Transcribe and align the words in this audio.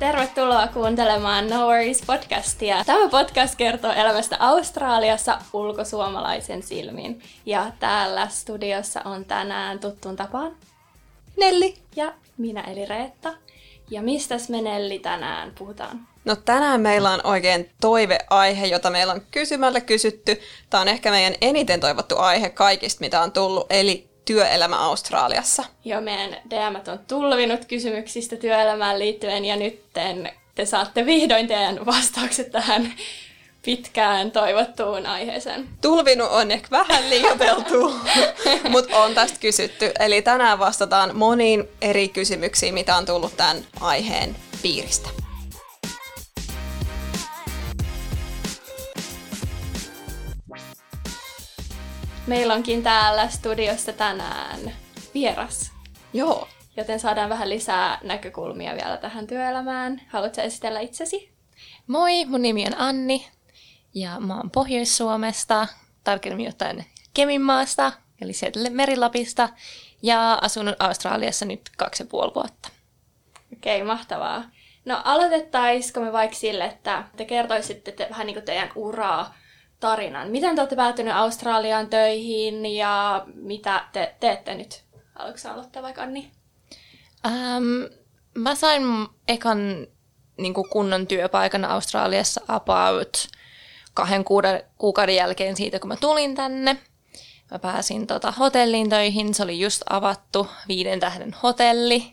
Tervetuloa 0.00 0.68
kuuntelemaan 0.68 1.50
No 1.50 1.66
Worries 1.66 2.02
podcastia. 2.06 2.84
Tämä 2.84 3.08
podcast 3.08 3.56
kertoo 3.56 3.92
elämästä 3.92 4.36
Australiassa 4.38 5.38
ulkosuomalaisen 5.52 6.62
silmin. 6.62 7.22
Ja 7.46 7.72
täällä 7.80 8.28
studiossa 8.28 9.00
on 9.04 9.24
tänään 9.24 9.78
tuttuun 9.78 10.16
tapaan 10.16 10.56
Nelli. 11.36 11.74
ja 11.96 12.12
minä 12.38 12.60
eli 12.60 12.84
Reetta. 12.84 13.34
Ja 13.90 14.02
mistäs 14.02 14.48
me 14.48 14.62
Nelli 14.62 14.98
tänään 14.98 15.52
puhutaan? 15.58 16.08
No 16.24 16.36
tänään 16.36 16.80
meillä 16.80 17.10
on 17.10 17.20
oikein 17.24 17.70
toiveaihe, 17.80 18.66
jota 18.66 18.90
meillä 18.90 19.12
on 19.12 19.22
kysymällä 19.30 19.80
kysytty. 19.80 20.40
Tämä 20.70 20.80
on 20.80 20.88
ehkä 20.88 21.10
meidän 21.10 21.34
eniten 21.40 21.80
toivottu 21.80 22.18
aihe 22.18 22.50
kaikista, 22.50 23.00
mitä 23.00 23.20
on 23.20 23.32
tullut, 23.32 23.66
eli 23.70 24.09
työelämä 24.30 24.78
Australiassa. 24.78 25.64
Jo 25.84 26.00
meidän 26.00 26.36
DM 26.50 26.90
on 26.92 26.98
tulvinut 27.08 27.64
kysymyksistä 27.64 28.36
työelämään 28.36 28.98
liittyen 28.98 29.44
ja 29.44 29.56
nyt 29.56 29.82
te 30.54 30.66
saatte 30.66 31.06
vihdoin 31.06 31.48
teidän 31.48 31.86
vastaukset 31.86 32.50
tähän 32.50 32.92
pitkään 33.62 34.30
toivottuun 34.30 35.06
aiheeseen. 35.06 35.68
Tulvinut 35.80 36.28
on 36.30 36.50
ehkä 36.50 36.68
vähän 36.70 37.10
liioiteltu, 37.10 37.94
mutta 38.70 38.96
on 38.96 39.14
tästä 39.14 39.38
kysytty. 39.40 39.92
Eli 39.98 40.22
tänään 40.22 40.58
vastataan 40.58 41.16
moniin 41.16 41.68
eri 41.80 42.08
kysymyksiin, 42.08 42.74
mitä 42.74 42.96
on 42.96 43.06
tullut 43.06 43.36
tämän 43.36 43.66
aiheen 43.80 44.36
piiristä. 44.62 45.08
Meillä 52.30 52.54
onkin 52.54 52.82
täällä 52.82 53.28
studiossa 53.28 53.92
tänään 53.92 54.72
vieras, 55.14 55.72
Joo. 56.12 56.48
joten 56.76 57.00
saadaan 57.00 57.28
vähän 57.30 57.50
lisää 57.50 57.98
näkökulmia 58.02 58.74
vielä 58.74 58.96
tähän 58.96 59.26
työelämään. 59.26 60.02
Haluatko 60.08 60.40
esitellä 60.40 60.80
itsesi? 60.80 61.32
Moi, 61.86 62.24
mun 62.24 62.42
nimi 62.42 62.66
on 62.66 62.74
Anni 62.78 63.28
ja 63.94 64.20
mä 64.20 64.36
oon 64.36 64.50
Pohjois-Suomesta, 64.50 65.66
tarkemmin 66.04 66.48
ottaen 66.48 66.84
Keminmaasta, 67.14 67.92
eli 68.22 68.32
sieltä 68.32 68.70
Merilapista, 68.70 69.48
ja 70.02 70.38
asunut 70.42 70.74
Australiassa 70.78 71.44
nyt 71.44 71.60
kaksi 71.76 72.02
ja 72.02 72.06
puoli 72.06 72.34
vuotta. 72.34 72.68
Okei, 73.52 73.82
mahtavaa. 73.82 74.44
No 74.84 75.00
aloitettaisiko 75.04 76.00
me 76.00 76.12
vaikka 76.12 76.36
sille, 76.36 76.64
että 76.64 77.04
te 77.16 77.24
kertoisitte 77.24 77.92
te, 77.92 78.06
vähän 78.10 78.26
niin 78.26 78.34
kuin 78.34 78.44
teidän 78.44 78.70
uraa 78.74 79.34
tarinan. 79.80 80.30
Miten 80.30 80.54
te 80.54 80.60
olette 80.60 80.76
päätynyt 80.76 81.14
Australiaan 81.14 81.86
töihin 81.86 82.66
ja 82.66 83.24
mitä 83.34 83.84
te 83.92 84.14
teette 84.20 84.54
nyt? 84.54 84.84
Haluatko 85.14 85.48
aloittaa 85.48 85.82
vaikka 85.82 86.02
Anni? 86.02 86.30
Ähm, 87.26 87.64
mä 88.34 88.54
sain 88.54 88.82
ekan 89.28 89.86
niin 90.38 90.54
kunnon 90.54 91.06
työpaikan 91.06 91.64
Australiassa 91.64 92.40
about 92.48 93.28
kahden 93.94 94.24
kuuden, 94.24 94.62
kuukauden 94.78 95.14
jälkeen 95.14 95.56
siitä, 95.56 95.78
kun 95.78 95.88
mä 95.88 95.96
tulin 95.96 96.34
tänne. 96.34 96.76
Mä 97.50 97.58
pääsin 97.58 98.06
tota, 98.06 98.30
hotelliin 98.30 98.88
töihin, 98.88 99.34
se 99.34 99.42
oli 99.42 99.60
just 99.60 99.82
avattu, 99.90 100.46
viiden 100.68 101.00
tähden 101.00 101.36
hotelli. 101.42 102.12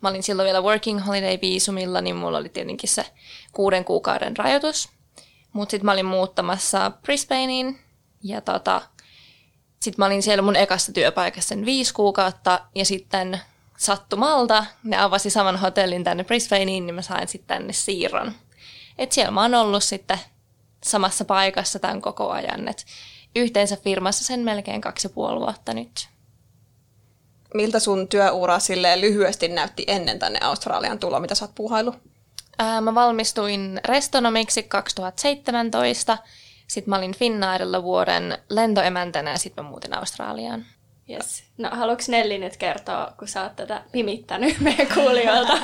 Mä 0.00 0.08
olin 0.08 0.22
silloin 0.22 0.46
vielä 0.46 0.60
working 0.60 1.06
holiday 1.06 1.38
viisumilla, 1.42 2.00
niin 2.00 2.16
mulla 2.16 2.38
oli 2.38 2.48
tietenkin 2.48 2.88
se 2.88 3.06
kuuden 3.52 3.84
kuukauden 3.84 4.36
rajoitus. 4.36 4.95
Mutta 5.56 5.70
sitten 5.70 5.84
mä 5.84 5.92
olin 5.92 6.06
muuttamassa 6.06 6.90
Brisbaneen 7.02 7.78
ja 8.22 8.40
tota, 8.40 8.82
sitten 9.80 10.02
mä 10.02 10.06
olin 10.06 10.22
siellä 10.22 10.42
mun 10.42 10.56
ekassa 10.56 10.92
työpaikassa 10.92 11.48
sen 11.48 11.64
viisi 11.64 11.94
kuukautta 11.94 12.60
ja 12.74 12.84
sitten 12.84 13.40
sattumalta 13.78 14.66
ne 14.84 14.98
avasi 14.98 15.30
saman 15.30 15.56
hotellin 15.56 16.04
tänne 16.04 16.24
Brisbaneen, 16.24 16.86
niin 16.86 16.94
mä 16.94 17.02
sain 17.02 17.28
sitten 17.28 17.58
tänne 17.58 17.72
siirron. 17.72 18.32
Et 18.98 19.12
siellä 19.12 19.30
mä 19.30 19.42
oon 19.42 19.54
ollut 19.54 19.84
sitten 19.84 20.18
samassa 20.84 21.24
paikassa 21.24 21.78
tämän 21.78 22.02
koko 22.02 22.30
ajan, 22.30 22.68
et 22.68 22.86
yhteensä 23.36 23.76
firmassa 23.76 24.24
sen 24.24 24.40
melkein 24.40 24.80
kaksi 24.80 25.06
ja 25.06 25.10
puoli 25.10 25.40
vuotta 25.40 25.74
nyt. 25.74 26.08
Miltä 27.54 27.80
sun 27.80 28.08
työura 28.08 28.58
lyhyesti 28.96 29.48
näytti 29.48 29.84
ennen 29.86 30.18
tänne 30.18 30.38
Australian 30.42 30.98
tuloa, 30.98 31.20
mitä 31.20 31.34
sä 31.34 31.44
oot 31.44 31.54
puuhailu? 31.54 31.94
Ää, 32.58 32.80
mä 32.80 32.94
valmistuin 32.94 33.80
restonomiksi 33.88 34.62
2017, 34.62 36.18
sitten 36.68 36.90
mä 36.90 36.96
olin 36.96 37.16
Finnairilla 37.16 37.82
vuoden 37.82 38.38
lentoemäntänä 38.50 39.30
ja 39.30 39.38
sitten 39.38 39.64
mä 39.64 39.70
muutin 39.70 39.98
Australiaan. 39.98 40.66
Yes. 41.10 41.44
No 41.58 41.70
haluatko 41.72 42.04
Nelli 42.08 42.38
nyt 42.38 42.56
kertoa, 42.56 43.12
kun 43.18 43.28
sä 43.28 43.42
oot 43.42 43.56
tätä 43.56 43.82
pimittänyt 43.92 44.60
meidän 44.60 44.86
kuulijoilta, 44.94 45.58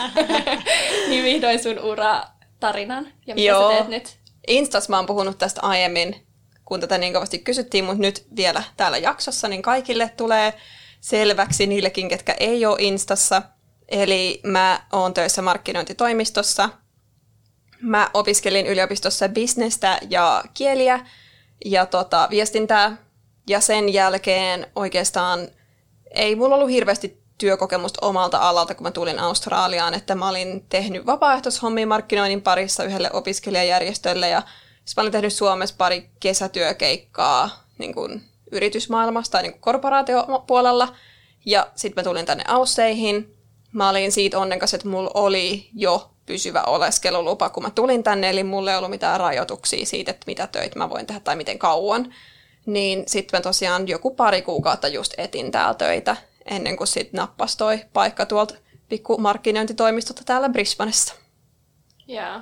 niin 1.09 1.25
vihdoin 1.25 1.63
sun 1.63 1.79
ura 1.79 2.23
tarinan 2.61 3.07
ja 3.27 3.35
mitä 3.35 3.49
Joo. 3.49 3.71
sä 3.71 3.77
teet 3.77 3.89
nyt? 3.89 4.19
Instas 4.47 4.89
mä 4.89 4.97
oon 4.97 5.07
puhunut 5.07 5.39
tästä 5.39 5.61
aiemmin, 5.61 6.27
kun 6.65 6.81
tätä 6.81 6.99
niin 6.99 7.13
kovasti 7.13 7.39
kysyttiin, 7.39 7.85
mutta 7.85 8.03
nyt 8.03 8.27
vielä 8.37 8.63
täällä 8.77 8.99
jaksossa, 8.99 9.49
niin 9.49 9.63
kaikille 9.63 10.11
tulee 10.17 10.55
selväksi 11.01 11.67
niillekin, 11.67 12.09
ketkä 12.09 12.35
ei 12.41 12.67
ole 12.67 12.77
Instassa. 12.81 13.43
Eli 13.89 14.41
mä 14.45 14.87
oon 14.93 15.15
töissä 15.15 15.43
markkinointitoimistossa. 15.43 16.69
Mä 17.83 18.11
opiskelin 18.15 18.67
yliopistossa 18.67 19.29
bisnestä 19.29 19.99
ja 20.11 20.45
kieliä 20.55 21.07
ja 21.65 21.87
tota, 21.87 22.29
viestintää. 22.31 22.97
Ja 23.49 23.61
sen 23.61 23.93
jälkeen 23.93 24.67
oikeastaan 24.77 25.49
ei 26.11 26.37
mulla 26.37 26.55
ollut 26.55 26.71
hirveästi 26.71 27.23
työkokemusta 27.39 28.07
omalta 28.07 28.39
alalta, 28.39 28.75
kun 28.75 28.83
mä 28.83 28.91
tulin 28.91 29.19
Australiaan, 29.19 29.95
että 29.95 30.15
mä 30.15 30.29
olin 30.29 30.67
tehnyt 30.69 31.07
vapaaehtoishommia 31.07 31.87
markkinoinnin 31.87 32.43
parissa 32.43 32.85
yhdelle 32.85 33.11
opiskelijajärjestölle 33.13 34.29
ja 34.29 34.43
sitten 34.85 34.93
mä 34.97 35.03
olin 35.03 35.13
tehnyt 35.13 35.33
Suomessa 35.33 35.75
pari 35.79 36.11
kesätyökeikkaa 36.21 37.65
niin 37.79 37.95
kuin 37.95 38.23
yritysmaailmasta 38.53 39.33
tai 39.33 39.43
niin 39.43 39.53
kuin 39.53 39.61
korporaatiopuolella 39.61 40.95
ja 41.47 41.67
sitten 41.75 42.03
mä 42.03 42.09
tulin 42.09 42.27
tänne 42.27 42.45
Ausseihin. 42.49 43.37
Mä 43.73 43.89
olin 43.89 44.13
siitä 44.13 44.39
onnekas, 44.39 44.75
että 44.75 44.89
mulla 44.89 45.11
oli 45.15 45.71
jo 45.75 46.12
pysyvä 46.27 46.63
oleskelulupa, 46.63 47.51
kun 47.51 47.63
mä 47.63 47.71
tulin 47.71 48.03
tänne, 48.03 48.31
eli 48.31 48.45
mulla 48.45 48.71
ei 48.71 48.77
ollut 48.77 48.91
mitään 48.91 49.21
rajoituksia 49.21 49.87
siitä, 49.87 50.11
että 50.11 50.25
mitä 50.27 50.47
töitä 50.47 50.79
mä 50.79 50.91
voin 50.91 51.07
tehdä 51.07 51.21
tai 51.21 51.37
miten 51.37 51.59
kauan. 51.59 52.15
Niin 52.67 53.05
sitten 53.07 53.39
mä 53.39 53.43
tosiaan 53.43 53.89
joku 53.89 54.15
pari 54.15 54.43
kuukautta 54.43 54.89
just 54.89 55.15
etin 55.17 55.53
täällä 55.53 55.75
töitä, 55.75 56.17
ennen 56.45 56.77
kuin 56.77 56.89
sitten 56.89 57.19
nappas 57.19 57.57
toi 57.57 57.81
paikka 57.93 58.27
tuolta 58.27 58.55
pikku 58.89 59.19
markkinointitoimistolta 59.19 60.23
täällä 60.25 60.49
Brisbanessa. 60.49 61.15
Joo. 62.07 62.41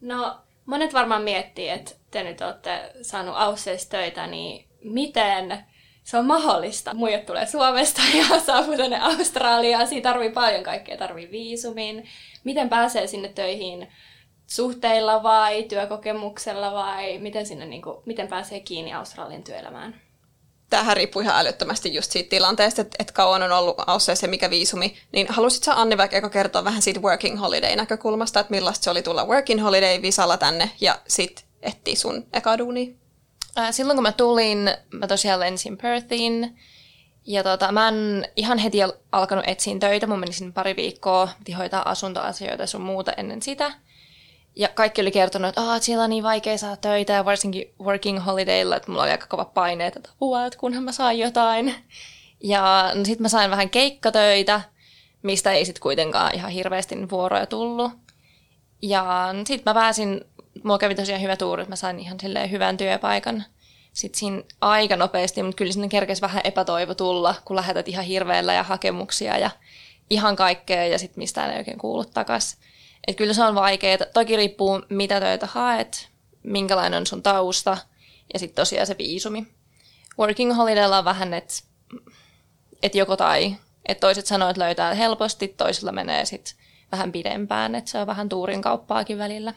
No, 0.00 0.36
monet 0.66 0.94
varmaan 0.94 1.22
miettii, 1.22 1.68
että 1.68 1.92
te 2.10 2.22
nyt 2.22 2.40
olette 2.40 2.92
saanut 3.02 3.34
Ausseissa 3.36 3.90
töitä, 3.90 4.26
niin 4.26 4.68
miten 4.84 5.64
se 6.06 6.16
on 6.16 6.26
mahdollista? 6.26 6.94
Muijat 6.94 7.26
tulee 7.26 7.46
Suomesta 7.46 8.02
ja 8.18 8.40
saapuu 8.40 8.76
tänne 8.76 9.00
Australiaan. 9.00 9.88
Siinä 9.88 10.02
tarvii 10.02 10.30
paljon 10.30 10.62
kaikkea. 10.62 10.96
Tarvii 10.96 11.30
viisumin. 11.30 12.08
Miten 12.46 12.68
pääsee 12.68 13.06
sinne 13.06 13.28
töihin? 13.28 13.88
Suhteilla 14.46 15.22
vai 15.22 15.62
työkokemuksella 15.62 16.72
vai 16.72 17.18
miten, 17.18 17.46
sinne, 17.46 17.66
niin 17.66 17.82
kuin, 17.82 17.96
miten 18.06 18.28
pääsee 18.28 18.60
kiinni 18.60 18.92
Australian 18.92 19.42
työelämään? 19.42 20.00
Tämähän 20.70 20.96
riippuu 20.96 21.22
ihan 21.22 21.36
älyttömästi 21.38 21.94
just 21.94 22.12
siitä 22.12 22.30
tilanteesta, 22.30 22.82
että, 22.82 22.96
että 22.98 23.12
kauan 23.12 23.42
on 23.42 23.52
ollut 23.52 23.76
ja 24.22 24.28
mikä 24.28 24.50
viisumi. 24.50 24.96
Niin 25.12 25.26
halusit 25.30 25.62
sä 25.62 25.80
Anni 25.80 25.96
vaikka 25.98 26.16
eka 26.16 26.30
kertoa 26.30 26.64
vähän 26.64 26.82
siitä 26.82 27.00
working 27.00 27.40
holiday 27.40 27.76
näkökulmasta, 27.76 28.40
että 28.40 28.50
millaista 28.50 28.84
se 28.84 28.90
oli 28.90 29.02
tulla 29.02 29.26
working 29.26 29.62
holiday 29.62 30.02
visalla 30.02 30.36
tänne 30.36 30.70
ja 30.80 30.98
sit 31.08 31.44
etsiä 31.62 31.96
sun 31.96 32.26
eka 32.32 32.58
duunia? 32.58 32.94
Ää, 33.56 33.72
Silloin 33.72 33.96
kun 33.96 34.02
mä 34.02 34.12
tulin, 34.12 34.70
mä 34.92 35.06
tosiaan 35.06 35.40
lensin 35.40 35.78
Perthiin. 35.78 36.58
Ja 37.26 37.42
tota, 37.42 37.72
mä 37.72 37.88
en 37.88 38.28
ihan 38.36 38.58
heti 38.58 38.82
al- 38.82 38.92
alkanut 39.12 39.44
etsiä 39.48 39.78
töitä. 39.78 40.06
Mun 40.06 40.18
meni 40.18 40.32
sinne 40.32 40.52
pari 40.52 40.76
viikkoa, 40.76 41.28
piti 41.38 41.52
hoitaa 41.52 41.90
asuntoasioita 41.90 42.62
ja 42.62 42.66
sun 42.66 42.80
muuta 42.80 43.12
ennen 43.12 43.42
sitä. 43.42 43.72
Ja 44.56 44.68
kaikki 44.68 45.00
oli 45.00 45.10
kertonut, 45.10 45.48
että 45.48 45.60
"Aa, 45.62 45.78
siellä 45.78 46.04
on 46.04 46.10
niin 46.10 46.22
vaikea 46.24 46.58
saada 46.58 46.76
töitä 46.76 47.12
ja 47.12 47.24
varsinkin 47.24 47.74
working 47.80 48.24
holidaylla, 48.26 48.76
että 48.76 48.90
mulla 48.90 49.02
oli 49.02 49.10
aika 49.10 49.26
kova 49.26 49.44
paine, 49.44 49.86
että 49.86 50.00
apua, 50.12 50.46
että 50.46 50.58
kunhan 50.58 50.82
mä 50.82 50.92
saan 50.92 51.18
jotain. 51.18 51.74
Ja 52.40 52.90
no, 52.94 53.04
sitten 53.04 53.22
mä 53.22 53.28
sain 53.28 53.50
vähän 53.50 53.70
keikkatöitä, 53.70 54.60
mistä 55.22 55.52
ei 55.52 55.64
sitten 55.64 55.82
kuitenkaan 55.82 56.34
ihan 56.34 56.50
hirveästi 56.50 57.10
vuoroja 57.10 57.46
tullut. 57.46 57.92
Ja 58.82 59.34
sitten 59.46 59.70
mä 59.70 59.74
pääsin, 59.80 60.24
mulla 60.64 60.78
kävi 60.78 60.94
tosiaan 60.94 61.22
hyvä 61.22 61.36
tuuri, 61.36 61.62
että 61.62 61.72
mä 61.72 61.76
sain 61.76 61.98
ihan 61.98 62.20
silleen 62.20 62.50
hyvän 62.50 62.76
työpaikan. 62.76 63.44
Sitten 63.96 64.18
siinä 64.18 64.42
aika 64.60 64.96
nopeasti, 64.96 65.42
mutta 65.42 65.56
kyllä 65.56 65.72
sinne 65.72 65.88
kerkesi 65.88 66.22
vähän 66.22 66.40
epätoivo 66.44 66.94
tulla, 66.94 67.34
kun 67.44 67.56
lähetät 67.56 67.88
ihan 67.88 68.04
hirveellä 68.04 68.54
ja 68.54 68.62
hakemuksia 68.62 69.38
ja 69.38 69.50
ihan 70.10 70.36
kaikkea 70.36 70.86
ja 70.86 70.98
sitten 70.98 71.18
mistään 71.18 71.50
ei 71.50 71.58
oikein 71.58 71.78
kuulu 71.78 72.04
takas. 72.04 72.56
Et 73.06 73.16
kyllä 73.16 73.34
se 73.34 73.44
on 73.44 73.54
vaikeaa. 73.54 73.98
Toki 74.14 74.36
riippuu 74.36 74.82
mitä 74.88 75.20
töitä 75.20 75.46
haet, 75.46 76.08
minkälainen 76.42 77.00
on 77.00 77.06
sun 77.06 77.22
tausta 77.22 77.78
ja 78.32 78.38
sitten 78.38 78.62
tosiaan 78.62 78.86
se 78.86 78.98
viisumi. 78.98 79.46
Working 80.18 80.56
holidaylla 80.56 80.98
on 80.98 81.04
vähän, 81.04 81.34
että 81.34 81.54
et 82.82 82.94
joko 82.94 83.16
tai. 83.16 83.56
Et 83.88 84.00
toiset 84.00 84.26
sanoo, 84.26 84.48
että 84.48 84.62
löytää 84.62 84.94
helposti, 84.94 85.48
toisilla 85.48 85.92
menee 85.92 86.24
sitten 86.24 86.54
vähän 86.92 87.12
pidempään, 87.12 87.74
että 87.74 87.90
se 87.90 87.98
on 87.98 88.06
vähän 88.06 88.28
tuurin 88.28 88.62
kauppaakin 88.62 89.18
välillä. 89.18 89.54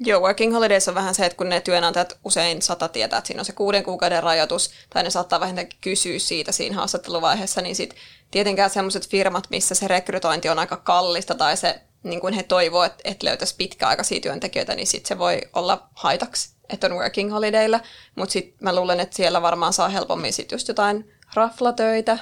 Joo, 0.00 0.20
working 0.20 0.54
holidays 0.54 0.88
on 0.88 0.94
vähän 0.94 1.14
se, 1.14 1.26
että 1.26 1.36
kun 1.36 1.48
ne 1.48 1.60
työnantajat 1.60 2.18
usein 2.24 2.62
sata 2.62 2.88
tietää, 2.88 3.18
että 3.18 3.26
siinä 3.26 3.40
on 3.40 3.44
se 3.44 3.52
kuuden 3.52 3.84
kuukauden 3.84 4.22
rajoitus, 4.22 4.70
tai 4.90 5.02
ne 5.02 5.10
saattaa 5.10 5.40
vähintäänkin 5.40 5.78
kysyä 5.80 6.18
siitä 6.18 6.52
siinä 6.52 6.76
haastatteluvaiheessa, 6.76 7.60
niin 7.60 7.76
sit 7.76 7.94
tietenkään 8.30 8.70
sellaiset 8.70 9.08
firmat, 9.08 9.44
missä 9.50 9.74
se 9.74 9.88
rekrytointi 9.88 10.48
on 10.48 10.58
aika 10.58 10.76
kallista, 10.76 11.34
tai 11.34 11.56
se, 11.56 11.80
niin 12.02 12.20
kuin 12.20 12.34
he 12.34 12.42
toivoo, 12.42 12.84
että 12.84 13.02
et 13.04 13.22
löytäisi 13.22 13.54
pitkäaikaisia 13.58 14.20
työntekijöitä, 14.20 14.74
niin 14.74 14.86
sit 14.86 15.06
se 15.06 15.18
voi 15.18 15.40
olla 15.52 15.88
haitaksi, 15.94 16.50
että 16.68 16.86
on 16.86 16.92
working 16.92 17.32
holidaylla, 17.32 17.80
mutta 18.14 18.32
sitten 18.32 18.58
mä 18.60 18.74
luulen, 18.74 19.00
että 19.00 19.16
siellä 19.16 19.42
varmaan 19.42 19.72
saa 19.72 19.88
helpommin 19.88 20.32
sit 20.32 20.52
just 20.52 20.68
jotain 20.68 21.12
raflatöitä, 21.34 22.18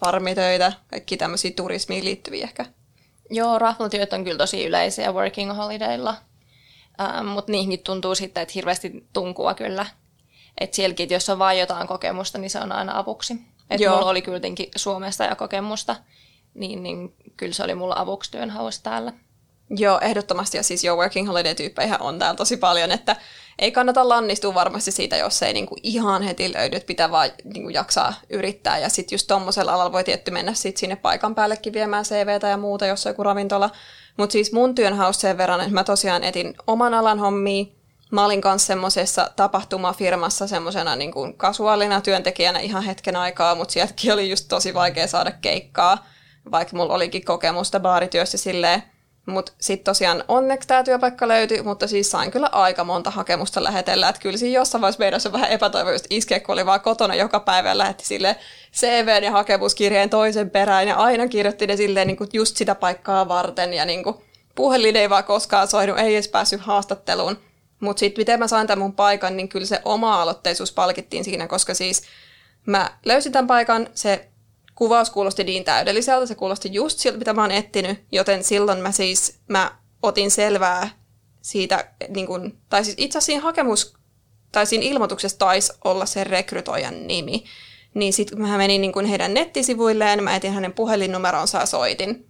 farmitöitä, 0.00 0.72
kaikki 0.90 1.16
tämmöisiä 1.16 1.50
turismiin 1.56 2.04
liittyviä 2.04 2.44
ehkä. 2.44 2.66
Joo, 3.30 3.58
raflatyöt 3.58 4.12
on 4.12 4.24
kyllä 4.24 4.38
tosi 4.38 4.64
yleisiä 4.64 5.12
working 5.12 5.56
holidaylla, 5.56 6.14
ähm, 7.04 7.26
mutta 7.26 7.52
niihinkin 7.52 7.80
tuntuu 7.80 8.14
sitten, 8.14 8.42
että 8.42 8.52
hirveästi 8.54 9.06
tunkua 9.12 9.54
kyllä. 9.54 9.86
Että 10.60 10.76
sielläkin, 10.76 11.10
jos 11.10 11.28
on 11.28 11.38
vain 11.38 11.58
jotain 11.58 11.88
kokemusta, 11.88 12.38
niin 12.38 12.50
se 12.50 12.58
on 12.58 12.72
aina 12.72 12.98
avuksi. 12.98 13.34
Että 13.70 13.90
mulla 13.90 14.10
oli 14.10 14.22
kyllä 14.22 14.40
Suomesta 14.76 15.24
ja 15.24 15.36
kokemusta, 15.36 15.96
niin, 16.54 16.82
niin 16.82 17.14
kyllä 17.36 17.52
se 17.52 17.64
oli 17.64 17.74
mulla 17.74 17.94
avuksi 17.98 18.30
työnhaussa 18.30 18.82
täällä. 18.82 19.12
Joo, 19.76 20.00
ehdottomasti. 20.00 20.56
Ja 20.56 20.62
siis 20.62 20.84
jo 20.84 20.96
working 20.96 21.28
holiday-tyyppejä 21.28 21.98
on 22.00 22.18
täällä 22.18 22.36
tosi 22.36 22.56
paljon, 22.56 22.92
että 22.92 23.16
ei 23.58 23.72
kannata 23.72 24.08
lannistua 24.08 24.54
varmasti 24.54 24.90
siitä, 24.90 25.16
jos 25.16 25.42
ei 25.42 25.52
niinku 25.52 25.76
ihan 25.82 26.22
heti 26.22 26.52
löydy, 26.52 26.76
että 26.76 26.86
pitää 26.86 27.10
vaan 27.10 27.30
niinku 27.44 27.68
jaksaa 27.68 28.14
yrittää. 28.30 28.78
Ja 28.78 28.88
sitten 28.88 29.14
just 29.14 29.26
tuommoisella 29.26 29.74
alalla 29.74 29.92
voi 29.92 30.04
tietty 30.04 30.30
mennä 30.30 30.54
sit 30.54 30.76
sinne 30.76 30.96
paikan 30.96 31.34
päällekin 31.34 31.72
viemään 31.72 32.04
CVtä 32.04 32.48
ja 32.48 32.56
muuta, 32.56 32.86
jos 32.86 33.06
on 33.06 33.10
joku 33.10 33.22
ravintola. 33.22 33.70
Mutta 34.16 34.32
siis 34.32 34.52
mun 34.52 34.74
työnhaus 34.74 35.20
sen 35.20 35.38
verran, 35.38 35.60
että 35.60 35.74
mä 35.74 35.84
tosiaan 35.84 36.24
etin 36.24 36.54
oman 36.66 36.94
alan 36.94 37.18
hommia. 37.18 37.64
Mä 38.10 38.24
olin 38.24 38.40
kanssa 38.40 38.66
semmoisessa 38.66 39.30
tapahtumafirmassa 39.36 40.46
semmoisena 40.46 40.96
niinku 40.96 41.32
kasuaalina 41.36 42.00
työntekijänä 42.00 42.58
ihan 42.58 42.82
hetken 42.82 43.16
aikaa, 43.16 43.54
mutta 43.54 43.72
sieltäkin 43.72 44.12
oli 44.12 44.30
just 44.30 44.48
tosi 44.48 44.74
vaikea 44.74 45.06
saada 45.06 45.30
keikkaa, 45.30 46.06
vaikka 46.50 46.76
mulla 46.76 46.94
olikin 46.94 47.24
kokemusta 47.24 47.80
baarityössä 47.80 48.38
silleen, 48.38 48.82
mutta 49.26 49.52
sitten 49.60 49.84
tosiaan 49.84 50.24
onneksi 50.28 50.68
tämä 50.68 50.84
työpaikka 50.84 51.28
löytyi, 51.28 51.62
mutta 51.62 51.86
siis 51.86 52.10
sain 52.10 52.30
kyllä 52.30 52.48
aika 52.52 52.84
monta 52.84 53.10
hakemusta 53.10 53.64
lähetellä. 53.64 54.08
Että 54.08 54.20
kyllä 54.22 54.36
siinä 54.36 54.58
jossain 54.58 54.82
vaiheessa 54.82 54.98
meidän 54.98 55.20
on 55.26 55.32
vähän 55.32 55.50
epätoivo 55.50 55.90
just 55.90 56.06
iskeä, 56.10 56.40
kun 56.40 56.52
oli 56.52 56.66
vaan 56.66 56.80
kotona 56.80 57.14
joka 57.14 57.40
päivä 57.40 57.68
ja 57.68 57.78
lähetti 57.78 58.04
sille 58.04 58.36
CV 58.74 59.22
ja 59.22 59.30
hakemuskirjeen 59.30 60.10
toisen 60.10 60.50
perään. 60.50 60.88
Ja 60.88 60.96
aina 60.96 61.28
kirjoitti 61.28 61.66
ne 61.66 61.76
silleen 61.76 62.06
niin 62.06 62.18
just 62.32 62.56
sitä 62.56 62.74
paikkaa 62.74 63.28
varten. 63.28 63.74
Ja 63.74 63.84
niin 63.84 64.04
puhelin 64.54 64.96
ei 64.96 65.10
vaan 65.10 65.24
koskaan 65.24 65.68
soinut, 65.68 65.98
ei 65.98 66.14
edes 66.14 66.28
päässyt 66.28 66.60
haastatteluun. 66.60 67.38
Mutta 67.80 68.00
sitten 68.00 68.20
miten 68.20 68.38
mä 68.38 68.48
sain 68.48 68.66
tämän 68.66 68.82
mun 68.82 68.92
paikan, 68.92 69.36
niin 69.36 69.48
kyllä 69.48 69.66
se 69.66 69.80
oma 69.84 70.22
aloitteisuus 70.22 70.72
palkittiin 70.72 71.24
siinä, 71.24 71.46
koska 71.46 71.74
siis 71.74 72.02
mä 72.66 72.90
löysin 73.04 73.32
tämän 73.32 73.46
paikan, 73.46 73.88
se 73.94 74.28
kuvaus 74.74 75.10
kuulosti 75.10 75.44
niin 75.44 75.64
täydelliseltä, 75.64 76.26
se 76.26 76.34
kuulosti 76.34 76.68
just 76.72 76.98
siltä, 76.98 77.18
mitä 77.18 77.32
mä 77.32 77.42
oon 77.42 77.50
etsinyt, 77.50 78.04
joten 78.12 78.44
silloin 78.44 78.78
mä 78.78 78.92
siis, 78.92 79.38
mä 79.48 79.78
otin 80.02 80.30
selvää 80.30 80.90
siitä, 81.42 81.90
niin 82.08 82.26
kun, 82.26 82.58
tai 82.68 82.84
siis 82.84 82.96
itse 82.98 83.18
asiassa 83.18 83.26
siinä 83.26 83.42
hakemus, 83.42 83.94
tai 84.52 84.66
siinä 84.66 84.84
ilmoituksessa 84.84 85.38
taisi 85.38 85.72
olla 85.84 86.06
se 86.06 86.24
rekrytoijan 86.24 87.06
nimi, 87.06 87.44
niin 87.94 88.12
sitten 88.12 88.40
mä 88.40 88.58
menin 88.58 88.80
niin 88.80 88.92
kun 88.92 89.04
heidän 89.04 89.34
nettisivuilleen, 89.34 90.24
mä 90.24 90.36
etin 90.36 90.52
hänen 90.52 90.72
puhelinnumeronsa 90.72 91.58
ja 91.58 91.66
soitin. 91.66 92.28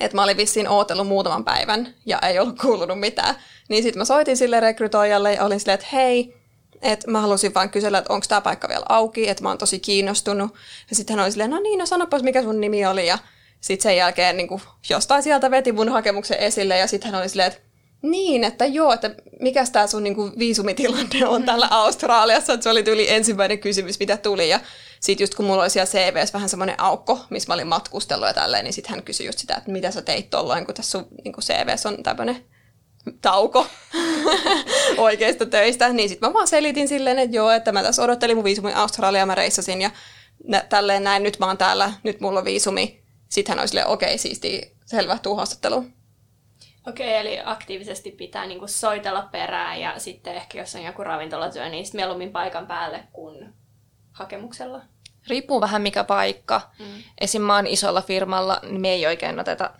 Että 0.00 0.16
mä 0.16 0.22
olin 0.22 0.36
vissiin 0.36 0.68
ootellut 0.68 1.06
muutaman 1.06 1.44
päivän 1.44 1.94
ja 2.06 2.18
ei 2.18 2.38
ollut 2.38 2.58
kuulunut 2.58 3.00
mitään. 3.00 3.34
Niin 3.68 3.82
sitten 3.82 4.00
mä 4.00 4.04
soitin 4.04 4.36
sille 4.36 4.60
rekrytoijalle 4.60 5.34
ja 5.34 5.44
olin 5.44 5.60
silleen, 5.60 5.74
että 5.74 5.86
hei, 5.92 6.37
että 6.82 7.10
mä 7.10 7.20
halusin 7.20 7.54
vaan 7.54 7.70
kysellä, 7.70 7.98
että 7.98 8.12
onko 8.12 8.26
tämä 8.28 8.40
paikka 8.40 8.68
vielä 8.68 8.86
auki, 8.88 9.28
että 9.28 9.42
mä 9.42 9.48
oon 9.48 9.58
tosi 9.58 9.78
kiinnostunut. 9.78 10.54
Ja 10.90 10.96
sitten 10.96 11.16
hän 11.16 11.24
oli 11.24 11.32
silleen, 11.32 11.50
no 11.50 11.60
niin, 11.60 11.78
no 11.78 11.86
sanopas 11.86 12.22
mikä 12.22 12.42
sun 12.42 12.60
nimi 12.60 12.86
oli. 12.86 13.06
Ja 13.06 13.18
sitten 13.60 13.82
sen 13.82 13.96
jälkeen 13.96 14.36
niin 14.36 14.48
kuin, 14.48 14.62
jostain 14.90 15.22
sieltä 15.22 15.50
veti 15.50 15.72
mun 15.72 15.88
hakemuksen 15.88 16.38
esille 16.38 16.78
ja 16.78 16.86
sitten 16.86 17.10
hän 17.10 17.20
oli 17.20 17.28
silleen, 17.28 17.52
että 17.52 17.68
niin, 18.02 18.44
että 18.44 18.66
joo, 18.66 18.92
että 18.92 19.14
mikä 19.40 19.64
tämä 19.72 19.86
sun 19.86 20.02
niin 20.02 20.14
kuin, 20.14 20.32
viisumitilanne 20.38 21.26
on 21.26 21.42
täällä 21.42 21.68
Australiassa, 21.70 22.52
että 22.52 22.64
se 22.64 22.70
oli 22.70 22.82
tyyli 22.82 23.10
ensimmäinen 23.10 23.58
kysymys, 23.58 24.00
mitä 24.00 24.16
tuli. 24.16 24.48
Ja 24.48 24.60
sitten 25.00 25.22
just 25.22 25.34
kun 25.34 25.44
mulla 25.44 25.62
oli 25.62 25.70
siellä 25.70 25.90
CVS 25.90 26.32
vähän 26.32 26.48
semmoinen 26.48 26.80
aukko, 26.80 27.20
missä 27.30 27.48
mä 27.48 27.54
olin 27.54 27.66
matkustellut 27.66 28.26
ja 28.26 28.34
tälleen, 28.34 28.64
niin 28.64 28.72
sitten 28.72 28.90
hän 28.90 29.02
kysyi 29.02 29.26
just 29.26 29.38
sitä, 29.38 29.54
että 29.54 29.70
mitä 29.70 29.90
sä 29.90 30.02
teit 30.02 30.30
tolloin, 30.30 30.66
kun 30.66 30.74
tässä 30.74 30.90
sun 30.90 31.08
niin 31.24 31.32
kuin 31.32 31.44
CVS 31.44 31.86
on 31.86 32.02
tämmöinen 32.02 32.44
tauko 33.20 33.66
oikeista 34.98 35.46
töistä, 35.46 35.88
niin 35.88 36.08
sitten 36.08 36.28
mä 36.28 36.34
vaan 36.34 36.48
selitin 36.48 36.88
silleen, 36.88 37.18
että 37.18 37.36
joo, 37.36 37.50
että 37.50 37.72
mä 37.72 37.82
tässä 37.82 38.02
odottelin 38.02 38.36
mun 38.36 38.44
viisumi 38.44 38.72
Australia, 38.72 39.26
mä 39.26 39.34
reissasin 39.34 39.82
ja 39.82 39.90
nä- 40.44 40.64
tälleen 40.68 41.04
näin, 41.04 41.22
nyt 41.22 41.38
mä 41.38 41.46
oon 41.46 41.58
täällä, 41.58 41.92
nyt 42.02 42.20
mulla 42.20 42.38
on 42.38 42.44
viisumi. 42.44 43.02
Sitten 43.28 43.52
hän 43.52 43.58
oli 43.60 43.68
silleen, 43.68 43.86
okei, 43.86 44.06
okay, 44.06 44.18
siisti, 44.18 44.76
selvä, 44.86 45.18
tuu 45.18 45.36
haastatteluun. 45.36 45.92
Okei, 46.88 47.08
okay, 47.08 47.20
eli 47.20 47.40
aktiivisesti 47.44 48.10
pitää 48.10 48.46
niinku 48.46 48.66
soitella 48.66 49.28
perään 49.32 49.80
ja 49.80 49.98
sitten 49.98 50.34
ehkä 50.34 50.58
jos 50.58 50.74
on 50.74 50.82
joku 50.82 51.04
ravintolatyö, 51.04 51.68
niin 51.68 51.84
sitten 51.84 51.98
mieluummin 51.98 52.32
paikan 52.32 52.66
päälle 52.66 53.04
kuin 53.12 53.54
hakemuksella. 54.12 54.82
Riippuu 55.28 55.60
vähän 55.60 55.82
mikä 55.82 56.04
paikka. 56.04 56.60
Mm. 56.78 57.02
Esim. 57.20 57.42
mä 57.42 57.56
oon 57.56 57.66
isolla 57.66 58.02
firmalla, 58.02 58.60
niin 58.62 58.80
me 58.80 58.88
ei 58.88 59.06
oikein 59.06 59.40
oteta 59.40 59.70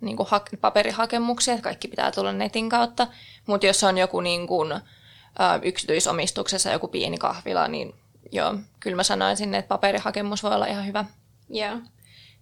niin 0.00 0.16
kuin 0.16 0.28
ha- 0.30 0.44
paperihakemuksia, 0.60 1.54
että 1.54 1.64
kaikki 1.64 1.88
pitää 1.88 2.12
tulla 2.12 2.32
netin 2.32 2.68
kautta. 2.68 3.06
Mutta 3.46 3.66
jos 3.66 3.84
on 3.84 3.98
joku 3.98 4.20
niin 4.20 4.46
kuin, 4.46 4.80
yksityisomistuksessa 5.62 6.70
joku 6.70 6.88
pieni 6.88 7.18
kahvila, 7.18 7.68
niin 7.68 7.94
joo, 8.32 8.54
kyllä 8.80 8.96
mä 8.96 9.02
sanoisin, 9.02 9.54
että 9.54 9.68
paperihakemus 9.68 10.42
voi 10.42 10.54
olla 10.54 10.66
ihan 10.66 10.86
hyvä. 10.86 11.04
Joo. 11.50 11.76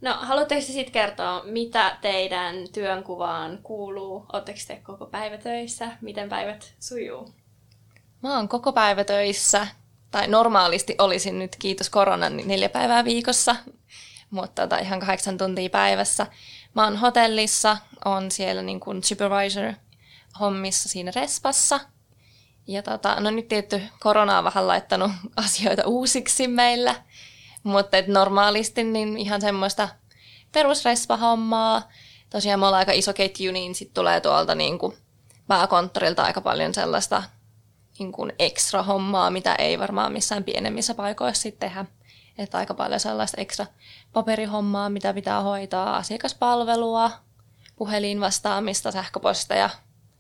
No, 0.01 0.15
haluatteko 0.21 0.61
sitten 0.61 0.93
kertoa, 0.93 1.43
mitä 1.45 1.97
teidän 2.01 2.55
työnkuvaan 2.73 3.59
kuuluu? 3.63 4.27
Oletteko 4.33 4.59
te 4.67 4.81
koko 4.83 5.07
päivä 5.07 5.39
töissä? 5.39 5.89
Miten 6.01 6.29
päivät 6.29 6.75
sujuu? 6.81 7.35
Mä 8.23 8.37
oon 8.37 8.49
koko 8.49 8.73
päivä 8.73 9.05
töissä, 9.05 9.67
tai 10.11 10.29
normaalisti 10.29 10.95
olisin 10.99 11.39
nyt, 11.39 11.57
kiitos 11.59 11.91
koronan, 11.91 12.37
niin 12.37 12.49
neljä 12.49 12.69
päivää 12.69 13.05
viikossa, 13.05 13.57
mutta 14.31 14.63
tota, 14.63 14.79
ihan 14.79 15.01
kahdeksan 15.01 15.39
tuntia 15.39 15.71
päivässä. 15.71 16.27
Mä 16.77 16.85
oon 16.85 16.97
hotellissa, 16.97 17.77
on 18.05 18.31
siellä 18.31 18.63
niin 18.63 18.81
kuin 18.81 19.05
supervisor 19.05 19.73
hommissa 20.41 20.89
siinä 20.89 21.13
respassa. 21.15 21.81
Ja 22.67 22.83
tota, 22.83 23.21
no 23.21 23.31
nyt 23.31 23.49
tietty 23.49 23.83
korona 24.01 24.39
on 24.39 24.45
vähän 24.45 24.67
laittanut 24.67 25.11
asioita 25.37 25.87
uusiksi 25.87 26.49
meillä, 26.49 26.95
mutta 27.63 27.97
et 27.97 28.09
normaalisti 28.09 28.85
niin 28.85 29.17
ihan 29.17 29.41
semmoista 29.41 29.89
perusrespa-hommaa. 30.53 31.89
Tosiaan 32.31 32.61
me 32.61 32.67
ollaan 32.67 32.79
aika 32.79 32.93
iso 32.93 33.13
ketju, 33.13 33.53
niin 33.53 33.75
sitten 33.75 33.95
tulee 33.95 34.21
tuolta 34.21 34.55
niin 34.55 34.79
kuin 34.79 34.97
pääkonttorilta 35.47 36.23
aika 36.23 36.41
paljon 36.41 36.75
sellaista 36.75 37.23
niin 37.99 38.13
kuin 38.13 38.33
ekstra 38.39 38.83
hommaa, 38.83 39.31
mitä 39.31 39.55
ei 39.55 39.79
varmaan 39.79 40.13
missään 40.13 40.45
pienemmissä 40.45 40.95
paikoissa 40.95 41.43
sitten 41.43 41.71
tehdä. 41.71 41.85
Että 42.39 42.59
aika 42.59 42.75
paljon 42.75 43.01
sellaista 43.01 43.41
ekstra 43.41 43.67
paperihommaa, 44.13 44.91
mitä 44.91 45.15
pitää 45.15 45.41
hoitaa, 45.41 45.97
asiakaspalvelua, 45.97 47.11
puhelin 47.77 48.21
vastaamista, 48.21 48.91
sähköposteja, 48.91 49.71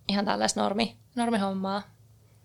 ihan 0.08 0.24
tällaista 0.24 0.60
normi, 0.60 0.96
normihommaa. 1.14 1.82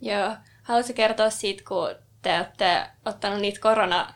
Joo. 0.02 0.36
Haluaisin 0.64 0.96
kertoa 0.96 1.30
siitä, 1.30 1.64
kun 1.68 1.96
te 2.22 2.38
olette 2.38 2.84
ottanut 3.06 3.40
niitä 3.40 3.60
korona 3.60 4.14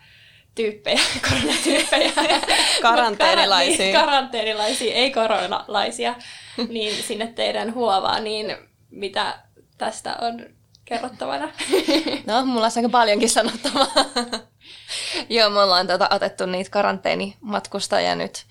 tyyppejä, 0.56 1.02
koronatyyppejä. 1.30 2.12
karanteenilaisia. 2.82 3.78
niin, 3.78 3.96
karanteenilaisia, 3.96 4.94
ei 4.94 5.12
koronalaisia, 5.12 6.16
niin 6.70 7.04
sinne 7.04 7.28
teidän 7.28 7.74
huovaan, 7.74 8.24
niin 8.24 8.58
mitä 8.90 9.40
tästä 9.78 10.18
on 10.22 10.46
kerrottavana? 10.86 11.46
no, 12.28 12.46
mulla 12.46 12.66
on 12.66 12.72
aika 12.76 12.90
paljonkin 12.90 13.30
sanottavaa. 13.30 13.88
Joo, 15.30 15.50
me 15.50 15.60
ollaan 15.60 15.88
tota, 15.88 16.10
otettu 16.12 16.46
niitä 16.46 16.70
karanteenimatkustajia 16.70 18.16
nyt. 18.16 18.46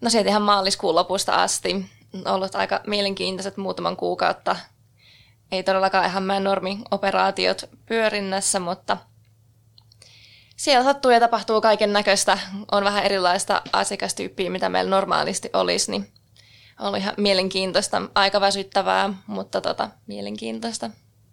No 0.00 0.10
sieltä 0.10 0.30
ihan 0.30 0.42
maaliskuun 0.42 0.94
lopusta 0.94 1.42
asti. 1.42 1.86
Ollut 2.24 2.54
aika 2.54 2.80
mielenkiintoiset 2.86 3.56
muutaman 3.56 3.96
kuukautta. 3.96 4.56
Ei 5.52 5.62
todellakaan 5.62 6.06
ihan 6.06 6.22
meidän 6.22 6.44
normi-operaatiot 6.44 7.70
pyörinnässä, 7.86 8.60
mutta 8.60 8.96
siellä 10.56 10.84
sattuu 10.84 11.10
ja 11.10 11.20
tapahtuu 11.20 11.60
kaiken 11.60 11.92
näköistä. 11.92 12.38
On 12.72 12.84
vähän 12.84 13.04
erilaista 13.04 13.62
asiakastyyppiä, 13.72 14.50
mitä 14.50 14.68
meillä 14.68 14.90
normaalisti 14.90 15.50
olisi, 15.52 15.90
niin 15.90 16.12
ollut 16.80 17.00
ihan 17.00 17.14
mielenkiintoista, 17.16 18.02
aika 18.14 18.40
väsyttävää, 18.40 19.14
mutta 19.26 19.60
tota, 19.60 19.90
mielenkiintoista. 20.06 20.90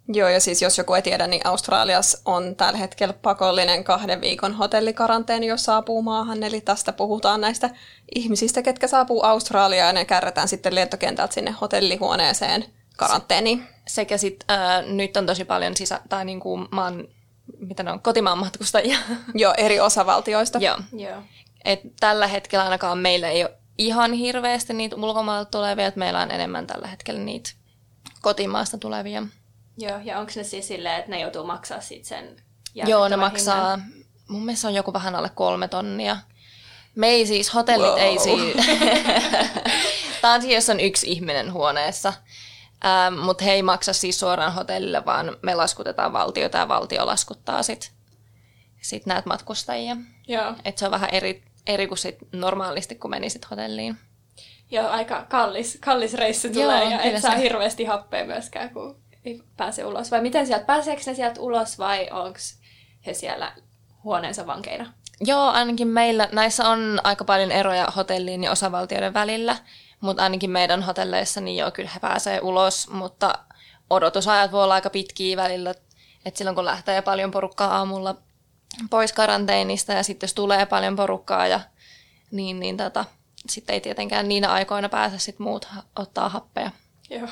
Joo, 0.07 0.29
ja 0.29 0.39
siis 0.39 0.61
jos 0.61 0.77
joku 0.77 0.93
ei 0.93 1.01
tiedä, 1.01 1.27
niin 1.27 1.47
Australiassa 1.47 2.21
on 2.25 2.55
tällä 2.55 2.77
hetkellä 2.77 3.13
pakollinen 3.13 3.83
kahden 3.83 4.21
viikon 4.21 4.53
hotellikaranteeni, 4.53 5.47
jos 5.47 5.63
saapuu 5.63 6.01
maahan. 6.01 6.43
Eli 6.43 6.61
tästä 6.61 6.93
puhutaan 6.93 7.41
näistä 7.41 7.69
ihmisistä, 8.15 8.61
ketkä 8.61 8.87
saapuu 8.87 9.23
Australiaan 9.23 9.87
ja 9.87 9.93
ne 9.93 10.05
kärrätään 10.05 10.47
sitten 10.47 10.75
lentokentältä 10.75 11.33
sinne 11.33 11.51
hotellihuoneeseen 11.51 12.65
karanteeniin. 12.97 13.67
Sekä 13.87 14.17
sitten 14.17 14.59
äh, 14.59 14.85
nyt 14.85 15.17
on 15.17 15.25
tosi 15.25 15.45
paljon 15.45 15.77
sisä- 15.77 16.01
tai 16.09 16.25
niinku 16.25 16.57
maan, 16.57 17.07
mitä 17.59 17.83
ne 17.83 17.91
on, 17.91 17.99
kotimaan 17.99 18.37
matkustajia. 18.37 18.97
Joo, 19.33 19.53
eri 19.57 19.79
osavaltioista. 19.79 20.59
Joo. 20.59 20.77
Joo. 20.93 21.21
Et 21.65 21.79
tällä 21.99 22.27
hetkellä 22.27 22.63
ainakaan 22.63 22.97
meillä 22.97 23.29
ei 23.29 23.43
ole 23.43 23.53
ihan 23.77 24.13
hirveästi 24.13 24.73
niitä 24.73 24.95
ulkomailta 24.95 25.51
tulevia, 25.51 25.87
että 25.87 25.99
meillä 25.99 26.21
on 26.21 26.31
enemmän 26.31 26.67
tällä 26.67 26.87
hetkellä 26.87 27.21
niitä 27.21 27.49
kotimaasta 28.21 28.77
tulevia. 28.77 29.23
Joo, 29.77 29.99
ja 30.03 30.19
onko 30.19 30.31
ne 30.35 30.43
siis 30.43 30.67
silleen, 30.67 30.95
että 30.99 31.11
ne 31.11 31.19
joutuu 31.19 31.43
maksaa 31.43 31.81
sit 31.81 32.05
sen 32.05 32.35
Joo, 32.75 33.07
ne 33.07 33.15
maksaa, 33.15 33.75
hinnan? 33.75 33.93
mun 34.29 34.45
mielestä 34.45 34.67
on 34.67 34.73
joku 34.73 34.93
vähän 34.93 35.15
alle 35.15 35.29
kolme 35.29 35.67
tonnia. 35.67 36.17
Me 36.95 37.07
ei 37.07 37.25
siis, 37.27 37.53
hotellit 37.53 37.87
Wow. 37.89 37.99
ei 37.99 38.19
siis, 38.19 38.55
tämä 40.21 40.33
on 40.33 40.41
siis, 40.41 40.53
jos 40.53 40.69
on 40.69 40.79
yksi 40.79 41.11
ihminen 41.11 41.53
huoneessa, 41.53 42.13
ähm, 42.85 43.13
mutta 43.19 43.43
he 43.43 43.51
ei 43.51 43.63
maksa 43.63 43.93
siis 43.93 44.19
suoraan 44.19 44.53
hotellille, 44.53 45.05
vaan 45.05 45.37
me 45.41 45.55
laskutetaan 45.55 46.13
valtiota 46.13 46.57
ja 46.57 46.67
valtio 46.67 47.05
laskuttaa 47.05 47.63
sit, 47.63 47.91
sit 48.81 49.05
näitä 49.05 49.29
matkustajia. 49.29 49.97
Joo. 50.27 50.53
Et 50.65 50.77
se 50.77 50.85
on 50.85 50.91
vähän 50.91 51.09
eri, 51.11 51.43
eri 51.67 51.87
kuin 51.87 51.97
sit 51.97 52.17
normaalisti, 52.31 52.95
kun 52.95 53.09
menisit 53.09 53.49
hotelliin. 53.51 53.97
Joo, 54.71 54.87
aika 54.89 55.25
kallis, 55.29 55.77
kallis 55.81 56.13
reissu 56.13 56.47
Joo, 56.47 56.53
tulee 56.53 56.83
ja 56.83 56.97
kyllä 56.97 57.15
et 57.15 57.21
saa 57.21 57.31
se. 57.31 57.39
hirveästi 57.39 57.85
happea 57.85 58.25
myöskään, 58.25 58.69
kun 58.69 59.02
pääse 59.57 59.85
ulos. 59.85 60.11
Vai 60.11 60.21
miten 60.21 60.47
sieltä, 60.47 60.65
pääseekö 60.65 61.01
ne 61.05 61.13
sieltä 61.13 61.41
ulos 61.41 61.79
vai 61.79 62.09
onko 62.11 62.39
he 63.05 63.13
siellä 63.13 63.53
huoneensa 64.03 64.47
vankeina? 64.47 64.93
Joo, 65.21 65.49
ainakin 65.49 65.87
meillä 65.87 66.29
näissä 66.31 66.69
on 66.69 66.99
aika 67.03 67.23
paljon 67.23 67.51
eroja 67.51 67.87
hotelliin 67.95 68.43
ja 68.43 68.51
osavaltioiden 68.51 69.13
välillä, 69.13 69.57
mutta 70.01 70.23
ainakin 70.23 70.49
meidän 70.49 70.83
hotelleissa 70.83 71.41
niin 71.41 71.57
joo, 71.57 71.71
kyllä 71.71 71.89
he 71.93 71.99
pääsee 71.99 72.39
ulos, 72.41 72.89
mutta 72.89 73.33
odotusajat 73.89 74.51
voi 74.51 74.63
olla 74.63 74.73
aika 74.73 74.89
pitkiä 74.89 75.37
välillä, 75.37 75.73
että 76.25 76.37
silloin 76.37 76.55
kun 76.55 76.65
lähtee 76.65 77.01
paljon 77.01 77.31
porukkaa 77.31 77.77
aamulla 77.77 78.15
pois 78.89 79.13
karanteenista 79.13 79.93
ja 79.93 80.03
sitten 80.03 80.27
jos 80.27 80.33
tulee 80.33 80.65
paljon 80.65 80.95
porukkaa 80.95 81.47
ja 81.47 81.59
niin, 82.31 82.59
niin 82.59 82.77
tota, 82.77 83.05
sitten 83.49 83.73
ei 83.73 83.81
tietenkään 83.81 84.27
niinä 84.27 84.51
aikoina 84.51 84.89
pääse 84.89 85.19
sit 85.19 85.39
muut 85.39 85.67
ottaa 85.95 86.29
happea. 86.29 86.71
Joo. 87.13 87.27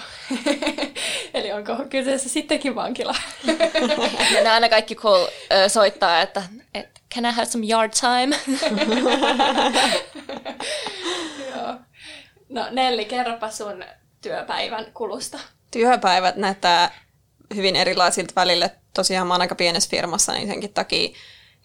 Eli 1.34 1.52
onko 1.52 1.76
kyseessä 1.90 2.30
sittenkin 2.30 2.76
vankila? 2.76 3.16
Ja 4.36 4.44
ne 4.44 4.50
aina 4.50 4.70
kaikki 4.70 4.96
cool 4.96 5.28
soittaa, 5.68 6.22
että, 6.22 6.44
että 6.74 7.02
can 7.16 7.26
I 7.26 7.32
have 7.32 7.46
some 7.46 7.66
yard 7.70 7.92
time? 8.00 8.36
Joo. 11.56 11.76
No 12.50 12.68
Nelli, 12.72 13.06
kerropa 13.06 13.52
sun 13.52 13.84
työpäivän 14.22 14.86
kulusta. 14.94 15.40
Työpäivät 15.72 16.36
näyttää 16.36 16.92
hyvin 17.56 17.76
erilaisilta 17.76 18.34
välillä. 18.36 18.70
Tosiaan 18.94 19.28
mä 19.28 19.34
oon 19.34 19.42
aika 19.42 19.56
pienessä 19.56 19.90
firmassa, 19.90 20.34
niin 20.34 20.48
senkin 20.48 20.74
takia 20.74 21.10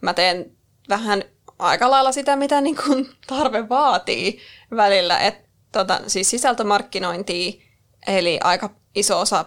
mä 0.03 0.15
teen 0.15 0.51
vähän 0.89 1.25
aika 1.59 1.91
lailla 1.91 2.13
sitä, 2.13 2.37
mitä 2.37 2.61
niin 2.61 2.77
kuin 2.77 3.09
tarve 3.27 3.69
vaatii 3.69 4.41
välillä. 4.77 5.19
Et, 5.19 5.47
tota, 5.73 6.01
siis 6.07 6.31
sisältömarkkinointia, 6.31 7.66
eli 8.07 8.39
aika 8.45 8.71
iso 8.95 9.21
osa, 9.21 9.45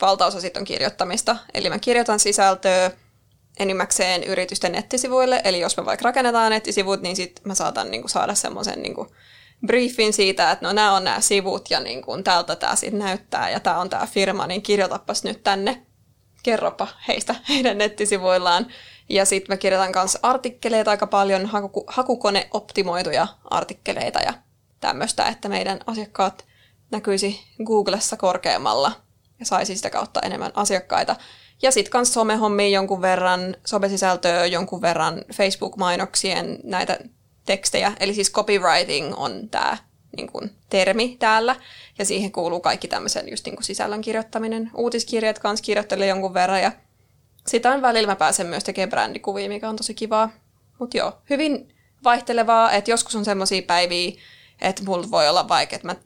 valtaosa 0.00 0.40
sitten 0.40 0.60
on 0.60 0.64
kirjoittamista. 0.66 1.36
Eli 1.54 1.70
mä 1.70 1.78
kirjoitan 1.78 2.20
sisältöä 2.20 2.90
enimmäkseen 3.58 4.24
yritysten 4.24 4.72
nettisivuille, 4.72 5.40
eli 5.44 5.60
jos 5.60 5.76
me 5.76 5.84
vaikka 5.84 6.04
rakennetaan 6.04 6.52
nettisivut, 6.52 7.02
niin 7.02 7.16
sitten 7.16 7.42
mä 7.46 7.54
saatan 7.54 7.90
niin 7.90 8.02
kuin, 8.02 8.10
saada 8.10 8.34
semmoisen 8.34 8.82
niin 8.82 8.94
kuin, 8.94 9.08
briefin 9.66 10.12
siitä, 10.12 10.50
että 10.50 10.66
no 10.66 10.72
nämä 10.72 10.96
on 10.96 11.04
nämä 11.04 11.20
sivut 11.20 11.70
ja 11.70 11.80
niin 11.80 12.02
kuin, 12.02 12.24
tältä 12.24 12.56
tämä 12.56 12.76
sitten 12.76 12.98
näyttää 12.98 13.50
ja 13.50 13.60
tämä 13.60 13.78
on 13.78 13.90
tämä 13.90 14.06
firma, 14.06 14.46
niin 14.46 14.62
kirjoitapas 14.62 15.24
nyt 15.24 15.42
tänne, 15.42 15.82
kerropa 16.42 16.88
heistä 17.08 17.34
heidän 17.48 17.78
nettisivuillaan. 17.78 18.66
Ja 19.08 19.24
sitten 19.24 19.52
mä 19.52 19.56
kirjoitan 19.56 19.92
kanssa 19.92 20.18
artikkeleita 20.22 20.90
aika 20.90 21.06
paljon, 21.06 21.46
haku, 21.46 21.84
hakukoneoptimoituja 21.86 23.26
artikkeleita 23.44 24.20
ja 24.20 24.32
tämmöistä, 24.80 25.26
että 25.26 25.48
meidän 25.48 25.80
asiakkaat 25.86 26.49
näkyisi 26.90 27.40
Googlessa 27.64 28.16
korkeammalla 28.16 28.92
ja 29.40 29.46
saisi 29.46 29.76
sitä 29.76 29.90
kautta 29.90 30.20
enemmän 30.20 30.52
asiakkaita. 30.54 31.16
Ja 31.62 31.70
sitten 31.70 31.90
kans 31.90 32.14
somehommia 32.14 32.68
jonkun 32.68 33.02
verran, 33.02 33.56
somesisältöä 33.64 34.46
jonkun 34.46 34.82
verran, 34.82 35.24
Facebook-mainoksien 35.34 36.58
näitä 36.64 36.98
tekstejä. 37.46 37.92
Eli 38.00 38.14
siis 38.14 38.32
copywriting 38.32 39.14
on 39.16 39.48
tämä 39.50 39.76
niin 40.16 40.50
termi 40.70 41.16
täällä. 41.18 41.56
Ja 41.98 42.04
siihen 42.04 42.32
kuuluu 42.32 42.60
kaikki 42.60 42.88
tämmöisen 42.88 43.28
just 43.28 43.46
niin 43.46 43.62
sisällön 43.62 44.00
kirjoittaminen. 44.00 44.70
Uutiskirjat 44.74 45.38
kans 45.38 45.62
kirjoittelen 45.62 46.08
jonkun 46.08 46.34
verran 46.34 46.62
ja 46.62 46.72
sitä 47.46 47.70
on 47.70 47.82
välillä 47.82 48.06
mä 48.06 48.16
pääsen 48.16 48.46
myös 48.46 48.64
tekemään 48.64 48.90
brändikuvia, 48.90 49.48
mikä 49.48 49.68
on 49.68 49.76
tosi 49.76 49.94
kivaa. 49.94 50.30
Mutta 50.78 50.96
joo, 50.96 51.12
hyvin 51.30 51.74
vaihtelevaa, 52.04 52.72
että 52.72 52.90
joskus 52.90 53.16
on 53.16 53.24
semmoisia 53.24 53.62
päiviä, 53.62 54.12
että 54.60 54.82
mulla 54.84 55.10
voi 55.10 55.28
olla 55.28 55.48
vaikka, 55.48 55.76
että 55.76 55.88
mä 55.88 55.96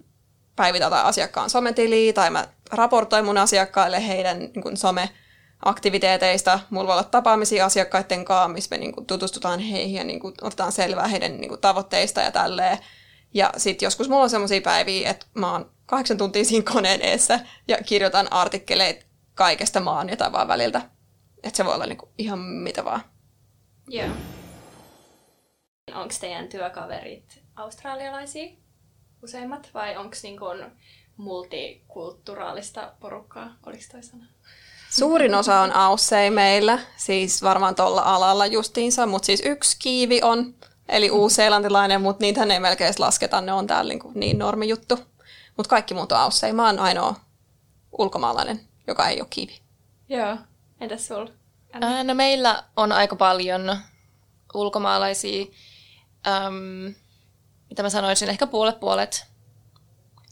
päivitän 0.57 0.87
jotain 0.87 1.07
asiakkaan 1.07 1.51
sometiliä 1.51 2.13
tai 2.13 2.31
mä 2.31 2.49
raportoin 2.73 3.25
mun 3.25 3.39
asiakkaille 3.39 4.07
heidän 4.07 4.39
niin 4.39 4.63
kuin 4.63 4.77
some-aktiviteeteista. 4.77 6.61
Mulla 6.71 6.87
voi 6.87 6.93
olla 6.93 7.05
tapaamisia 7.05 7.65
asiakkaiden 7.65 8.25
kanssa, 8.25 8.49
missä 8.49 8.71
me 8.71 8.79
niin 8.79 9.07
tutustutaan 9.07 9.61
heihin 9.61 9.97
ja 9.97 10.05
niin 10.05 10.21
otetaan 10.43 10.73
selvää 10.73 11.09
heidän 11.09 11.41
niin 11.41 11.61
tavoitteista 11.61 12.21
ja 12.21 12.31
tälleen. 12.31 12.79
Ja 13.35 13.53
sitten 13.57 13.87
joskus 13.87 14.09
mulla 14.09 14.23
on 14.23 14.31
semmoisia 14.31 14.61
päiviä, 14.61 15.11
että 15.11 15.27
mä 15.35 15.53
oon 15.53 15.71
kahdeksan 15.87 16.19
tuntia 16.19 16.45
siinä 16.45 16.73
koneen 16.73 17.03
eessä 17.03 17.41
ja 17.69 17.77
kirjoitan 17.87 18.33
artikkeleita 18.33 19.07
kaikesta 19.35 19.81
maan 19.81 20.09
jotain 20.09 20.33
vaan 20.33 20.49
väliltä. 20.49 20.83
Että 21.43 21.57
se 21.57 21.65
voi 21.65 21.75
olla 21.75 21.87
niinku 21.87 22.09
ihan 22.19 22.39
mitä 22.39 22.85
vaan. 22.85 23.01
Joo. 23.89 24.09
Onko 25.95 26.15
teidän 26.21 26.49
työkaverit 26.49 27.43
australialaisia 27.57 28.64
useimmat 29.25 29.71
vai 29.75 29.97
onko 29.97 30.17
niinku 30.23 30.45
multikulttuuraalista 31.17 32.93
porukkaa? 33.01 33.57
Oliko 33.67 33.83
toi 33.93 34.03
sana? 34.03 34.27
Suurin 34.91 35.35
osa 35.35 35.61
on 35.61 35.73
aussei 35.73 36.31
meillä, 36.31 36.79
siis 36.97 37.43
varmaan 37.43 37.75
tuolla 37.75 38.03
alalla 38.03 38.47
justiinsa, 38.47 39.07
mutta 39.07 39.27
siis 39.27 39.43
yksi 39.45 39.77
kiivi 39.79 40.21
on, 40.23 40.55
eli 40.89 41.11
uusi-seelantilainen, 41.11 42.01
mutta 42.01 42.25
niitä 42.25 42.43
ei 42.43 42.61
melkein 42.61 42.87
edes 42.87 42.99
lasketa, 42.99 43.41
ne 43.41 43.53
on 43.53 43.67
täällä 43.67 43.89
niinku 43.89 44.13
niin 44.15 44.39
normi 44.39 44.69
juttu. 44.69 44.99
Mutta 45.57 45.71
kaikki 45.71 45.95
muut 45.95 46.13
on 46.13 46.19
aussei. 46.19 46.53
Mä 46.53 46.67
oon 46.67 46.79
ainoa 46.79 47.15
ulkomaalainen, 47.99 48.61
joka 48.87 49.09
ei 49.09 49.21
ole 49.21 49.29
kiivi. 49.31 49.61
Joo. 50.09 50.37
Entäs 50.81 51.07
sul? 51.07 51.27
No 52.05 52.15
meillä 52.15 52.65
on 52.77 52.93
aika 52.93 53.17
paljon 53.17 53.79
ulkomaalaisia, 54.55 55.47
mitä 57.75 57.83
mä 57.83 57.91
sanoisin, 57.91 58.29
ehkä 58.29 58.47
puolet 58.47 58.81
puolet. 58.81 59.27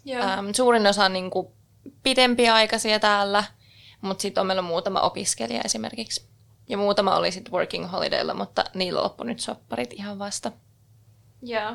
Joo. 0.05 0.23
Äm, 0.23 0.53
suurin 0.53 0.87
osa 0.87 1.05
on 1.05 1.13
niin 1.13 1.31
kuin 1.31 1.49
pidempiaikaisia 2.03 3.01
täällä, 3.01 3.45
mutta 4.01 4.23
sitten 4.23 4.41
on 4.41 4.47
meillä 4.47 4.63
muutama 4.63 5.01
opiskelija 5.01 5.61
esimerkiksi. 5.65 6.29
Ja 6.69 6.77
muutama 6.77 7.17
oli 7.17 7.33
sitten 7.33 7.53
working 7.53 7.93
holidaylla, 7.93 8.35
mutta 8.35 8.65
niillä 8.75 9.03
loppui 9.03 9.27
nyt 9.27 9.41
sopparit 9.41 9.93
ihan 9.93 10.19
vasta. 10.19 10.53
Joo. 11.43 11.73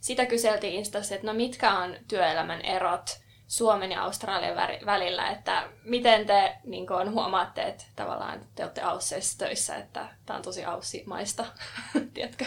Sitä 0.00 0.26
kyseltiin 0.26 0.74
Instassa, 0.74 1.14
että 1.14 1.26
no 1.26 1.32
mitkä 1.32 1.78
on 1.78 1.96
työelämän 2.08 2.60
erot 2.60 3.20
Suomen 3.48 3.92
ja 3.92 4.02
Australian 4.02 4.56
välillä, 4.86 5.30
että 5.30 5.68
miten 5.84 6.26
te 6.26 6.56
niin 6.64 6.86
kun, 6.86 7.12
huomaatte, 7.12 7.62
että 7.62 7.84
tavallaan 7.96 8.40
te 8.54 8.62
olette 8.62 8.82
Ausseissa 8.82 9.38
töissä, 9.38 9.76
että 9.76 10.08
tämä 10.26 10.36
on 10.36 10.42
tosi 10.42 10.64
aussimaista, 10.64 11.44
tiedätkö? 12.14 12.44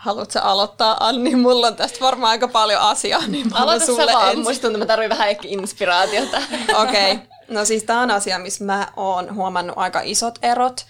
Haluatko 0.00 0.38
aloittaa, 0.42 1.06
Anni? 1.06 1.36
Mulla 1.42 1.66
on 1.66 1.76
tästä 1.76 2.00
varmaan 2.00 2.30
aika 2.30 2.48
paljon 2.48 2.80
asiaa, 2.80 3.26
niin 3.26 3.48
mä 3.48 3.56
Aloita 3.56 3.86
sulle 3.86 4.12
vaan, 4.12 4.28
ensin. 4.28 4.44
musta 4.44 4.62
tuntuu, 4.62 4.68
että 4.68 4.78
mä 4.78 4.86
tarvitsen 4.86 5.18
vähän 5.18 5.28
ehkä 5.28 5.48
inspiraatiota. 5.48 6.36
Okei. 6.82 7.12
Okay. 7.12 7.26
No 7.48 7.64
siis 7.64 7.84
tämä 7.84 8.00
on 8.00 8.10
asia, 8.10 8.38
missä 8.38 8.64
mä 8.64 8.88
oon 8.96 9.34
huomannut 9.34 9.78
aika 9.78 10.00
isot 10.04 10.38
erot, 10.42 10.86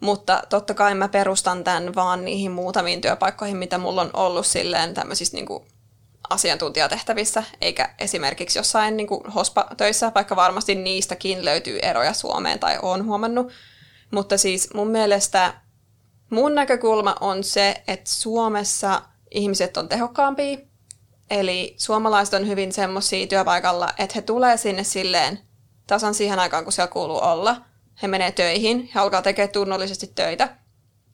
mutta 0.00 0.42
totta 0.48 0.74
kai 0.74 0.94
mä 0.94 1.08
perustan 1.08 1.64
tämän 1.64 1.94
vaan 1.94 2.24
niihin 2.24 2.50
muutamiin 2.50 3.00
työpaikkoihin, 3.00 3.56
mitä 3.56 3.78
mulla 3.78 4.00
on 4.00 4.10
ollut 4.12 4.46
silleen 4.46 4.94
tämmöisissä 4.94 5.36
niinku 5.36 5.66
asiantuntijatehtävissä, 6.30 7.42
eikä 7.60 7.94
esimerkiksi 7.98 8.58
jossain 8.58 8.96
niinku 8.96 9.24
hospa-töissä, 9.34 10.12
vaikka 10.14 10.36
varmasti 10.36 10.74
niistäkin 10.74 11.44
löytyy 11.44 11.78
eroja 11.78 12.12
Suomeen 12.12 12.58
tai 12.58 12.78
oon 12.82 13.04
huomannut. 13.04 13.52
Mutta 14.10 14.38
siis 14.38 14.74
mun 14.74 14.88
mielestä 14.88 15.54
mun 16.30 16.54
näkökulma 16.54 17.16
on 17.20 17.44
se, 17.44 17.82
että 17.88 18.10
Suomessa 18.10 19.02
ihmiset 19.30 19.76
on 19.76 19.88
tehokkaampia, 19.88 20.58
Eli 21.30 21.74
suomalaiset 21.78 22.34
on 22.34 22.48
hyvin 22.48 22.72
semmoisia 22.72 23.26
työpaikalla, 23.26 23.88
että 23.98 24.12
he 24.14 24.22
tulee 24.22 24.56
sinne 24.56 24.84
silleen 24.84 25.38
tasan 25.86 26.14
siihen 26.14 26.38
aikaan, 26.38 26.64
kun 26.64 26.72
siellä 26.72 26.92
kuuluu 26.92 27.18
olla. 27.18 27.56
He 28.02 28.08
menee 28.08 28.32
töihin, 28.32 28.90
he 28.94 29.00
alkaa 29.00 29.22
tekemään 29.22 29.52
tunnollisesti 29.52 30.06
töitä. 30.14 30.56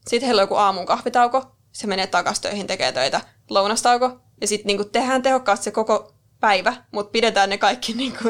Sitten 0.09 0.27
heillä 0.27 0.41
on 0.41 0.45
joku 0.45 0.55
aamun 0.55 0.87
kahvitauko, 0.87 1.57
se 1.73 1.87
menee 1.87 2.07
takaisin 2.07 2.43
töihin, 2.43 2.67
tekee 2.67 2.93
töitä, 2.93 3.21
lounastauko. 3.51 4.21
Ja 4.41 4.47
sitten 4.47 4.67
niinku 4.67 4.85
tehdään 4.85 5.23
tehokkaasti 5.23 5.65
se 5.65 5.71
koko 5.71 6.15
päivä, 6.41 6.75
mutta 6.93 7.11
pidetään 7.11 7.51
ne 7.51 7.59
kaikki 7.59 7.93
niinku 7.97 8.25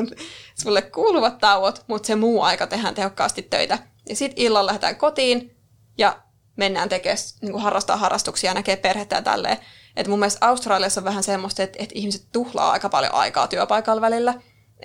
sulle 0.62 0.82
kuuluvat 0.82 1.38
tauot, 1.38 1.84
mutta 1.86 2.06
se 2.06 2.16
muu 2.16 2.42
aika 2.42 2.66
tehdään 2.66 2.94
tehokkaasti 2.94 3.42
töitä. 3.42 3.78
Ja 4.08 4.16
sitten 4.16 4.44
illalla 4.44 4.66
lähdetään 4.66 4.96
kotiin 4.96 5.56
ja 5.98 6.22
mennään 6.56 6.88
tekemään, 6.88 7.18
niinku 7.42 7.58
harrastaa 7.58 7.96
harrastuksia, 7.96 8.54
näkee 8.54 8.76
perhettä 8.76 9.16
ja 9.16 9.22
tälleen. 9.22 9.58
Et 9.96 10.06
mun 10.06 10.18
mielestä 10.18 10.46
Australiassa 10.46 11.00
on 11.00 11.04
vähän 11.04 11.22
semmoista, 11.22 11.62
että, 11.62 11.78
että 11.82 11.92
ihmiset 11.98 12.26
tuhlaa 12.32 12.70
aika 12.70 12.88
paljon 12.88 13.14
aikaa 13.14 13.48
työpaikalla 13.48 14.00
välillä. 14.00 14.34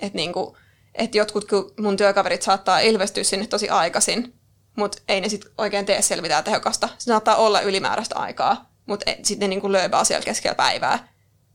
Että 0.02 0.16
niinku, 0.16 0.56
et 0.94 1.14
jotkut 1.14 1.48
mun 1.80 1.96
työkaverit 1.96 2.42
saattaa 2.42 2.80
ilmestyä 2.80 3.24
sinne 3.24 3.46
tosi 3.46 3.68
aikaisin, 3.68 4.34
mutta 4.76 5.02
ei 5.08 5.20
ne 5.20 5.28
sitten 5.28 5.52
oikein 5.58 5.86
tee 5.86 6.02
selvitään 6.02 6.44
tehokasta. 6.44 6.88
Se 6.98 7.04
saattaa 7.04 7.36
olla 7.36 7.60
ylimääräistä 7.60 8.14
aikaa, 8.18 8.70
mutta 8.86 9.10
sitten 9.22 9.40
ne 9.40 9.48
niinku 9.48 9.72
lööbää 9.72 10.04
siellä 10.04 10.24
keskellä 10.24 10.54
päivää. 10.54 11.08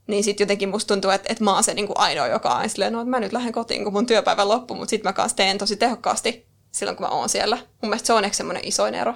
Niin 0.06 0.24
sitten 0.24 0.44
jotenkin 0.44 0.68
musta 0.68 0.94
tuntuu, 0.94 1.10
että, 1.10 1.32
että 1.32 1.44
mä 1.44 1.54
oon 1.54 1.64
se 1.64 1.74
niinku 1.74 1.94
ainoa, 1.96 2.26
joka 2.26 2.54
on 2.54 2.68
silleen, 2.68 2.92
no, 2.92 3.04
mä 3.04 3.20
nyt 3.20 3.32
lähden 3.32 3.52
kotiin, 3.52 3.84
kun 3.84 3.92
mun 3.92 4.06
työpäivä 4.06 4.48
loppuu, 4.48 4.76
mutta 4.76 4.90
sitten 4.90 5.08
mä 5.08 5.12
kanssa 5.12 5.36
teen 5.36 5.58
tosi 5.58 5.76
tehokkaasti 5.76 6.48
silloin, 6.70 6.96
kun 6.96 7.06
mä 7.06 7.10
oon 7.10 7.28
siellä. 7.28 7.56
Mun 7.56 7.90
mielestä 7.90 8.06
se 8.06 8.12
on 8.12 8.24
ehkä 8.24 8.36
semmoinen 8.36 8.64
isoin 8.64 8.94
ero. 8.94 9.14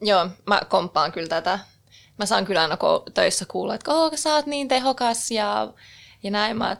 Joo, 0.00 0.28
mä 0.46 0.60
kompaan 0.68 1.12
kyllä 1.12 1.28
tätä. 1.28 1.58
Mä 2.18 2.26
saan 2.26 2.44
kyllä 2.44 2.62
aina 2.62 2.78
töissä 3.14 3.44
kuulla, 3.48 3.74
että 3.74 3.90
oh, 3.90 4.12
sä 4.14 4.34
oot 4.34 4.46
niin 4.46 4.68
tehokas 4.68 5.30
ja, 5.30 5.72
ja 6.22 6.30
näin. 6.30 6.56
Mä, 6.56 6.76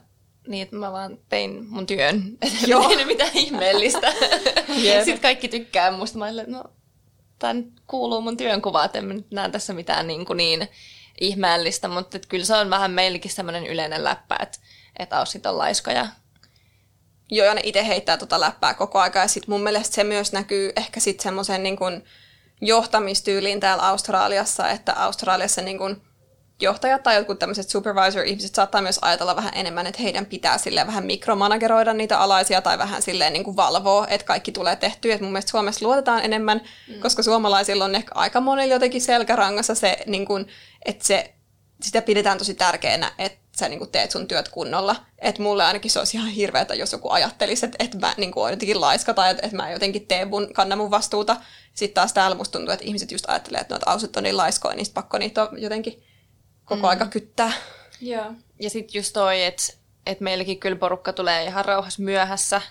niin, 0.48 0.62
että 0.62 0.76
mä 0.76 0.92
vaan 0.92 1.18
tein 1.28 1.66
mun 1.68 1.86
työn. 1.86 2.22
Joo. 2.66 2.90
Ei 2.90 3.04
mitään 3.04 3.30
ihmeellistä. 3.34 4.12
yep. 4.84 5.04
Sitten 5.04 5.20
kaikki 5.20 5.48
tykkää 5.48 5.90
musta. 5.90 6.18
Mä 6.18 6.24
olen, 6.24 6.52
no, 6.52 6.64
tämä 7.38 7.62
kuuluu 7.86 8.20
mun 8.20 8.36
työnkuvaan, 8.36 8.86
että 8.86 8.98
en 8.98 9.24
näe 9.30 9.50
tässä 9.50 9.72
mitään 9.72 10.06
niin, 10.06 10.26
kuin 10.26 10.36
niin 10.36 10.68
ihmeellistä, 11.20 11.88
mutta 11.88 12.16
että 12.16 12.28
kyllä 12.28 12.44
se 12.44 12.56
on 12.56 12.70
vähän 12.70 12.90
meillekin 12.90 13.30
semmoinen 13.30 13.66
yleinen 13.66 14.04
läppä, 14.04 14.36
että, 14.42 14.58
että 14.98 15.18
aussit 15.18 15.46
on 15.46 15.58
laiskoja. 15.58 16.06
Joo, 17.30 17.46
ja 17.46 17.54
ne 17.54 17.60
itse 17.64 17.86
heittää 17.86 18.16
tota 18.16 18.40
läppää 18.40 18.74
koko 18.74 18.98
aika, 18.98 19.18
ja 19.18 19.28
sitten 19.28 19.50
mun 19.50 19.62
mielestä 19.62 19.94
se 19.94 20.04
myös 20.04 20.32
näkyy 20.32 20.72
ehkä 20.76 21.00
sitten 21.00 21.22
semmoisen 21.22 21.62
niin 21.62 21.76
kuin 21.76 22.04
johtamistyyliin 22.60 23.60
täällä 23.60 23.88
Australiassa, 23.88 24.70
että 24.70 24.92
Australiassa 24.92 25.62
niin 25.62 25.78
kuin 25.78 26.02
johtajat 26.60 27.02
tai 27.02 27.16
jotkut 27.16 27.38
tämmöiset 27.38 27.68
supervisor-ihmiset 27.68 28.54
saattaa 28.54 28.82
myös 28.82 28.98
ajatella 29.02 29.36
vähän 29.36 29.52
enemmän, 29.54 29.86
että 29.86 30.02
heidän 30.02 30.26
pitää 30.26 30.58
sille 30.58 30.86
vähän 30.86 31.06
mikromanageroida 31.06 31.92
niitä 31.92 32.18
alaisia 32.18 32.62
tai 32.62 32.78
vähän 32.78 33.02
silleen 33.02 33.32
niin 33.32 33.44
kuin 33.44 33.56
valvoa, 33.56 34.06
että 34.06 34.26
kaikki 34.26 34.52
tulee 34.52 34.76
tehtyä. 34.76 35.14
Et 35.14 35.20
mun 35.20 35.32
mielestä 35.32 35.50
Suomessa 35.50 35.86
luotetaan 35.86 36.24
enemmän, 36.24 36.60
mm. 36.88 37.00
koska 37.00 37.22
suomalaisilla 37.22 37.84
on 37.84 37.94
ehkä 37.94 38.12
aika 38.14 38.40
monilla 38.40 38.74
jotenkin 38.74 39.00
selkärangassa 39.00 39.74
se, 39.74 39.98
niin 40.06 40.26
kuin, 40.26 40.46
että 40.84 41.06
se, 41.06 41.34
sitä 41.82 42.02
pidetään 42.02 42.38
tosi 42.38 42.54
tärkeänä, 42.54 43.12
että 43.18 43.43
sä 43.58 43.68
niin 43.68 43.78
kuin 43.78 43.90
teet 43.90 44.10
sun 44.10 44.28
työt 44.28 44.48
kunnolla. 44.48 44.96
Että 45.18 45.42
mulle 45.42 45.64
ainakin 45.64 45.90
se 45.90 45.98
olisi 45.98 46.16
ihan 46.16 46.30
hirveätä, 46.30 46.74
jos 46.74 46.92
joku 46.92 47.10
ajattelisi, 47.10 47.66
että, 47.66 47.84
että 47.84 47.98
mä 47.98 48.14
niin 48.16 48.32
kuin, 48.32 48.42
olen 48.42 48.52
jotenkin 48.52 48.80
laiska 48.80 49.14
tai 49.14 49.30
että, 49.30 49.46
että 49.46 49.56
mä 49.56 49.70
jotenkin 49.70 50.06
teen 50.06 50.28
mun, 50.28 50.52
kannan 50.54 50.78
mun 50.78 50.90
vastuuta. 50.90 51.36
Sitten 51.74 51.94
taas 51.94 52.12
täällä 52.12 52.36
musta 52.36 52.52
tuntuu, 52.52 52.72
että 52.72 52.84
ihmiset 52.84 53.12
just 53.12 53.24
ajattelee, 53.28 53.60
että 53.60 53.74
noita 53.74 53.90
ausut 53.90 54.16
on 54.16 54.22
niin 54.22 54.36
laiskoja, 54.36 54.74
niin 54.74 54.86
pakko 54.94 55.18
niitä 55.18 55.48
jotenkin 55.58 56.02
koko 56.64 56.82
mm. 56.82 56.84
aika 56.84 57.06
kyttää. 57.06 57.52
Joo. 58.00 58.32
Ja 58.60 58.70
sitten 58.70 58.98
just 58.98 59.12
toi, 59.12 59.44
että 59.44 59.62
et 60.06 60.20
meilläkin 60.20 60.60
kyllä 60.60 60.76
porukka 60.76 61.12
tulee 61.12 61.44
ihan 61.44 61.64
rauhassa 61.64 62.02
myöhässä. 62.02 62.62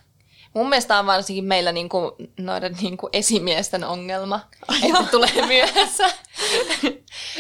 Mun 0.54 0.70
mielestä 0.70 1.00
on 1.00 1.06
varsinkin 1.06 1.46
meillä 1.46 1.72
niinku, 1.72 2.16
noiden 2.38 2.78
niinku 2.82 3.10
esimiesten 3.14 3.84
ongelma, 3.84 4.40
oh, 4.70 4.76
että 4.76 4.88
joo. 4.88 5.04
tulee 5.12 5.48
myöhässä. 5.48 6.10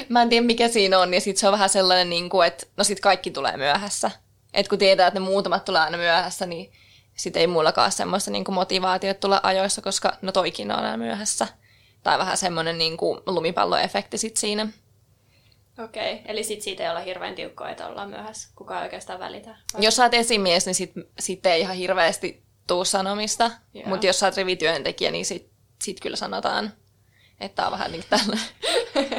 Mä 0.10 0.21
en 0.21 0.30
tiedä 0.30 0.45
mikä 0.45 0.67
siinä 0.67 0.99
on, 0.99 1.13
ja 1.13 1.21
sitten 1.21 1.39
se 1.39 1.47
on 1.47 1.54
vähän 1.54 1.69
sellainen, 1.69 2.10
niinku, 2.10 2.41
että 2.41 2.65
no 2.78 2.84
sit 2.84 2.99
kaikki 2.99 3.32
tulee 3.32 3.58
myöhässä. 3.58 4.12
Et 4.54 4.67
kun 4.67 4.80
tietää, 4.80 5.08
että 5.08 5.19
ne 5.19 5.26
muutamat 5.26 5.65
tulee 5.65 5.82
aina 5.82 5.97
myöhässä, 5.97 6.45
niin 6.45 6.71
sitten 7.15 7.39
ei 7.39 7.47
mullakaan 7.47 7.91
semmoista 7.91 8.32
niinku 8.32 8.52
motivaatiota 8.52 9.19
tulla 9.19 9.39
ajoissa, 9.43 9.82
koska 9.82 10.17
no 10.21 10.32
toikin 10.32 10.71
on 10.71 10.80
aina 10.80 10.97
myöhässä. 10.97 11.47
Tai 12.04 12.17
vähän 12.17 12.38
semmoinen 12.38 12.78
niinku 12.78 13.21
lumipalloefekti 13.26 14.17
sit 14.17 14.38
siinä. 14.38 14.67
Okei, 15.84 16.13
okay. 16.13 16.26
eli 16.26 16.43
sit 16.43 16.62
siitä 16.62 16.84
ei 16.84 16.89
olla 16.89 16.99
hirveän 16.99 17.36
tiukkoa, 17.36 17.69
että 17.69 17.88
ollaan 17.88 18.10
myöhässä. 18.10 18.49
Kuka 18.56 18.80
oikeastaan 18.80 19.19
välitä? 19.19 19.49
Vai? 19.49 19.86
Jos 19.86 19.95
sä 19.95 20.04
oot 20.04 20.13
esimies, 20.13 20.65
niin 20.65 20.76
sit, 20.76 20.91
sit 21.19 21.45
ei 21.45 21.62
ihan 21.62 21.76
hirveästi 21.76 22.43
tuu 22.67 22.86
sanomista. 22.86 23.52
Yeah. 23.76 23.89
Mutta 23.89 24.06
jos 24.06 24.19
sä 24.19 24.26
oot 24.26 24.38
rivityöntekijä, 24.38 25.12
niin 25.12 25.26
sit, 25.26 25.49
sit 25.84 25.99
kyllä 25.99 26.15
sanotaan, 26.15 26.73
että 27.39 27.65
on 27.65 27.71
vähän 27.71 27.91
niin 27.91 28.04
tällä. 28.10 28.38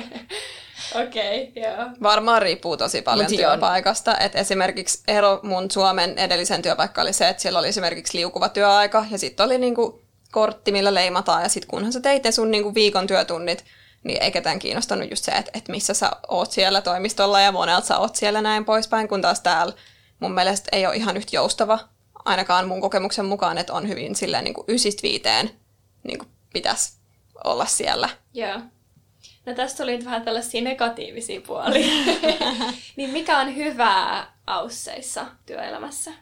Okei, 0.94 1.48
okay, 1.48 1.62
joo. 1.62 1.90
Varmaan 2.02 2.42
riippuu 2.42 2.76
tosi 2.76 3.02
paljon 3.02 3.26
Mut 3.30 3.37
työpaikasta. 3.37 4.18
Et 4.18 4.37
esimerkiksi 4.37 5.02
ero 5.09 5.40
mun 5.42 5.70
Suomen 5.70 6.18
edellisen 6.18 6.62
työpaikka 6.62 7.02
oli 7.02 7.12
se, 7.12 7.28
että 7.28 7.42
siellä 7.42 7.59
oli 7.59 7.68
esimerkiksi 7.68 8.18
liukuva 8.18 8.48
työaika 8.48 9.04
ja 9.11 9.18
sitten 9.18 9.46
oli 9.46 9.59
niinku 9.59 10.02
kortti, 10.33 10.72
millä 10.72 10.94
leimataan 10.94 11.42
ja 11.42 11.48
sitten 11.48 11.70
kunhan 11.70 11.92
sä 11.92 12.00
teit 12.00 12.22
sun 12.30 12.50
niinku 12.50 12.74
viikon 12.74 13.07
työtunnit, 13.07 13.64
niin 14.04 14.22
ei 14.22 14.33
ketään 14.33 14.59
kiinnostanut 14.59 15.11
just 15.11 15.24
se, 15.24 15.33
että, 15.33 15.50
että 15.54 15.72
missä 15.72 15.94
sä 15.94 16.11
oot 16.28 16.52
siellä 16.52 16.83
toimistolla 16.83 17.40
ja 17.40 17.52
monelta 17.52 17.87
sä 17.87 17.98
oot 17.98 18.16
siellä 18.16 18.42
näin 18.42 18.64
poispäin, 18.64 19.09
kun 19.09 19.22
taas 19.22 19.40
täällä 19.40 19.74
mun 20.20 20.35
mielestä 20.35 20.68
ei 20.72 20.87
ole 20.87 20.96
ihan 20.96 21.16
yhtä 21.16 21.37
joustava, 21.37 21.78
ainakaan 22.24 22.68
mun 22.68 22.80
kokemuksen 22.80 23.24
mukaan, 23.24 23.58
että 23.58 23.72
on 23.72 23.88
hyvin 23.88 24.14
silleen 24.14 24.44
niin 24.44 24.54
kuin 24.54 24.64
ysistä 24.68 25.02
viiteen 25.02 25.50
niin 26.04 26.18
kuin 26.18 26.28
pitäisi 26.52 26.92
olla 27.44 27.66
siellä. 27.66 28.08
Joo. 28.34 28.60
No 29.46 29.54
tästä 29.54 29.82
tuli 29.82 30.04
vähän 30.04 30.22
tällaisia 30.22 30.62
negatiivisia 30.62 31.40
puolia. 31.40 31.87
niin 32.96 33.10
mikä 33.10 33.38
on 33.38 33.56
hyvää 33.56 34.32
ausseissa 34.46 35.26
työelämässä? 35.46 36.12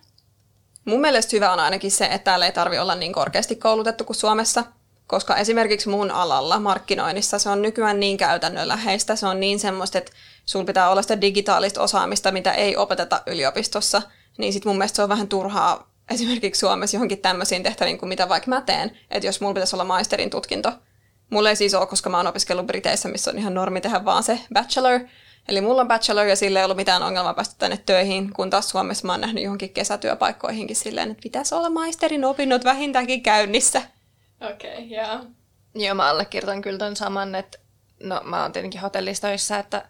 Mun 0.84 1.00
mielestä 1.00 1.36
hyvä 1.36 1.52
on 1.52 1.60
ainakin 1.60 1.90
se, 1.90 2.04
että 2.04 2.18
täällä 2.18 2.46
ei 2.46 2.52
tarvi 2.52 2.78
olla 2.78 2.94
niin 2.94 3.12
korkeasti 3.12 3.56
koulutettu 3.56 4.04
kuin 4.04 4.16
Suomessa 4.16 4.64
koska 5.12 5.36
esimerkiksi 5.36 5.88
mun 5.88 6.10
alalla 6.10 6.60
markkinoinnissa 6.60 7.38
se 7.38 7.48
on 7.48 7.62
nykyään 7.62 8.00
niin 8.00 8.16
käytännönläheistä, 8.16 9.16
se 9.16 9.26
on 9.26 9.40
niin 9.40 9.58
semmoista, 9.58 9.98
että 9.98 10.12
sulla 10.46 10.64
pitää 10.64 10.90
olla 10.90 11.02
sitä 11.02 11.20
digitaalista 11.20 11.82
osaamista, 11.82 12.32
mitä 12.32 12.52
ei 12.52 12.76
opeteta 12.76 13.22
yliopistossa, 13.26 14.02
niin 14.38 14.52
sit 14.52 14.64
mun 14.64 14.78
mielestä 14.78 14.96
se 14.96 15.02
on 15.02 15.08
vähän 15.08 15.28
turhaa 15.28 15.91
esimerkiksi 16.10 16.58
Suomessa 16.58 16.96
johonkin 16.96 17.18
tämmöisiin 17.18 17.62
tehtäviin 17.62 17.98
kuin 17.98 18.08
mitä 18.08 18.28
vaikka 18.28 18.48
mä 18.48 18.60
teen, 18.60 18.98
että 19.10 19.26
jos 19.26 19.40
mulla 19.40 19.54
pitäisi 19.54 19.76
olla 19.76 19.84
maisterin 19.84 20.30
tutkinto, 20.30 20.72
mulla 21.30 21.48
ei 21.48 21.56
siis 21.56 21.74
ole, 21.74 21.86
koska 21.86 22.10
mä 22.10 22.16
oon 22.16 22.26
opiskellut 22.26 22.66
Briteissä, 22.66 23.08
missä 23.08 23.30
on 23.30 23.38
ihan 23.38 23.54
normi 23.54 23.80
tehdä 23.80 24.04
vaan 24.04 24.22
se 24.22 24.40
bachelor, 24.54 25.00
Eli 25.48 25.60
mulla 25.60 25.80
on 25.80 25.88
bachelor 25.88 26.26
ja 26.26 26.36
sille 26.36 26.58
ei 26.58 26.64
ollut 26.64 26.76
mitään 26.76 27.02
ongelmaa 27.02 27.34
päästä 27.34 27.54
tänne 27.58 27.76
töihin, 27.76 28.32
kun 28.32 28.50
taas 28.50 28.70
Suomessa 28.70 29.06
mä 29.06 29.12
oon 29.12 29.20
nähnyt 29.20 29.44
johonkin 29.44 29.72
kesätyöpaikkoihinkin 29.72 30.76
silleen, 30.76 31.10
että 31.10 31.22
pitäisi 31.22 31.54
olla 31.54 31.70
maisterin 31.70 32.24
opinnot 32.24 32.64
vähintäänkin 32.64 33.22
käynnissä. 33.22 33.82
Okei, 34.40 34.72
okay, 34.72 34.84
joo. 34.84 35.24
Joo, 35.74 35.94
mä 35.94 36.10
allekirjoitan 36.10 36.62
kyllä 36.62 36.78
ton 36.78 36.96
saman, 36.96 37.34
että 37.34 37.58
no 38.02 38.20
mä 38.24 38.42
oon 38.42 38.52
tietenkin 38.52 38.80
hotellistoissa, 38.80 39.58
että 39.58 39.88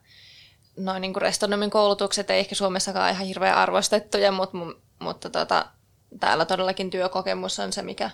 noin 0.76 1.00
niin 1.00 1.12
kuin 1.12 1.22
restonomin 1.22 1.70
koulutukset 1.70 2.30
ei 2.30 2.38
ehkä 2.38 2.54
Suomessakaan 2.54 3.12
ihan 3.12 3.26
hirveän 3.26 3.56
arvostettuja, 3.56 4.32
mutta, 4.32 4.58
mutta 4.98 5.30
tota, 5.30 5.66
täällä 6.20 6.44
todellakin 6.44 6.90
työkokemus 6.90 7.58
on 7.58 7.72
se, 7.72 7.82
mikä, 7.82 8.10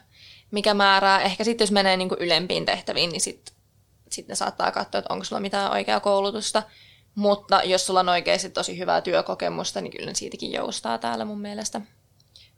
mikä 0.50 0.74
määrää. 0.74 1.20
Ehkä 1.20 1.44
sitten 1.44 1.64
jos 1.64 1.72
menee 1.72 1.96
niin 1.96 2.08
kuin 2.08 2.20
ylempiin 2.20 2.64
tehtäviin, 2.64 3.10
niin 3.10 3.20
sitten 3.20 3.54
sit 4.10 4.28
ne 4.28 4.34
saattaa 4.34 4.72
katsoa, 4.72 4.98
että 4.98 5.12
onko 5.12 5.24
sulla 5.24 5.40
mitään 5.40 5.72
oikeaa 5.72 6.00
koulutusta. 6.00 6.62
Mutta 7.14 7.62
jos 7.64 7.86
sulla 7.86 8.00
on 8.00 8.08
oikeasti 8.08 8.50
tosi 8.50 8.78
hyvää 8.78 9.00
työkokemusta, 9.00 9.80
niin 9.80 9.90
kyllä 9.90 10.14
siitäkin 10.14 10.52
joustaa 10.52 10.98
täällä 10.98 11.24
mun 11.24 11.40
mielestä. 11.40 11.80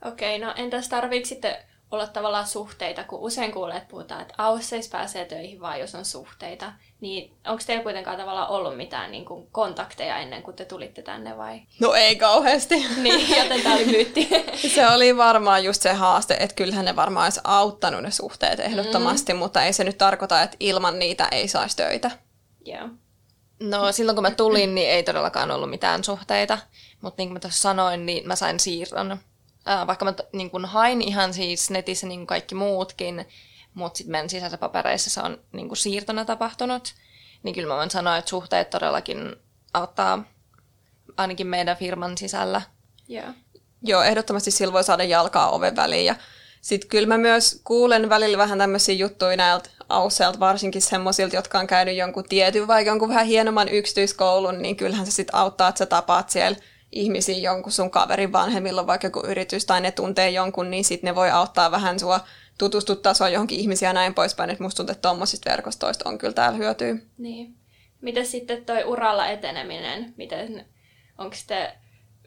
Okei, 0.05 0.39
no 0.39 0.55
entäs 0.57 0.89
tarviiko 0.89 1.27
sitten 1.27 1.57
olla 1.91 2.07
tavallaan 2.07 2.47
suhteita, 2.47 3.05
kun 3.05 3.19
usein 3.19 3.53
kuulee, 3.53 3.77
että 3.77 3.91
puhutaan, 3.91 4.23
että 4.23 4.35
ausseis 4.39 4.89
pääsee 4.89 5.25
töihin 5.25 5.61
vaan, 5.61 5.81
jos 5.81 5.95
on 5.95 6.05
suhteita. 6.05 6.73
Niin 7.01 7.37
onko 7.47 7.63
teillä 7.67 7.83
kuitenkaan 7.83 8.17
tavallaan 8.17 8.49
ollut 8.49 8.77
mitään 8.77 9.11
niin 9.11 9.25
kuin, 9.25 9.49
kontakteja 9.53 10.19
ennen 10.19 10.43
kuin 10.43 10.57
te 10.57 10.65
tulitte 10.65 11.03
tänne 11.03 11.37
vai? 11.37 11.61
No 11.81 11.95
ei 11.95 12.17
kauheasti. 12.17 12.87
niin, 13.03 13.37
joten 13.39 13.63
tämä 13.63 13.75
oli 13.75 13.85
myytti. 13.85 14.29
se 14.75 14.89
oli 14.89 15.17
varmaan 15.17 15.65
just 15.65 15.83
se 15.83 15.93
haaste, 15.93 16.37
että 16.41 16.57
kyllähän 16.57 16.85
ne 16.85 16.97
varmaan 16.97 17.27
olisi 17.27 17.41
auttanut 17.45 18.03
ne 18.03 18.11
suhteet 18.11 18.61
ehdottomasti, 18.61 19.33
mm. 19.33 19.39
mutta 19.39 19.65
ei 19.65 19.73
se 19.73 19.85
nyt 19.85 19.99
tarkoita, 19.99 20.43
että 20.43 20.57
ilman 20.61 20.99
niitä 20.99 21.29
ei 21.31 21.49
saisi 21.49 21.77
töitä. 21.77 22.11
Joo. 22.65 22.89
No 23.63 23.93
silloin 23.93 24.17
kun 24.17 24.23
mä 24.23 24.31
tulin, 24.31 24.75
niin 24.75 24.91
ei 24.91 25.03
todellakaan 25.03 25.51
ollut 25.51 25.71
mitään 25.71 26.05
suhteita, 26.05 26.59
mutta 27.01 27.21
niin 27.21 27.29
kuin 27.29 27.33
mä 27.33 27.41
tuossa 27.41 27.63
sanoin, 27.63 28.07
niin 28.07 28.29
mä 28.29 28.37
sain 28.37 28.61
siirron 28.61 29.19
Äh, 29.69 29.87
vaikka 29.87 30.05
mä 30.05 30.15
niin 30.33 30.51
kun 30.51 30.65
hain 30.65 31.03
ihan 31.03 31.35
siis 31.35 31.71
netissä 31.71 32.07
niin 32.07 32.21
kuin 32.21 32.27
kaikki 32.27 32.55
muutkin, 32.55 33.27
mutta 33.75 33.99
sitten 33.99 34.13
meidän 34.13 34.31
sisäisessä 34.31 34.59
papereissa 34.59 35.11
se 35.11 35.21
on 35.21 35.39
niin 35.53 35.69
kuin 35.69 35.77
siirtona 35.77 36.25
tapahtunut, 36.25 36.95
niin 37.43 37.55
kyllä 37.55 37.69
mä 37.69 37.77
voin 37.77 37.91
sanoa, 37.91 38.17
että 38.17 38.29
suhteet 38.29 38.71
todellakin 38.71 39.37
auttaa 39.75 40.25
ainakin 41.17 41.47
meidän 41.47 41.77
firman 41.77 42.19
sisällä. 42.19 42.63
Yeah. 43.11 43.35
Joo, 43.83 44.03
ehdottomasti 44.03 44.51
sillä 44.51 44.73
voi 44.73 44.85
saada 44.85 45.05
jalkaa 45.05 45.51
oven 45.51 45.77
väliin 45.77 46.07
ja 46.07 46.15
Sitten 46.61 46.91
kyllä 46.91 47.09
mä 47.09 47.19
myös 47.19 47.61
kuulen 47.65 48.09
välillä 48.09 48.39
vähän 48.39 48.59
tämmöisiä 48.59 48.95
juttuja 48.95 49.37
näiltä 49.37 49.71
auseilta, 49.89 50.41
varsinkin 50.41 50.83
semmoisilta, 50.83 51.37
jotka 51.37 51.59
on 51.59 51.67
käynyt 51.67 51.97
jonkun 51.97 52.25
tietyn, 52.29 52.67
vaikka 52.67 52.91
jonkun 52.91 53.09
vähän 53.09 53.27
hienomman 53.27 53.69
yksityiskoulun, 53.69 54.63
niin 54.63 54.77
kyllähän 54.77 55.07
se 55.07 55.13
sitten 55.13 55.35
auttaa, 55.35 55.69
että 55.69 55.79
sä 55.79 55.87
tapaat 55.87 56.31
siellä 56.31 56.59
ihmisiä 56.93 57.39
jonkun 57.39 57.73
sun 57.73 57.91
kaverin 57.91 58.33
vanhemmilla, 58.33 58.87
vaikka 58.87 59.07
joku 59.07 59.23
yritys 59.27 59.67
tai 59.67 59.81
ne 59.81 59.91
tuntee 59.91 60.31
jonkun, 60.31 60.71
niin 60.71 60.85
sitten 60.85 61.09
ne 61.09 61.15
voi 61.15 61.31
auttaa 61.31 61.71
vähän 61.71 61.99
sua 61.99 62.21
tutustuttaa 62.59 63.15
sua 63.15 63.29
johonkin 63.29 63.61
ihmisiä 63.61 63.89
ja 63.89 63.93
näin 63.93 64.15
poispäin. 64.15 64.51
Että 64.51 64.65
musta 64.65 64.77
tuntuu, 64.77 64.93
että 64.93 65.09
tommosista 65.09 65.51
verkostoista 65.51 66.09
on 66.09 66.19
kyllä 66.19 66.35
täällä 66.35 66.59
hyötyä. 66.59 66.97
Niin. 67.19 67.55
Miten 68.01 68.27
sitten 68.27 68.65
toi 68.65 68.85
uralla 68.85 69.27
eteneminen? 69.27 70.15
Miten, 70.17 70.67
onko 71.19 71.37
te, 71.47 71.73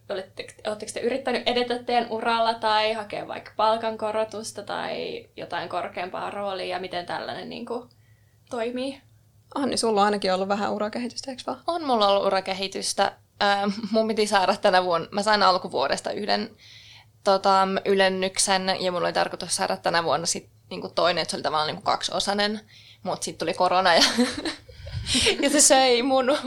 oletteko 0.09 0.91
te 0.93 0.99
yrittänyt 0.99 1.43
edetä 1.45 1.83
teidän 1.83 2.07
uralla 2.09 2.53
tai 2.53 2.93
hakea 2.93 3.27
vaikka 3.27 3.51
palkankorotusta 3.55 4.63
tai 4.63 5.25
jotain 5.37 5.69
korkeampaa 5.69 6.29
roolia 6.29 6.65
ja 6.65 6.79
miten 6.79 7.05
tällainen 7.05 7.49
niin 7.49 7.65
kuin, 7.65 7.89
toimii? 8.49 9.01
Anni, 9.55 9.77
sulla 9.77 10.01
on 10.01 10.05
ainakin 10.05 10.33
ollut 10.33 10.47
vähän 10.47 10.73
urakehitystä, 10.73 11.31
eikö 11.31 11.43
vaan? 11.47 11.61
On 11.67 11.85
mulla 11.85 12.07
ollut 12.07 12.25
urakehitystä. 12.25 13.11
Äh, 13.41 13.73
mun 13.91 14.07
piti 14.07 14.27
saada 14.27 14.55
tänä 14.55 14.83
vuonna, 14.83 15.07
mä 15.11 15.23
sain 15.23 15.43
alkuvuodesta 15.43 16.11
yhden 16.11 16.55
tota, 17.23 17.67
ylennyksen 17.85 18.77
ja 18.79 18.91
mulla 18.91 19.07
oli 19.07 19.13
tarkoitus 19.13 19.55
saada 19.55 19.77
tänä 19.77 20.03
vuonna 20.03 20.25
sit, 20.25 20.49
niinku 20.69 20.89
toinen, 20.89 21.21
että 21.21 21.31
se 21.31 21.37
oli 21.37 21.43
tavallaan 21.43 21.67
niinku 21.67 21.81
kaksiosainen, 21.81 22.61
mutta 23.03 23.25
sitten 23.25 23.39
tuli 23.39 23.53
korona 23.53 23.95
ja, 23.95 24.03
ja 25.41 25.49
se 25.49 25.61
söi 25.61 26.01
mun, 26.01 26.37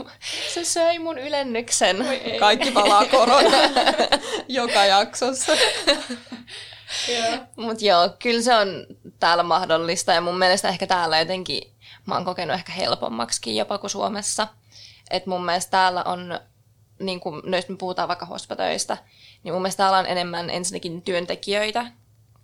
se 0.53 0.63
söi 0.63 0.99
mun 0.99 1.17
ylennyksen. 1.17 2.05
Kaikki 2.39 2.71
palaa 2.71 3.05
korona 3.05 3.57
joka 4.47 4.85
jaksossa. 4.85 5.51
Mutta 7.55 7.85
joo, 7.85 8.09
kyllä 8.19 8.41
se 8.41 8.55
on 8.55 8.87
täällä 9.19 9.43
mahdollista 9.43 10.13
ja 10.13 10.21
mun 10.21 10.37
mielestä 10.37 10.69
ehkä 10.69 10.87
täällä 10.87 11.19
jotenkin 11.19 11.73
mä 12.05 12.15
oon 12.15 12.25
kokenut 12.25 12.55
ehkä 12.55 12.71
helpommaksikin 12.71 13.55
jopa 13.55 13.77
kuin 13.77 13.91
Suomessa. 13.91 14.47
Et 15.11 15.25
mun 15.25 15.45
mielestä 15.45 15.71
täällä 15.71 16.03
on, 16.03 16.39
niin 16.99 17.19
kun, 17.19 17.41
no 17.45 17.57
jos 17.57 17.69
me 17.69 17.75
puhutaan 17.75 18.07
vaikka 18.07 18.25
hospatöistä, 18.25 18.97
niin 19.43 19.53
mun 19.53 19.61
mielestä 19.61 19.83
täällä 19.83 19.97
on 19.97 20.05
enemmän 20.05 20.49
ensinnäkin 20.49 21.01
työntekijöitä. 21.01 21.85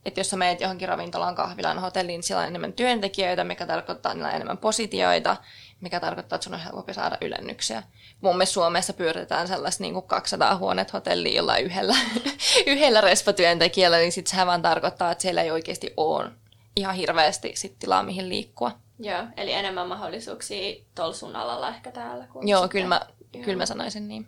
Että 0.05 0.19
jos 0.19 0.29
sä 0.29 0.37
meet 0.37 0.61
johonkin 0.61 0.87
ravintolaan, 0.87 1.35
kahvilaan, 1.35 1.79
hotelliin, 1.79 2.17
niin 2.17 2.23
siellä 2.23 2.41
on 2.41 2.47
enemmän 2.47 2.73
työntekijöitä, 2.73 3.43
mikä 3.43 3.65
tarkoittaa, 3.65 4.11
että 4.11 4.13
niillä 4.13 4.29
on 4.29 4.35
enemmän 4.35 4.57
positioita, 4.57 5.37
mikä 5.81 5.99
tarkoittaa, 5.99 6.35
että 6.35 6.43
sun 6.43 6.53
on 6.53 6.59
helpompi 6.59 6.93
saada 6.93 7.17
ylennyksiä. 7.21 7.83
Mun 8.21 8.35
mielestä 8.35 8.53
Suomessa 8.53 8.93
pyöritetään 8.93 9.47
sellaista 9.47 9.83
niin 9.83 9.93
kuin 9.93 10.07
200 10.07 10.57
huoneet 10.57 10.93
hotelliin 10.93 11.35
jollain 11.35 11.65
yhdellä, 11.65 11.95
yhdellä 12.67 13.01
respatyöntekijällä, 13.01 13.97
niin 13.97 14.11
sit 14.11 14.27
sehän 14.27 14.47
vaan 14.47 14.61
tarkoittaa, 14.61 15.11
että 15.11 15.21
siellä 15.21 15.41
ei 15.41 15.51
oikeasti 15.51 15.93
ole 15.97 16.31
ihan 16.75 16.95
hirveästi 16.95 17.51
sit 17.55 17.79
tilaa, 17.79 18.03
mihin 18.03 18.29
liikkua. 18.29 18.71
Joo, 18.99 19.23
eli 19.37 19.53
enemmän 19.53 19.87
mahdollisuuksia 19.87 20.75
tuolla 20.95 21.13
sun 21.13 21.35
alalla 21.35 21.69
ehkä 21.69 21.91
täällä. 21.91 22.27
Kuin 22.27 22.47
Joo, 22.47 22.67
kyllä 22.67 22.87
mä, 22.87 23.01
kyllä 23.43 23.57
mä 23.57 23.65
sanoisin 23.65 24.07
niin. 24.07 24.27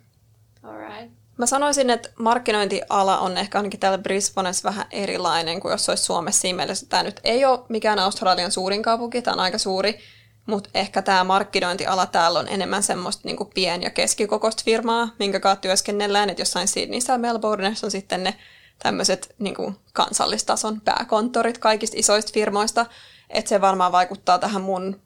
Mä 1.38 1.46
sanoisin, 1.46 1.90
että 1.90 2.08
markkinointiala 2.18 3.18
on 3.18 3.36
ehkä 3.36 3.58
ainakin 3.58 3.80
täällä 3.80 3.98
Brisbanessa 3.98 4.68
vähän 4.68 4.86
erilainen 4.90 5.60
kuin 5.60 5.72
jos 5.72 5.88
olisi 5.88 6.04
Suomessa 6.04 6.40
siinä 6.40 6.56
mielessä. 6.56 6.86
Tämä 6.88 7.02
nyt 7.02 7.20
ei 7.24 7.44
ole 7.44 7.60
mikään 7.68 7.98
Australian 7.98 8.52
suurin 8.52 8.82
kaupunki, 8.82 9.22
tämä 9.22 9.32
on 9.32 9.40
aika 9.40 9.58
suuri, 9.58 9.98
mutta 10.46 10.70
ehkä 10.74 11.02
tämä 11.02 11.24
markkinointiala 11.24 12.06
täällä 12.06 12.38
on 12.38 12.48
enemmän 12.48 12.82
semmoista 12.82 13.22
niin 13.24 13.36
kuin 13.36 13.50
pien- 13.54 13.82
ja 13.82 13.90
keskikokoista 13.90 14.62
firmaa, 14.64 15.08
minkä 15.18 15.40
kanssa 15.40 15.60
työskennellään, 15.60 16.30
että 16.30 16.40
jossain 16.40 16.68
Sydneyssä 16.68 17.12
ja 17.12 17.18
Melbourneissa 17.18 17.86
on 17.86 17.90
sitten 17.90 18.24
ne 18.24 18.34
tämmöiset 18.78 19.34
niin 19.38 19.54
kuin 19.54 19.76
kansallistason 19.92 20.80
pääkonttorit 20.80 21.58
kaikista 21.58 21.96
isoista 21.98 22.32
firmoista, 22.34 22.86
että 23.30 23.48
se 23.48 23.60
varmaan 23.60 23.92
vaikuttaa 23.92 24.38
tähän 24.38 24.62
mun 24.62 25.00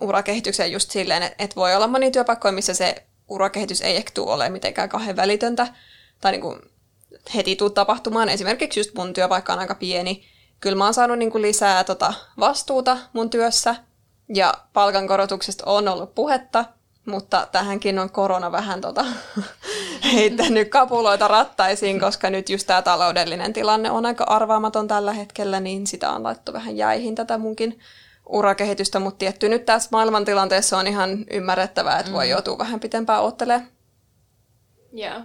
urakehitykseen 0.00 0.72
just 0.72 0.90
silleen, 0.90 1.22
että, 1.22 1.44
että 1.44 1.56
voi 1.56 1.74
olla 1.74 1.86
monia 1.86 2.10
työpaikkoja, 2.10 2.52
missä 2.52 2.74
se 2.74 3.07
urakehitys 3.28 3.80
ei 3.80 3.96
ehkä 3.96 4.10
tule 4.14 4.32
ole 4.32 4.48
mitenkään 4.48 4.88
kahden 4.88 5.16
välitöntä 5.16 5.66
tai 6.20 6.32
niin 6.32 6.40
kuin 6.40 6.60
heti 7.34 7.56
tuu 7.56 7.70
tapahtumaan. 7.70 8.28
Esimerkiksi 8.28 8.80
just 8.80 8.94
mun 8.94 9.12
työpaikka 9.12 9.52
on 9.52 9.58
aika 9.58 9.74
pieni. 9.74 10.24
Kyllä 10.60 10.76
mä 10.76 10.84
oon 10.84 10.94
saanut 10.94 11.18
niin 11.18 11.30
kuin 11.30 11.42
lisää 11.42 11.84
tota 11.84 12.14
vastuuta 12.40 12.98
mun 13.12 13.30
työssä 13.30 13.76
ja 14.34 14.54
palkankorotuksesta 14.72 15.64
on 15.66 15.88
ollut 15.88 16.14
puhetta, 16.14 16.64
mutta 17.06 17.48
tähänkin 17.52 17.98
on 17.98 18.10
korona 18.10 18.52
vähän 18.52 18.80
tota, 18.80 19.04
heittänyt 20.14 20.68
kapuloita 20.68 21.28
rattaisiin, 21.28 22.00
koska 22.00 22.30
nyt 22.30 22.50
just 22.50 22.66
tämä 22.66 22.82
taloudellinen 22.82 23.52
tilanne 23.52 23.90
on 23.90 24.06
aika 24.06 24.24
arvaamaton 24.24 24.88
tällä 24.88 25.12
hetkellä, 25.12 25.60
niin 25.60 25.86
sitä 25.86 26.10
on 26.10 26.22
laittu 26.22 26.52
vähän 26.52 26.76
jäihin 26.76 27.14
tätä 27.14 27.38
munkin 27.38 27.80
urakehitystä, 28.28 28.98
mutta 28.98 29.18
tietty 29.18 29.48
nyt 29.48 29.64
tässä 29.64 29.88
maailmantilanteessa 29.92 30.78
on 30.78 30.86
ihan 30.86 31.24
ymmärrettävää, 31.30 31.98
että 31.98 32.12
voi 32.12 32.24
mm. 32.24 32.30
joutua 32.30 32.58
vähän 32.58 32.80
pitempään 32.80 33.22
ottelemaan. 33.22 33.68
Joo. 34.92 35.20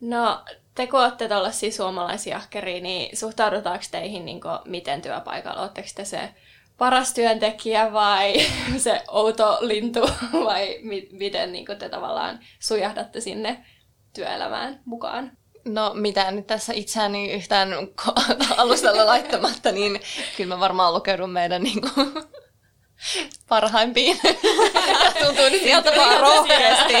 No, 0.00 0.44
te 0.74 0.86
kun 0.86 1.00
olette 1.00 1.28
tuollaisia 1.28 1.72
suomalaisia 1.72 2.36
ahkeria, 2.36 2.80
niin 2.80 3.16
suhtaudutaanko 3.16 3.84
teihin 3.90 4.24
niin 4.24 4.40
kuin, 4.40 4.58
miten 4.64 5.02
työpaikalla? 5.02 5.60
Oletteko 5.60 5.88
te 5.94 6.04
se 6.04 6.34
paras 6.78 7.14
työntekijä 7.14 7.92
vai 7.92 8.34
se 8.78 9.02
outo 9.08 9.58
lintu 9.60 10.00
vai 10.44 10.78
mi- 10.82 11.08
miten 11.12 11.52
niin 11.52 11.66
kuin, 11.66 11.78
te 11.78 11.88
tavallaan 11.88 12.40
sujahdatte 12.60 13.20
sinne 13.20 13.64
työelämään 14.14 14.80
mukaan? 14.84 15.32
No 15.64 15.90
mitä 15.94 16.30
nyt 16.30 16.46
tässä 16.46 16.72
itseäni 16.72 17.32
yhtään 17.32 17.68
alustalla 18.56 19.06
laittamatta, 19.06 19.72
niin 19.72 20.00
kyllä 20.36 20.54
mä 20.54 20.60
varmaan 20.60 20.94
lukeudun 20.94 21.30
meidän 21.30 21.62
niin 21.62 21.80
kuin, 21.80 22.12
parhaimpiin. 23.48 24.20
Tuntuu 25.24 25.48
nyt 25.50 25.62
sieltä 25.62 25.92
vaan 25.96 26.20
rohkeasti. 26.20 26.94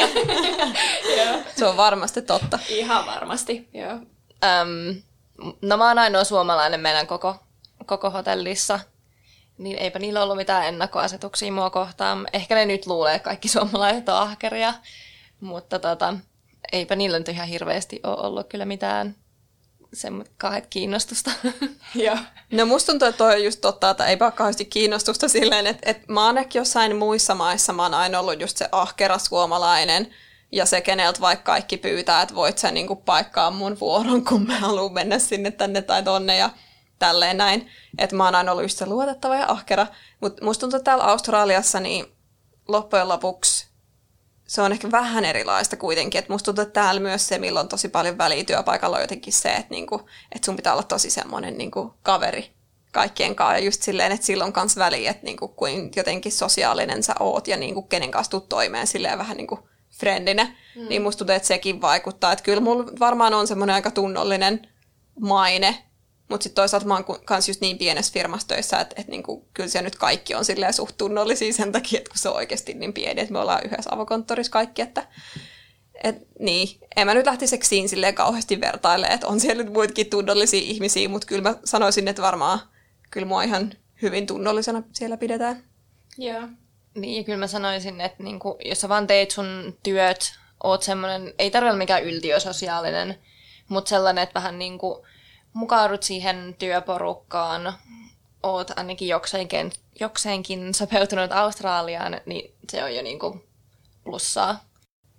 Se 1.56 1.66
on 1.66 1.76
varmasti 1.76 2.22
totta. 2.22 2.58
Ihan 2.68 3.06
varmasti, 3.06 3.68
joo. 3.74 3.98
Öm, 4.44 5.02
no 5.62 5.76
mä 5.76 5.88
oon 5.88 5.98
ainoa 5.98 6.24
suomalainen 6.24 6.80
meidän 6.80 7.06
koko, 7.06 7.36
koko 7.86 8.10
hotellissa. 8.10 8.80
Niin 9.58 9.78
eipä 9.78 9.98
niillä 9.98 10.22
ollut 10.22 10.36
mitään 10.36 10.68
ennakkoasetuksia 10.68 11.52
mua 11.52 11.70
kohtaan. 11.70 12.26
Ehkä 12.32 12.54
ne 12.54 12.64
nyt 12.64 12.86
luulee, 12.86 13.14
että 13.14 13.24
kaikki 13.24 13.48
suomalaiset 13.48 14.08
on 14.08 14.16
ahkeria. 14.16 14.74
Mutta 15.40 15.78
tota, 15.78 16.14
eipä 16.72 16.96
niillä 16.96 17.18
nyt 17.18 17.28
ihan 17.28 17.48
hirveästi 17.48 18.00
ole 18.02 18.26
ollut 18.26 18.48
kyllä 18.48 18.64
mitään 18.64 19.16
semmoista 19.92 20.34
kahdet 20.38 20.66
kiinnostusta. 20.66 21.30
Joo. 21.94 22.16
No 22.52 22.66
musta 22.66 22.92
tuntuu, 22.92 23.08
että 23.08 23.18
toi 23.18 23.34
on 23.34 23.44
just 23.44 23.60
totta, 23.60 23.90
että 23.90 24.06
ei 24.06 24.16
ole 24.20 24.32
kauheasti 24.32 24.64
kiinnostusta 24.64 25.28
silleen, 25.28 25.66
että, 25.66 25.90
että 25.90 26.12
mä 26.12 26.26
oon 26.26 26.38
ehkä 26.38 26.58
jossain 26.58 26.96
muissa 26.96 27.34
maissa, 27.34 27.72
mä 27.72 27.82
oon 27.82 27.94
aina 27.94 28.20
ollut 28.20 28.40
just 28.40 28.56
se 28.56 28.68
ahkera 28.72 29.18
suomalainen, 29.18 30.14
ja 30.52 30.66
se, 30.66 30.80
keneltä 30.80 31.20
vaikka 31.20 31.52
kaikki 31.52 31.76
pyytää, 31.76 32.22
että 32.22 32.34
voit 32.34 32.58
sä 32.58 32.70
niinku 32.70 32.96
paikkaa 32.96 33.50
mun 33.50 33.80
vuoron, 33.80 34.24
kun 34.24 34.46
mä 34.46 34.58
haluan 34.58 34.92
mennä 34.92 35.18
sinne, 35.18 35.50
tänne 35.50 35.82
tai 35.82 36.02
tonne 36.02 36.36
ja 36.36 36.50
tälleen 36.98 37.36
näin. 37.36 37.70
Että 37.98 38.16
mä 38.16 38.24
oon 38.24 38.34
aina 38.34 38.52
ollut 38.52 38.64
just 38.64 38.78
se 38.78 38.86
luotettava 38.86 39.36
ja 39.36 39.48
ahkera. 39.48 39.86
Mutta 40.20 40.44
musta 40.44 40.60
tuntuu, 40.60 40.76
että 40.76 40.84
täällä 40.84 41.04
Australiassa 41.04 41.80
niin 41.80 42.06
loppujen 42.68 43.08
lopuksi 43.08 43.59
se 44.50 44.62
on 44.62 44.72
ehkä 44.72 44.90
vähän 44.90 45.24
erilaista 45.24 45.76
kuitenkin. 45.76 46.18
Että 46.18 46.32
musta 46.32 46.44
tuntuu, 46.44 46.62
että 46.62 46.80
täällä 46.80 47.00
myös 47.00 47.28
se, 47.28 47.38
milloin 47.38 47.68
tosi 47.68 47.88
paljon 47.88 48.18
väliä 48.18 48.44
työpaikalla, 48.44 48.96
on 48.96 49.02
jotenkin 49.02 49.32
se, 49.32 49.48
että, 49.52 49.70
niinku, 49.70 50.00
että 50.32 50.46
sun 50.46 50.56
pitää 50.56 50.72
olla 50.72 50.82
tosi 50.82 51.10
semmoinen 51.10 51.58
niinku 51.58 51.94
kaveri 52.02 52.50
kaikkien 52.92 53.34
kanssa. 53.34 53.58
Ja 53.58 53.64
just 53.64 53.82
silleen, 53.82 54.12
että 54.12 54.26
silloin 54.26 54.52
kans 54.52 54.76
väliä, 54.76 55.10
että 55.10 55.24
niinku, 55.24 55.48
kuin 55.48 55.90
jotenkin 55.96 56.32
sosiaalinen 56.32 57.02
sä 57.02 57.14
oot 57.20 57.48
ja 57.48 57.56
niinku, 57.56 57.82
kenen 57.82 58.10
kanssa 58.10 58.30
tuut 58.30 58.48
toimeen 58.48 58.86
silleen 58.86 59.18
vähän 59.18 59.36
niinku 59.36 59.58
friendinä. 59.98 60.44
Mm. 60.76 60.88
Niin 60.88 61.02
musta 61.02 61.18
tuntuu, 61.18 61.36
että 61.36 61.48
sekin 61.48 61.80
vaikuttaa. 61.80 62.32
Että 62.32 62.44
kyllä 62.44 62.60
mulla 62.60 62.84
varmaan 63.00 63.34
on 63.34 63.46
semmoinen 63.46 63.74
aika 63.74 63.90
tunnollinen 63.90 64.68
maine 65.20 65.84
mutta 66.30 66.44
sitten 66.44 66.62
toisaalta 66.62 66.86
mä 66.86 66.94
oon 66.94 67.04
kans 67.24 67.48
just 67.48 67.60
niin 67.60 67.78
pienessä 67.78 68.12
firmassa 68.12 68.48
töissä, 68.48 68.80
että 68.80 68.94
et 68.98 69.08
niinku, 69.08 69.48
kyllä 69.54 69.68
siellä 69.68 69.86
nyt 69.86 69.96
kaikki 69.96 70.34
on 70.34 70.44
silleen 70.44 70.72
suht 70.72 70.96
tunnollisia 70.96 71.52
sen 71.52 71.72
takia, 71.72 71.98
että 71.98 72.10
kun 72.10 72.18
se 72.18 72.28
on 72.28 72.36
oikeasti 72.36 72.74
niin 72.74 72.92
pieni, 72.92 73.20
että 73.20 73.32
me 73.32 73.38
ollaan 73.38 73.64
yhdessä 73.64 73.90
avokonttorissa 73.92 74.52
kaikki, 74.52 74.82
että 74.82 75.06
et, 76.04 76.16
niin, 76.38 76.68
en 76.96 77.06
mä 77.06 77.14
nyt 77.14 77.26
lähtisi 77.26 77.50
seksiin 77.50 77.88
silleen 77.88 78.14
kauheasti 78.14 78.60
vertailemaan, 78.60 79.14
että 79.14 79.26
on 79.26 79.40
siellä 79.40 79.62
nyt 79.62 79.72
muitakin 79.72 80.10
tunnollisia 80.10 80.60
ihmisiä, 80.60 81.08
mutta 81.08 81.26
kyllä 81.26 81.42
mä 81.42 81.54
sanoisin, 81.64 82.08
että 82.08 82.22
varmaan 82.22 82.60
kyllä 83.10 83.26
mua 83.26 83.42
ihan 83.42 83.72
hyvin 84.02 84.26
tunnollisena 84.26 84.82
siellä 84.92 85.16
pidetään. 85.16 85.64
Joo. 86.18 86.48
Niin, 86.94 87.16
ja 87.16 87.24
kyllä 87.24 87.38
mä 87.38 87.46
sanoisin, 87.46 88.00
että 88.00 88.22
niinku, 88.22 88.58
jos 88.64 88.80
sä 88.80 88.88
vaan 88.88 89.06
teet 89.06 89.30
sun 89.30 89.78
työt, 89.82 90.32
oot 90.64 90.82
semmoinen, 90.82 91.34
ei 91.38 91.50
tarvitse 91.50 91.78
mikään 91.78 92.04
yltiösosiaalinen, 92.04 93.18
mutta 93.68 93.88
sellainen, 93.88 94.22
että 94.22 94.34
vähän 94.34 94.58
niinku, 94.58 95.06
mukaudut 95.52 96.02
siihen 96.02 96.56
työporukkaan, 96.58 97.74
oot 98.42 98.70
ainakin 98.78 99.08
jokseenkin, 99.08 99.72
jokseenkin 100.00 100.74
sopeutunut 100.74 101.32
Australiaan, 101.32 102.20
niin 102.26 102.54
se 102.68 102.84
on 102.84 102.94
jo 102.94 103.02
niinku 103.02 103.42
plussaa. 104.04 104.64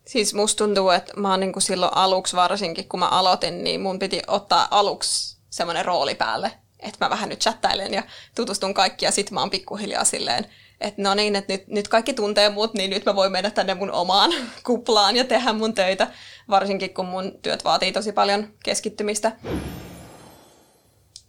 Siis 0.08 0.34
musta 0.34 0.64
tuntuu, 0.64 0.90
että 0.90 1.14
mä 1.18 1.32
oon 1.32 1.40
niinku 1.40 1.60
silloin 1.60 1.94
aluksi 1.96 2.36
varsinkin, 2.36 2.90
kun 2.90 3.00
mä 3.00 3.08
aloitin, 3.08 3.64
niin 3.64 3.82
mun 3.82 4.00
piti 4.00 4.22
ottaa 4.28 4.68
aluksi 4.72 5.38
semmoinen 5.50 5.86
rooli 5.86 6.16
päälle. 6.16 6.52
että 6.80 7.06
mä 7.06 7.10
vähän 7.10 7.30
nyt 7.30 7.40
chattailen 7.40 7.94
ja 7.94 8.04
tutustun 8.36 8.74
kaikki 8.74 9.06
ja 9.06 9.12
sit 9.12 9.32
mä 9.32 9.40
oon 9.40 9.50
pikkuhiljaa 9.50 10.04
silleen, 10.04 10.46
että 10.82 11.02
no 11.02 11.14
niin, 11.14 11.36
että 11.36 11.54
nyt, 11.54 11.68
nyt 11.68 11.88
kaikki 11.88 12.14
tuntee 12.14 12.50
mut, 12.50 12.74
niin 12.74 12.90
nyt 12.90 13.06
mä 13.06 13.16
voin 13.16 13.32
mennä 13.32 13.50
tänne 13.50 13.74
mun 13.74 13.92
omaan 13.92 14.32
kuplaan 14.68 15.16
ja 15.16 15.24
tehdä 15.24 15.54
mun 15.54 15.74
töitä, 15.74 16.08
varsinkin 16.50 16.94
kun 16.94 17.06
mun 17.06 17.32
työt 17.42 17.64
vaatii 17.64 17.92
tosi 17.92 18.12
paljon 18.12 18.48
keskittymistä. 18.64 19.32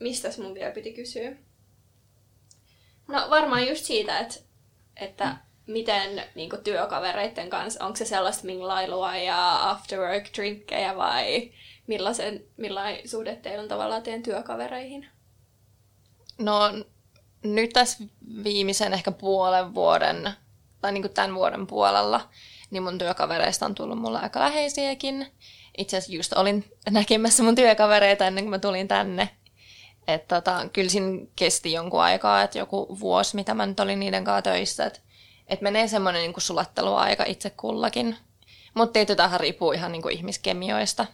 Mistäs 0.03 0.39
mun 0.39 0.55
vielä 0.55 0.75
piti 0.75 0.93
kysyä? 0.93 1.33
No 3.09 3.31
varmaan 3.31 3.69
just 3.69 3.85
siitä, 3.85 4.19
että, 4.19 4.41
että 4.97 5.37
miten 5.67 6.23
niin 6.35 6.51
työkavereiden 6.65 7.51
kanssa, 7.51 7.85
onko 7.85 7.97
se 7.97 8.05
sellaista 8.05 8.47
minglailua 8.47 9.17
ja 9.17 9.71
after 9.71 9.99
work 9.99 10.25
drinkkejä 10.37 10.97
vai 10.97 11.53
millaisen, 11.87 12.45
millainen 12.57 13.09
suhde 13.09 13.37
teillä 13.37 13.63
on 13.63 13.69
tavallaan 13.69 14.03
teidän 14.03 14.23
työkavereihin? 14.23 15.07
No 16.39 16.61
nyt 17.45 17.71
tässä 17.73 18.05
viimeisen 18.45 18.93
ehkä 18.93 19.11
puolen 19.11 19.75
vuoden, 19.75 20.31
tai 20.81 20.93
niin 20.93 21.03
kuin 21.03 21.15
tämän 21.15 21.35
vuoden 21.35 21.67
puolella, 21.67 22.29
niin 22.71 22.83
mun 22.83 22.99
työkavereista 22.99 23.67
on 23.67 23.75
tullut 23.75 23.99
mulle 23.99 24.19
aika 24.19 24.41
läheisiäkin. 24.41 25.27
Itse 25.79 25.97
asiassa 25.97 26.17
just 26.17 26.33
olin 26.33 26.65
näkemässä 26.91 27.43
mun 27.43 27.55
työkavereita 27.55 28.27
ennen 28.27 28.45
kuin 28.45 28.51
mä 28.51 28.59
tulin 28.59 28.89
tänne. 28.89 29.29
Että 30.09 30.37
tota, 30.37 30.69
kyllä 30.73 30.89
siinä 30.89 31.27
kesti 31.37 31.73
jonkun 31.73 32.03
aikaa, 32.03 32.43
että 32.43 32.59
joku 32.59 32.97
vuosi, 33.01 33.37
mitä 33.37 33.55
mä 33.55 33.67
nyt 33.67 33.81
olin 33.81 34.01
niiden 34.01 34.25
kanssa 34.25 34.43
töissä. 34.43 34.87
Että 34.87 35.01
et 35.49 35.61
menee 35.61 35.89
semmoinen 35.89 36.23
niin 36.23 36.35
sulatteluaika 36.39 37.25
itse 37.25 37.51
kullakin. 37.51 38.17
Mutta 38.75 38.93
tietysti 38.93 39.17
tähän 39.17 39.41
riippuu 39.41 39.73
ihan 39.73 39.93
niin 39.93 40.03
kuin 40.03 40.15
ihmiskemioista. 40.15 41.07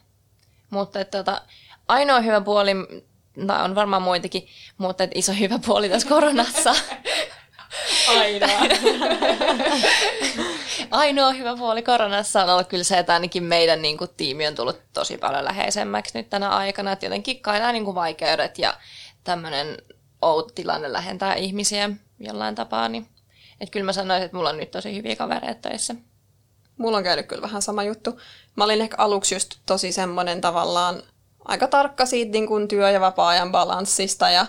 Mutta 0.71 1.01
että 1.01 1.19
tota, 1.19 1.43
ainoa 1.89 2.21
hyvä 2.21 2.41
puoli, 2.41 2.73
tai 3.47 3.65
on 3.65 3.75
varmaan 3.75 4.03
muitakin, 4.03 4.49
mutta 4.79 5.05
että 5.05 5.19
iso 5.19 5.33
hyvä 5.33 5.59
puoli 5.67 5.89
tässä 5.89 6.09
koronassa. 6.09 6.75
Ainoa. 8.09 8.49
Ainoa 10.91 11.33
hyvä 11.33 11.57
puoli 11.57 11.83
koronassa 11.83 12.43
on 12.43 12.51
ollut 12.51 12.69
kyllä 12.69 12.85
se, 12.85 12.99
että 12.99 13.13
ainakin 13.13 13.45
meidän 13.45 13.83
niin 13.83 13.99
kuin, 13.99 14.11
tiimi 14.17 14.47
on 14.47 14.55
tullut 14.55 14.81
tosi 14.93 15.19
paljon 15.19 15.45
läheisemmäksi 15.45 16.19
nyt 16.19 16.31
tänä 16.31 16.49
aikana. 16.49 16.93
Että 16.93 17.07
jotenkin 17.07 17.41
kai 17.41 17.59
nämä 17.59 17.73
niin 17.73 17.85
kuin, 17.85 17.95
vaikeudet 17.95 18.59
ja 18.59 18.75
tämmöinen 19.25 19.79
outo 20.23 20.53
tilanne 20.55 20.93
lähentää 20.93 21.35
ihmisiä 21.35 21.91
jollain 22.21 22.55
tapaa. 22.55 22.89
Niin, 22.89 23.09
että 23.61 23.73
kyllä 23.73 23.87
mä 23.87 23.93
sanoisin, 23.93 24.25
että 24.25 24.37
mulla 24.37 24.51
on 24.51 24.57
nyt 24.57 24.71
tosi 24.71 24.97
hyviä 24.97 25.17
kavereita 25.17 25.69
töissä. 25.69 25.95
Mulla 26.79 26.97
on 26.97 27.05
käynyt 27.05 27.27
kyllä 27.27 27.43
vähän 27.43 27.63
sama 27.63 27.83
juttu. 27.83 28.21
Mä 28.57 28.65
olin 28.65 28.81
ehkä 28.81 28.97
aluksi 28.99 29.35
just 29.35 29.55
tosi 29.67 29.93
semmoinen 29.93 30.41
tavallaan 30.41 31.03
aika 31.45 31.67
tarkka 31.67 32.07
siitä 32.07 32.33
niin 32.33 32.47
kuin 32.47 32.69
työ- 32.69 32.91
ja 32.91 33.01
vapaa-ajan 33.01 33.53
balanssista 33.53 34.31
ja 34.31 34.47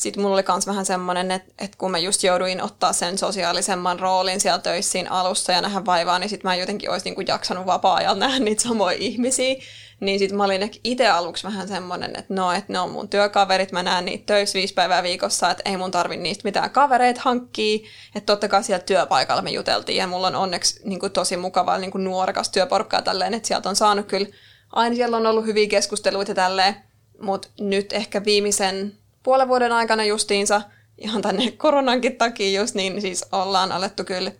sitten 0.00 0.22
mulla 0.22 0.34
oli 0.34 0.44
myös 0.48 0.66
vähän 0.66 0.86
semmoinen, 0.86 1.30
että, 1.30 1.52
että 1.58 1.78
kun 1.78 1.90
mä 1.90 1.98
just 1.98 2.22
jouduin 2.22 2.62
ottaa 2.62 2.92
sen 2.92 3.18
sosiaalisemman 3.18 4.00
roolin 4.00 4.40
siellä 4.40 4.58
töissä 4.58 4.92
siinä 4.92 5.10
alussa 5.10 5.52
ja 5.52 5.60
nähdä 5.60 5.84
vaivaa, 5.86 6.18
niin 6.18 6.30
sitten 6.30 6.48
mä 6.48 6.54
jotenkin 6.54 6.90
olisi 6.90 7.04
niinku 7.04 7.20
jaksanut 7.20 7.66
vapaa-ajalla 7.66 8.18
nähdä 8.18 8.38
niitä 8.38 8.62
samoja 8.62 8.96
ihmisiä. 9.00 9.54
Niin 10.00 10.18
sitten 10.18 10.36
mä 10.36 10.44
olin 10.44 10.70
itse 10.84 11.08
aluksi 11.08 11.44
vähän 11.44 11.68
semmoinen, 11.68 12.16
että 12.18 12.34
no, 12.34 12.52
että 12.52 12.72
ne 12.72 12.78
on 12.78 12.90
mun 12.90 13.08
työkaverit, 13.08 13.72
mä 13.72 13.82
näen 13.82 14.04
niitä 14.04 14.26
töissä 14.26 14.58
viisi 14.58 14.74
päivää 14.74 15.02
viikossa, 15.02 15.50
että 15.50 15.70
ei 15.70 15.76
mun 15.76 15.90
tarvi 15.90 16.16
niistä 16.16 16.44
mitään 16.44 16.70
kavereita 16.70 17.20
hankkia. 17.24 17.88
Että 18.14 18.26
totta 18.26 18.48
kai 18.48 18.64
siellä 18.64 18.84
työpaikalla 18.84 19.42
me 19.42 19.50
juteltiin 19.50 19.96
ja 19.96 20.06
mulla 20.06 20.26
on 20.26 20.36
onneksi 20.36 20.80
niin 20.84 21.00
kuin 21.00 21.12
tosi 21.12 21.36
mukavaa 21.36 21.78
niin 21.78 21.90
kuin 21.90 22.04
nuorekas 22.04 22.48
työporukkaa 22.48 23.02
tälleen, 23.02 23.34
että 23.34 23.48
sieltä 23.48 23.68
on 23.68 23.76
saanut 23.76 24.06
kyllä, 24.06 24.28
aina 24.72 24.96
siellä 24.96 25.16
on 25.16 25.26
ollut 25.26 25.46
hyviä 25.46 25.68
keskusteluita 25.68 26.30
ja 26.30 26.34
tälleen, 26.34 26.76
mutta 27.22 27.48
nyt 27.60 27.92
ehkä 27.92 28.24
viimeisen 28.24 28.99
puolen 29.22 29.48
vuoden 29.48 29.72
aikana 29.72 30.04
justiinsa, 30.04 30.62
ihan 30.98 31.22
tänne 31.22 31.50
koronankin 31.50 32.16
takia 32.16 32.60
just, 32.60 32.74
niin 32.74 33.00
siis 33.00 33.24
ollaan 33.32 33.72
alettu 33.72 34.04
kyllä, 34.04 34.32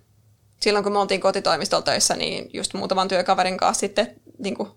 silloin 0.60 0.82
kun 0.82 0.92
me 0.92 0.98
oltiin 0.98 1.20
kotitoimistolla 1.20 1.82
töissä, 1.82 2.16
niin 2.16 2.50
just 2.52 2.74
muutaman 2.74 3.08
työkaverin 3.08 3.56
kanssa 3.56 3.80
sitten 3.80 4.14
niin 4.38 4.54
kuin 4.54 4.68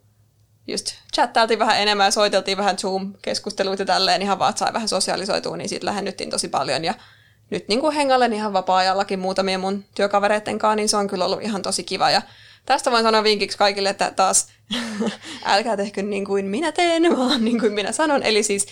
just 0.68 0.88
chattailtiin 1.14 1.60
vähän 1.60 1.82
enemmän 1.82 2.08
ja 2.08 2.12
soiteltiin 2.12 2.58
vähän 2.58 2.78
Zoom-keskusteluita 2.78 3.86
tälleen 3.86 4.22
ihan 4.22 4.40
vaan, 4.40 4.50
että 4.50 4.60
sai 4.60 4.74
vähän 4.74 4.88
sosiaalisoitua, 4.88 5.58
niin 5.58 5.70
siitä 5.70 5.86
lähennyttiin 5.86 6.30
tosi 6.30 6.48
paljon. 6.48 6.86
Ja 6.86 6.94
nyt 7.50 7.68
niin 7.68 7.80
kuin 7.80 7.96
hengailen 7.96 8.34
ihan 8.34 8.54
vapaa-ajallakin 8.54 9.20
muutamien 9.20 9.60
mun 9.60 9.86
työkavereiden 9.96 10.60
kanssa, 10.60 10.76
niin 10.76 10.90
se 10.90 10.98
on 10.98 11.08
kyllä 11.08 11.26
ollut 11.26 11.42
ihan 11.42 11.62
tosi 11.62 11.84
kiva. 11.84 12.12
Ja 12.12 12.22
tästä 12.66 12.92
voin 12.92 13.04
sanoa 13.04 13.24
vinkiksi 13.24 13.58
kaikille, 13.58 13.90
että 13.90 14.12
taas 14.12 14.48
älkää 15.46 15.78
tehkö 15.78 16.02
niin 16.02 16.26
kuin 16.26 16.46
minä 16.46 16.72
teen, 16.72 17.04
vaan 17.18 17.46
niin 17.46 17.60
kuin 17.60 17.74
minä 17.74 17.92
sanon. 17.92 18.24
Eli 18.24 18.44
siis 18.44 18.66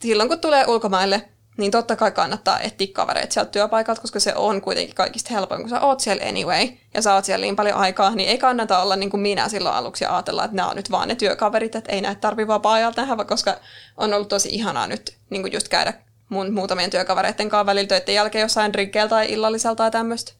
silloin 0.00 0.28
kun 0.28 0.40
tulee 0.40 0.64
ulkomaille, 0.66 1.28
niin 1.56 1.70
totta 1.70 1.96
kai 1.96 2.10
kannattaa 2.10 2.60
etsiä 2.60 2.88
kavereita 2.92 3.32
sieltä 3.34 3.50
työpaikalta, 3.50 4.00
koska 4.00 4.20
se 4.20 4.34
on 4.34 4.60
kuitenkin 4.60 4.94
kaikista 4.94 5.34
helpoin, 5.34 5.60
kun 5.60 5.70
sä 5.70 5.80
oot 5.80 6.00
siellä 6.00 6.28
anyway, 6.28 6.68
ja 6.94 7.02
sä 7.02 7.14
oot 7.14 7.24
siellä 7.24 7.44
niin 7.44 7.56
paljon 7.56 7.76
aikaa, 7.76 8.14
niin 8.14 8.28
ei 8.28 8.38
kannata 8.38 8.78
olla 8.78 8.96
niin 8.96 9.10
kuin 9.10 9.20
minä 9.20 9.48
silloin 9.48 9.74
aluksi 9.74 10.04
ja 10.04 10.14
ajatella, 10.14 10.44
että 10.44 10.56
nämä 10.56 10.68
on 10.68 10.76
nyt 10.76 10.90
vaan 10.90 11.08
ne 11.08 11.14
työkaverit, 11.14 11.74
että 11.74 11.92
ei 11.92 12.00
näitä 12.00 12.20
tarvi 12.20 12.46
vapaa-ajalta 12.46 13.06
nähdä, 13.06 13.24
koska 13.24 13.56
on 13.96 14.14
ollut 14.14 14.28
tosi 14.28 14.48
ihanaa 14.48 14.86
nyt 14.86 15.16
niin 15.30 15.42
kuin 15.42 15.52
just 15.52 15.68
käydä 15.68 15.92
mun 16.28 16.52
muutamien 16.52 16.90
työkavereiden 16.90 17.48
kanssa 17.48 17.66
välillä 17.66 17.88
töiden 17.88 18.14
jälkeen 18.14 18.42
jossain 18.42 18.72
drinkkeellä 18.72 19.08
tai 19.08 19.32
illallisella 19.32 19.76
tai 19.76 19.90
tämmöistä. 19.90 20.32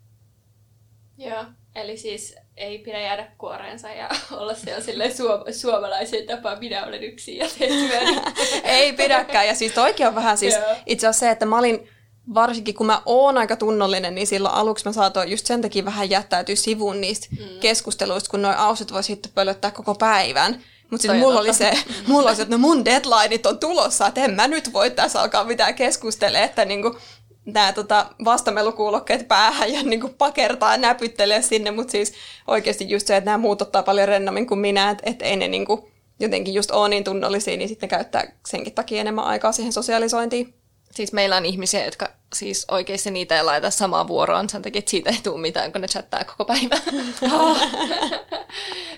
Joo, 1.18 1.44
eli 1.74 1.96
siis 1.96 2.36
ei 2.56 2.78
pidä 2.78 3.00
jäädä 3.00 3.26
kuoreensa 3.38 3.88
ja 3.88 4.08
olla 4.40 4.54
siellä 4.54 4.82
silleen 4.82 5.16
suom- 5.16 5.52
suomalaisen 5.52 6.26
tapaan, 6.26 6.58
minä 6.58 6.86
olen 6.86 7.04
yksin 7.04 7.36
ja 7.36 7.46
ei 8.64 8.92
pidäkään. 8.92 9.46
Ja 9.46 9.54
siis 9.54 9.72
toikin 9.72 10.06
on 10.06 10.14
vähän 10.14 10.38
siis 10.38 10.54
itse 10.86 11.06
asiassa 11.06 11.26
se, 11.26 11.30
että 11.30 11.46
mä 11.46 11.58
olin 11.58 11.88
varsinkin 12.34 12.74
kun 12.74 12.86
mä 12.86 13.02
oon 13.06 13.38
aika 13.38 13.56
tunnollinen, 13.56 14.14
niin 14.14 14.26
silloin 14.26 14.54
aluksi 14.54 14.84
mä 14.84 14.92
saatoin 14.92 15.30
just 15.30 15.46
sen 15.46 15.62
takia 15.62 15.84
vähän 15.84 16.10
jättäytyä 16.10 16.54
sivuun 16.54 17.00
niistä 17.00 17.26
mm. 17.30 17.60
keskusteluista, 17.60 18.30
kun 18.30 18.42
noin 18.42 18.56
auset 18.56 18.92
voi 18.92 19.02
sitten 19.02 19.32
pölöttää 19.34 19.70
koko 19.70 19.94
päivän. 19.94 20.62
Mutta 20.90 21.02
sitten 21.02 21.18
mulla 21.18 21.40
oli 21.40 21.54
se, 21.54 21.72
mulla 22.08 22.28
oli 22.28 22.36
se, 22.36 22.42
että 22.42 22.54
no 22.54 22.58
mun 22.58 22.84
deadlineit 22.84 23.46
on 23.46 23.58
tulossa, 23.58 24.06
että 24.06 24.24
en 24.24 24.34
mä 24.34 24.48
nyt 24.48 24.72
voi 24.72 24.90
tässä 24.90 25.20
alkaa 25.20 25.44
mitään 25.44 25.74
keskustella, 25.74 26.38
että 26.38 26.64
niinku, 26.64 26.98
nämä 27.44 27.72
tota, 27.72 28.06
vastamelukuulokkeet 28.24 29.28
päähän 29.28 29.72
ja 29.72 29.82
niin 29.82 30.00
kuin 30.00 30.14
pakertaa 30.14 30.72
ja 30.72 30.78
näpyttelee 30.78 31.42
sinne, 31.42 31.70
mutta 31.70 31.90
siis 31.90 32.12
oikeasti 32.46 32.90
just 32.90 33.06
se, 33.06 33.16
että 33.16 33.30
nämä 33.30 33.38
muut 33.38 33.62
ottaa 33.62 33.82
paljon 33.82 34.08
rennommin 34.08 34.46
kuin 34.46 34.60
minä, 34.60 34.90
että 34.90 35.02
et 35.06 35.22
ei 35.22 35.36
ne 35.36 35.48
niin 35.48 35.66
kuin 35.66 35.80
jotenkin 36.20 36.54
just 36.54 36.70
ole 36.70 36.88
niin 36.88 37.04
tunnollisia, 37.04 37.56
niin 37.56 37.68
sitten 37.68 37.88
käyttää 37.88 38.32
senkin 38.48 38.74
takia 38.74 39.00
enemmän 39.00 39.24
aikaa 39.24 39.52
siihen 39.52 39.72
sosiaalisointiin. 39.72 40.54
Siis 40.90 41.12
meillä 41.12 41.36
on 41.36 41.46
ihmisiä, 41.46 41.84
jotka 41.84 42.10
siis 42.34 42.64
oikeasti 42.70 43.10
niitä 43.10 43.36
ei 43.36 43.44
laita 43.44 43.70
samaan 43.70 44.08
vuoroon 44.08 44.48
sen 44.48 44.62
takia, 44.62 44.78
että 44.78 44.90
siitä 44.90 45.10
ei 45.10 45.18
tule 45.22 45.40
mitään, 45.40 45.72
kun 45.72 45.80
ne 45.80 45.88
chattaa 45.88 46.24
koko 46.24 46.44
päivän. 46.44 46.78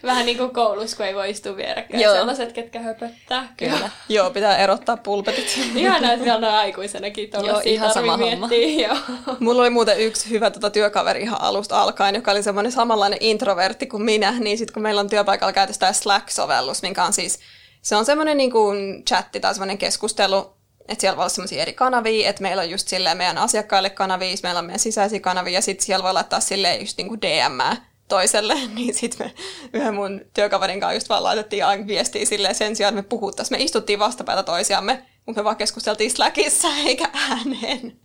Vähän 0.03 0.27
niin 0.27 0.38
kuin 0.38 0.51
koulussa, 0.51 0.96
kun 0.96 1.07
ei 1.07 1.14
voi 1.14 1.31
istua 1.31 1.57
vierekkäin. 1.57 2.03
Joo. 2.03 2.14
Sellaiset, 2.14 2.53
ketkä 2.53 2.81
höpöttää. 2.81 3.53
Kyllä. 3.57 3.90
Joo, 4.09 4.31
pitää 4.31 4.57
erottaa 4.57 4.96
pulpetit. 4.96 5.59
ihan 5.75 6.03
näet 6.03 6.25
vielä 6.25 6.40
noin 6.40 6.55
aikuisenakin 6.55 7.31
Joo, 7.46 7.61
ihan 7.64 7.92
sama 7.92 8.16
homma. 8.16 8.49
Joo. 8.83 8.96
Mulla 9.40 9.62
oli 9.62 9.70
muuten 9.70 10.01
yksi 10.01 10.31
hyvä 10.31 10.51
tota, 10.51 10.70
työkaveri 10.70 11.22
ihan 11.22 11.40
alusta 11.40 11.83
alkaen, 11.83 12.14
joka 12.14 12.31
oli 12.31 12.42
semmoinen 12.42 12.72
samanlainen 12.72 13.18
introvertti 13.22 13.87
kuin 13.87 14.03
minä. 14.03 14.35
Niin 14.38 14.59
sitten 14.59 14.75
kun 14.75 14.83
meillä 14.83 15.01
on 15.01 15.11
työpaikalla 15.11 15.53
käytössä 15.53 15.92
Slack-sovellus, 15.92 16.83
minkä 16.83 17.05
on 17.05 17.12
siis 17.12 17.38
se 17.87 17.96
on 17.96 18.05
semmoinen 18.05 18.37
niin 18.37 18.51
kuin 18.51 19.05
chatti 19.05 19.40
tai 19.40 19.55
semmoinen 19.55 19.79
keskustelu, 19.79 20.56
että 20.88 21.01
siellä 21.01 21.16
voi 21.16 21.22
olla 21.22 21.29
semmoisia 21.29 21.62
eri 21.62 21.72
kanavia, 21.72 22.29
että 22.29 22.42
meillä 22.42 22.62
on 22.62 22.70
just 22.70 22.88
silleen 22.88 23.16
meidän 23.16 23.38
asiakkaille 23.38 23.90
kanavia, 23.90 24.37
meillä 24.42 24.59
on 24.59 24.64
meidän 24.64 24.79
sisäisiä 24.79 25.20
kanavia, 25.20 25.53
ja 25.53 25.62
sitten 25.62 25.87
siellä 25.87 26.03
voi 26.03 26.12
laittaa 26.12 26.40
silleen 26.40 26.81
just 26.81 26.99
niinku 26.99 27.16
DM 27.20 27.77
toiselle, 28.09 28.55
niin 28.75 28.94
sitten 28.94 29.27
me 29.27 29.35
yhden 29.72 29.94
mun 29.94 30.20
työkaverin 30.35 30.81
kanssa 30.81 30.94
just 30.94 31.09
vaan 31.09 31.22
laitettiin 31.22 31.66
aina 31.66 31.87
viestiä 31.87 32.27
silleen 32.27 32.55
sen 32.55 32.77
sijaan, 32.77 32.99
että 32.99 33.03
me 33.03 33.09
puhuttaisiin. 33.09 33.59
Me 33.59 33.64
istuttiin 33.64 33.99
vastapäätä 33.99 34.42
toisiamme, 34.42 35.07
mutta 35.27 35.40
me 35.40 35.44
vaan 35.44 35.57
keskusteltiin 35.57 36.11
Slackissa 36.11 36.68
eikä 36.87 37.11
ääneen. 37.14 38.01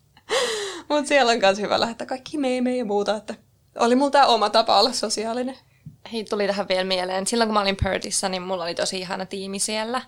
mutta 0.89 1.07
siellä 1.07 1.31
on 1.31 1.39
myös 1.39 1.59
hyvä 1.59 1.79
lähettää 1.79 2.07
kaikki 2.07 2.37
meemejä 2.37 2.77
ja 2.77 2.85
muuta, 2.85 3.15
että 3.15 3.35
oli 3.79 3.95
mulla 3.95 4.11
tämä 4.11 4.25
oma 4.25 4.49
tapa 4.49 4.79
olla 4.79 4.93
sosiaalinen. 4.93 5.57
Hei, 6.13 6.23
tuli 6.23 6.47
tähän 6.47 6.67
vielä 6.67 6.83
mieleen. 6.83 7.27
Silloin 7.27 7.47
kun 7.47 7.53
mä 7.53 7.61
olin 7.61 7.77
Perdissä, 7.83 8.29
niin 8.29 8.41
mulla 8.41 8.63
oli 8.63 8.75
tosi 8.75 8.99
ihana 8.99 9.25
tiimi 9.25 9.59
siellä. 9.59 10.01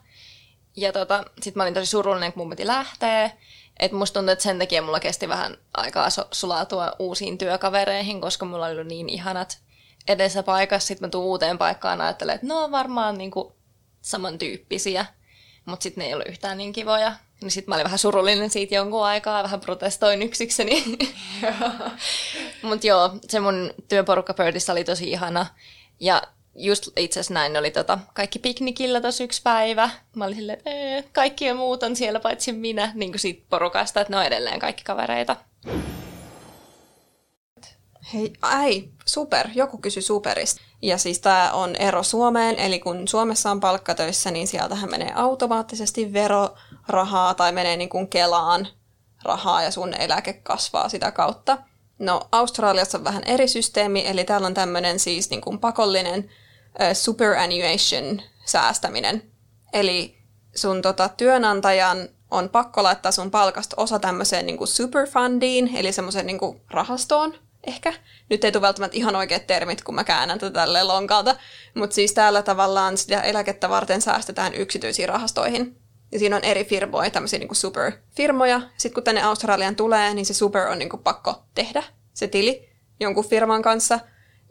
Ja 0.76 0.94
tota, 0.94 1.24
sit 1.42 1.56
mä 1.56 1.64
olin 1.64 1.74
tosi 1.74 1.86
surullinen, 1.86 2.34
kun 2.34 2.42
mun 2.42 2.50
piti 2.50 2.68
lähteä. 2.68 3.32
että 3.80 3.98
musta 3.98 4.20
tuntuu, 4.20 4.32
että 4.32 4.44
sen 4.44 4.60
takia 4.60 4.82
mulla 4.82 5.00
kesti 5.00 5.30
vähän 5.30 5.58
aikaa 5.74 6.08
sulautua 6.32 6.92
uusiin 7.00 7.38
työkavereihin, 7.38 8.22
koska 8.22 8.46
mulla 8.46 8.66
oli 8.66 8.74
ollut 8.74 8.88
niin 8.88 9.10
ihanat 9.10 9.60
edessä 10.08 10.44
paikassa. 10.44 10.88
Sitten 10.88 11.08
mä 11.08 11.10
tuun 11.10 11.26
uuteen 11.26 11.58
paikkaan 11.58 12.00
ja 12.00 12.06
ajattelen, 12.06 12.36
että 12.36 12.48
no 12.48 12.64
on 12.64 12.72
varmaan 12.72 13.18
niinku 13.18 13.56
samantyyppisiä, 14.02 15.06
mutta 15.66 15.84
sitten 15.84 16.02
ne 16.02 16.08
ei 16.08 16.14
ollut 16.14 16.28
yhtään 16.28 16.58
niin 16.58 16.74
kivoja. 16.74 17.14
Niin 17.42 17.52
sitten 17.52 17.72
mä 17.72 17.76
olin 17.76 17.84
vähän 17.84 18.00
surullinen 18.00 18.50
siitä 18.50 18.76
jonkun 18.76 19.06
aikaa, 19.06 19.44
vähän 19.44 19.60
protestoin 19.60 20.22
yksikseni. 20.22 20.84
mutta 22.62 22.88
joo, 22.88 23.10
se 23.30 23.40
mun 23.40 23.74
työporukka 23.88 24.34
Pördissä 24.34 24.72
oli 24.72 24.84
tosi 24.84 25.12
ihana. 25.12 25.46
Ja 26.00 26.22
just 26.56 26.88
itse 26.98 27.20
asiassa 27.20 27.34
näin 27.34 27.58
oli 27.58 27.72
tota, 27.72 28.00
kaikki 28.14 28.40
piknikillä 28.40 29.02
tossa 29.02 29.24
yksi 29.24 29.42
päivä. 29.42 29.90
Mä 30.16 30.26
olin 30.26 30.36
silleen, 30.36 30.60
että 30.98 31.12
kaikki 31.14 31.54
muut 31.54 31.84
on 31.84 31.96
siellä 31.96 32.20
paitsi 32.20 32.52
minä, 32.52 32.92
niin 32.96 33.12
kuin 33.12 33.20
siitä 33.20 33.46
porukasta, 33.50 34.02
että 34.02 34.14
ne 34.14 34.18
on 34.18 34.26
edelleen 34.26 34.60
kaikki 34.60 34.84
kavereita. 34.84 35.36
Hei, 38.14 38.34
ai, 38.42 38.90
super, 39.06 39.48
joku 39.56 39.78
kysyi 39.78 40.02
superista. 40.02 40.62
Ja 40.82 40.98
siis 40.98 41.20
tämä 41.20 41.52
on 41.52 41.76
ero 41.76 42.04
Suomeen, 42.04 42.60
eli 42.60 42.80
kun 42.80 43.08
Suomessa 43.08 43.52
on 43.52 43.60
palkkatöissä, 43.60 44.32
niin 44.32 44.48
sieltähän 44.48 44.90
menee 44.90 45.12
automaattisesti 45.16 46.14
verorahaa 46.14 47.34
tai 47.34 47.52
menee 47.52 47.78
niin 47.78 47.90
kuin 47.90 48.08
Kelaan 48.08 48.68
rahaa 49.24 49.64
ja 49.64 49.72
sun 49.72 49.94
eläke 49.94 50.34
kasvaa 50.34 50.90
sitä 50.90 51.12
kautta. 51.12 51.58
No 52.00 52.22
Australiassa 52.32 52.98
on 52.98 53.04
vähän 53.04 53.24
eri 53.26 53.48
systeemi, 53.48 54.08
eli 54.08 54.24
täällä 54.24 54.48
on 54.48 54.54
tämmöinen 54.54 55.00
siis 55.00 55.30
niin 55.30 55.42
kuin 55.42 55.60
pakollinen 55.60 56.30
superannuation 56.94 58.22
säästäminen. 58.46 59.24
Eli 59.74 60.18
sun 60.56 60.82
tota, 60.82 61.10
työnantajan 61.10 62.10
on 62.32 62.50
pakko 62.50 62.84
laittaa 62.84 63.12
sun 63.12 63.32
palkasta 63.32 63.76
osa 63.80 64.00
tämmöiseen 64.00 64.46
niin 64.46 64.68
superfundiin, 64.68 65.76
eli 65.76 65.92
semmoiseen 65.92 66.28
niin 66.28 66.40
rahastoon, 66.72 67.36
ehkä. 67.68 67.94
Nyt 68.30 68.44
ei 68.44 68.52
tule 68.52 68.62
välttämättä 68.62 68.98
ihan 68.98 69.16
oikeat 69.16 69.48
termit, 69.48 69.84
kun 69.84 69.96
mä 69.96 70.04
käännän 70.04 70.40
tätä 70.40 70.54
tälleen 70.54 70.88
lonkalta. 70.88 71.36
Mutta 71.76 71.94
siis 71.94 72.14
täällä 72.14 72.42
tavallaan 72.42 72.98
sitä 72.98 73.22
eläkettä 73.22 73.70
varten 73.70 74.02
säästetään 74.02 74.54
yksityisiin 74.54 75.10
rahastoihin. 75.10 75.78
Ja 76.12 76.20
siinä 76.20 76.36
on 76.36 76.44
eri 76.44 76.66
firmoja, 76.66 77.10
tämmöisiä 77.10 77.40
niin 77.40 77.56
superfirmoja. 77.56 78.62
Sitten 78.78 78.94
kun 78.94 79.04
tänne 79.04 79.24
Australian 79.24 79.76
tulee, 79.76 80.14
niin 80.14 80.26
se 80.26 80.34
super 80.34 80.68
on 80.68 80.80
niin 80.80 80.90
pakko 81.04 81.44
tehdä, 81.56 81.84
se 82.14 82.28
tili, 82.28 82.70
jonkun 83.00 83.30
firman 83.30 83.62
kanssa. 83.62 84.00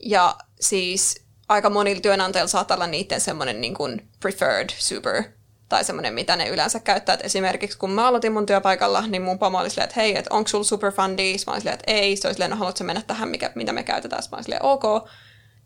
Ja 0.03 0.37
siis 0.61 1.25
aika 1.53 1.71
monilla 1.71 2.01
työnantajilla 2.01 2.49
saattaa 2.49 2.75
olla 2.75 2.87
niiden 2.87 3.21
semmoinen 3.21 3.61
niin 3.61 3.75
kuin 3.75 4.09
preferred 4.21 4.71
super 4.79 5.23
tai 5.69 5.85
semmoinen, 5.85 6.15
mitä 6.15 6.37
ne 6.37 6.49
yleensä 6.49 6.81
käyttää. 6.81 7.15
Et 7.15 7.25
esimerkiksi 7.25 7.79
kun 7.79 7.91
mä 7.91 8.07
aloitin 8.07 8.33
mun 8.33 8.47
työpaikalla, 8.47 9.07
niin 9.07 9.23
mun 9.23 9.39
pomo 9.39 9.59
oli 9.59 9.71
silleen, 9.71 9.89
että 9.89 10.01
hei, 10.01 10.17
että 10.17 10.35
onko 10.35 10.49
sulla 10.49 10.65
superfundi? 10.65 11.37
Mä 11.47 11.53
olin 11.53 11.61
silleen, 11.61 11.75
että 11.75 11.93
ei. 11.93 12.17
Se 12.17 12.29
oli 12.29 12.35
silleen, 12.35 12.51
no 12.51 12.57
haluatko 12.57 12.85
mennä 12.85 13.03
tähän, 13.07 13.29
mikä, 13.29 13.53
mitä 13.55 13.73
me 13.73 13.83
käytetään? 13.83 14.23
Mä 14.31 14.37
olin 14.37 14.45
silleen, 14.45 14.65
ok. 14.65 14.85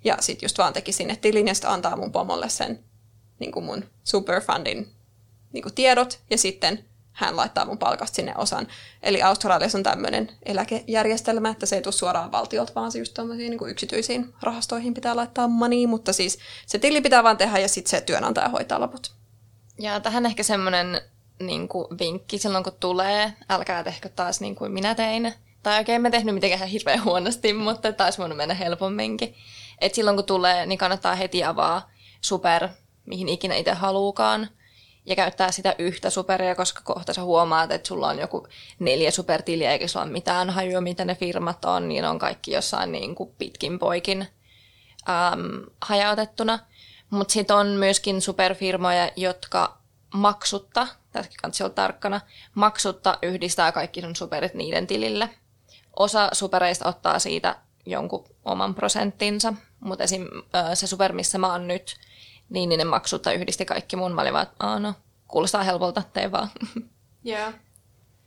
Ja 0.04 0.16
sitten 0.20 0.44
just 0.44 0.58
vaan 0.58 0.72
teki 0.72 0.92
sinne 0.92 1.16
tilin 1.16 1.48
ja 1.48 1.54
sitten 1.54 1.70
antaa 1.70 1.96
mun 1.96 2.12
pomolle 2.12 2.48
sen 2.48 2.84
niin 3.38 3.52
kuin 3.52 3.64
mun 3.64 3.84
superfundin 4.04 4.92
niin 5.52 5.62
kuin 5.62 5.74
tiedot 5.74 6.20
ja 6.30 6.38
sitten 6.38 6.84
hän 7.16 7.36
laittaa 7.36 7.64
mun 7.64 7.78
palkasta 7.78 8.16
sinne 8.16 8.34
osan. 8.36 8.66
Eli 9.02 9.22
Australiassa 9.22 9.78
on 9.78 9.84
tämmöinen 9.84 10.30
eläkejärjestelmä, 10.42 11.48
että 11.48 11.66
se 11.66 11.76
ei 11.76 11.82
tule 11.82 11.92
suoraan 11.92 12.32
valtiolta, 12.32 12.72
vaan 12.74 12.92
se 12.92 12.98
just 12.98 13.14
tämmöisiin 13.14 13.50
niin 13.50 13.70
yksityisiin 13.70 14.34
rahastoihin 14.42 14.94
pitää 14.94 15.16
laittaa 15.16 15.48
money, 15.48 15.86
mutta 15.86 16.12
siis 16.12 16.38
se 16.66 16.78
tili 16.78 17.00
pitää 17.00 17.22
vaan 17.22 17.36
tehdä 17.36 17.58
ja 17.58 17.68
sitten 17.68 17.90
se 17.90 18.00
työnantaja 18.00 18.48
hoitaa 18.48 18.80
loput. 18.80 19.12
Ja 19.78 20.00
tähän 20.00 20.26
ehkä 20.26 20.42
semmoinen 20.42 21.00
niin 21.40 21.68
vinkki 21.98 22.38
silloin, 22.38 22.64
kun 22.64 22.72
tulee, 22.80 23.32
älkää 23.50 23.84
tehkö 23.84 24.08
taas 24.08 24.40
niin 24.40 24.54
kuin 24.54 24.72
minä 24.72 24.94
tein. 24.94 25.34
Tai 25.62 25.78
oikein 25.78 26.02
mä 26.02 26.10
tehnyt 26.10 26.34
mitenkään 26.34 26.70
hirveän 26.70 27.04
huonosti, 27.04 27.52
mutta 27.52 27.92
taisi 27.92 28.18
voinut 28.18 28.36
mennä 28.36 28.54
helpomminkin. 28.54 29.34
Et 29.80 29.94
silloin 29.94 30.16
kun 30.16 30.24
tulee, 30.24 30.66
niin 30.66 30.78
kannattaa 30.78 31.14
heti 31.14 31.44
avaa 31.44 31.90
super, 32.20 32.68
mihin 33.06 33.28
ikinä 33.28 33.54
itse 33.54 33.72
haluukaan. 33.72 34.48
Ja 35.06 35.16
käyttää 35.16 35.52
sitä 35.52 35.74
yhtä 35.78 36.10
superia, 36.10 36.54
koska 36.54 36.80
kohta 36.84 37.12
sä 37.12 37.22
huomaat, 37.22 37.72
että 37.72 37.88
sulla 37.88 38.08
on 38.08 38.18
joku 38.18 38.48
neljä 38.78 39.10
supertiliä, 39.10 39.72
eikä 39.72 39.88
sulla 39.88 40.04
ole 40.04 40.12
mitään 40.12 40.50
hajua, 40.50 40.80
mitä 40.80 41.04
ne 41.04 41.14
firmat 41.14 41.64
on, 41.64 41.88
niin 41.88 42.04
on 42.04 42.18
kaikki 42.18 42.50
jossain 42.52 42.92
niin 42.92 43.14
kuin 43.14 43.32
pitkin 43.38 43.78
poikin 43.78 44.28
äm, 45.08 45.66
hajautettuna. 45.82 46.58
Mutta 47.10 47.32
sitten 47.32 47.56
on 47.56 47.66
myöskin 47.66 48.22
superfirmoja, 48.22 49.10
jotka 49.16 49.78
maksutta, 50.14 50.86
tässäkin 51.12 51.36
kannattaa 51.42 51.64
olla 51.64 51.74
tarkkana, 51.74 52.20
maksutta 52.54 53.18
yhdistää 53.22 53.72
kaikki 53.72 54.00
sun 54.00 54.16
superit 54.16 54.54
niiden 54.54 54.86
tilille. 54.86 55.30
Osa 55.96 56.28
supereista 56.32 56.88
ottaa 56.88 57.18
siitä 57.18 57.56
jonkun 57.86 58.24
oman 58.44 58.74
prosenttinsa, 58.74 59.54
mutta 59.80 60.04
esim. 60.04 60.26
se 60.74 60.86
super, 60.86 61.12
missä 61.12 61.38
mä 61.38 61.52
oon 61.52 61.68
nyt, 61.68 61.96
niin, 62.50 62.68
niin 62.68 62.78
ne 62.78 62.84
maksutta 62.84 63.32
yhdisti 63.32 63.64
kaikki 63.64 63.96
mun. 63.96 64.12
Mä 64.12 64.20
olin 64.20 64.32
vaan, 64.32 64.46
että 64.46 64.78
no, 64.78 64.94
kuulostaa 65.28 65.62
helpolta, 65.62 66.02
tee 66.12 66.32
vaan. 66.32 66.48
Joo. 67.24 67.38
Yeah. 67.38 67.54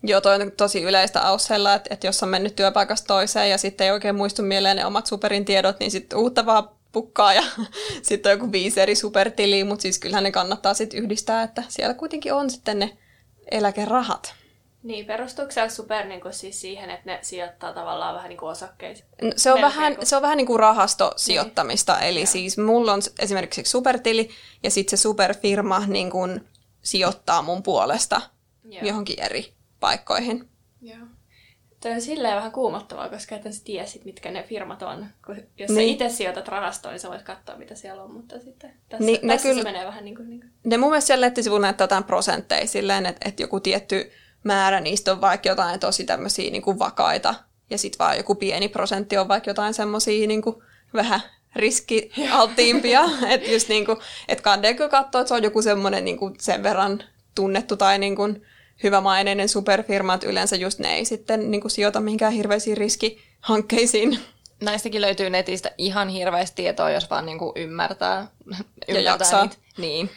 Joo, 0.03 0.21
toi 0.21 0.35
on 0.35 0.51
tosi 0.51 0.83
yleistä 0.83 1.27
Aussella, 1.27 1.73
että, 1.73 1.93
että 1.93 2.07
jos 2.07 2.23
on 2.23 2.29
mennyt 2.29 2.55
työpaikasta 2.55 3.07
toiseen 3.07 3.49
ja 3.49 3.57
sitten 3.57 3.85
ei 3.85 3.91
oikein 3.91 4.15
muistu 4.15 4.41
mieleen 4.41 4.77
ne 4.77 4.85
omat 4.85 5.05
superin 5.05 5.45
tiedot, 5.45 5.79
niin 5.79 5.91
sitten 5.91 6.19
uutta 6.19 6.45
vaan 6.45 6.69
pukkaa 6.91 7.33
ja 7.33 7.43
sitten 8.01 8.29
on 8.29 8.39
joku 8.39 8.51
viisi 8.51 8.81
eri 8.81 8.95
supertiliä, 8.95 9.65
mutta 9.65 9.81
siis 9.81 9.99
kyllähän 9.99 10.23
ne 10.23 10.31
kannattaa 10.31 10.73
sitten 10.73 10.99
yhdistää, 11.03 11.43
että 11.43 11.63
siellä 11.67 11.93
kuitenkin 11.93 12.33
on 12.33 12.49
sitten 12.49 12.79
ne 12.79 12.97
eläkerahat. 13.51 14.38
Niin, 14.83 15.05
perustuuko 15.05 15.51
se 15.51 15.69
super 15.69 16.05
niin 16.05 16.21
kuin 16.21 16.33
siis 16.33 16.61
siihen, 16.61 16.89
että 16.89 17.11
ne 17.11 17.19
sijoittaa 17.21 17.73
tavallaan 17.73 18.15
vähän 18.15 18.29
niin 18.29 18.37
kuin 18.37 18.49
osakkeisiin? 18.49 19.09
No, 19.21 19.31
se, 19.35 19.51
on 19.51 19.61
vähän, 19.61 19.97
se 20.03 20.15
on 20.15 20.21
vähän 20.21 20.37
niin 20.37 20.47
kuin 20.47 20.59
rahastosijoittamista, 20.59 21.93
niin. 21.93 22.09
eli 22.09 22.19
Joo. 22.19 22.25
siis 22.25 22.57
mulla 22.57 22.93
on 22.93 23.01
esimerkiksi 23.19 23.63
supertili 23.63 24.29
ja 24.63 24.71
sitten 24.71 24.97
se 24.97 25.01
superfirma 25.01 25.79
niin 25.87 26.11
kuin 26.11 26.47
sijoittaa 26.81 27.41
mun 27.41 27.63
puolesta 27.63 28.21
Joo. 28.63 28.85
johonkin 28.85 29.19
eri 29.19 29.53
paikkoihin. 29.79 30.49
Joo. 30.81 31.07
Tämä 31.79 31.95
on 31.95 32.01
silleen 32.01 32.35
vähän 32.35 32.51
kuumottavaa, 32.51 33.09
koska 33.09 33.35
et 33.35 33.53
sä 33.53 33.63
tiedä 33.63 33.85
sit, 33.85 34.05
mitkä 34.05 34.31
ne 34.31 34.43
firmat 34.43 34.81
on. 34.81 35.05
Kun 35.25 35.35
jos 35.35 35.69
niin. 35.71 35.99
sä 35.99 36.05
itse 36.05 36.17
sijoitat 36.17 36.47
rahastoon, 36.47 36.91
niin 36.93 36.99
sä 36.99 37.09
voit 37.09 37.21
katsoa, 37.21 37.57
mitä 37.57 37.75
siellä 37.75 38.03
on, 38.03 38.11
mutta 38.11 38.39
sitten 38.39 38.73
tässä, 38.89 39.05
niin, 39.05 39.27
tässä 39.27 39.47
kyllä, 39.47 39.63
se 39.63 39.71
menee 39.71 39.85
vähän 39.85 40.05
niin 40.05 40.15
kuin... 40.15 40.29
Niin 40.29 40.39
kuin. 40.39 40.51
Ne 40.63 40.77
mun 40.77 40.89
mielestä 40.89 41.07
siellä 41.07 41.25
nettisivuilla 41.25 41.67
näyttää 41.67 41.83
jotain 41.83 42.03
prosentteja 42.03 42.67
silleen, 42.67 43.05
että, 43.05 43.29
että 43.29 43.43
joku 43.43 43.59
tietty 43.59 44.11
määrä 44.43 44.79
niistä 44.79 45.11
on 45.11 45.21
vaikka 45.21 45.49
jotain 45.49 45.79
tosi 45.79 46.03
tämmöisiä 46.03 46.51
niin 46.51 46.61
kuin 46.61 46.79
vakaita, 46.79 47.35
ja 47.69 47.77
sitten 47.77 47.99
vaan 47.99 48.17
joku 48.17 48.35
pieni 48.35 48.67
prosentti 48.67 49.17
on 49.17 49.27
vaikka 49.27 49.49
jotain 49.49 49.73
semmoisia 49.73 50.27
niin 50.27 50.41
kuin 50.41 50.55
vähän 50.93 51.21
riskialttiimpia. 51.55 53.01
että 53.29 53.51
just 53.51 53.69
niin 53.69 53.85
kuin, 53.85 53.97
että 54.27 54.43
kannattaa 54.43 54.73
kyllä 54.73 54.89
katsoa, 54.89 55.21
että 55.21 55.27
se 55.27 55.33
on 55.33 55.43
joku 55.43 55.61
semmoinen 55.61 56.05
niin 56.05 56.17
kuin 56.17 56.35
sen 56.39 56.63
verran 56.63 57.03
tunnettu 57.35 57.77
tai 57.77 57.99
niin 57.99 58.15
kuin, 58.15 58.45
hyvämaineinen 58.83 59.49
superfirma, 59.49 60.13
että 60.13 60.27
yleensä 60.27 60.55
just 60.55 60.79
ne 60.79 60.95
ei 60.95 61.05
sitten 61.05 61.51
niin 61.51 61.61
kuin 61.61 61.71
sijoita 61.71 61.99
mihinkään 61.99 62.33
hirveisiin 62.33 62.77
riskihankkeisiin. 62.77 64.19
Näistäkin 64.61 65.01
löytyy 65.01 65.29
netistä 65.29 65.71
ihan 65.77 66.09
hirveästi 66.09 66.55
tietoa, 66.55 66.89
jos 66.89 67.09
vaan 67.09 67.25
niin 67.25 67.39
kuin 67.39 67.51
ymmärtää, 67.55 68.27
ymmärtää 68.45 68.65
ja 68.87 69.01
jaksaa. 69.01 69.41
Niitä. 69.41 69.55
Niin. 69.77 70.09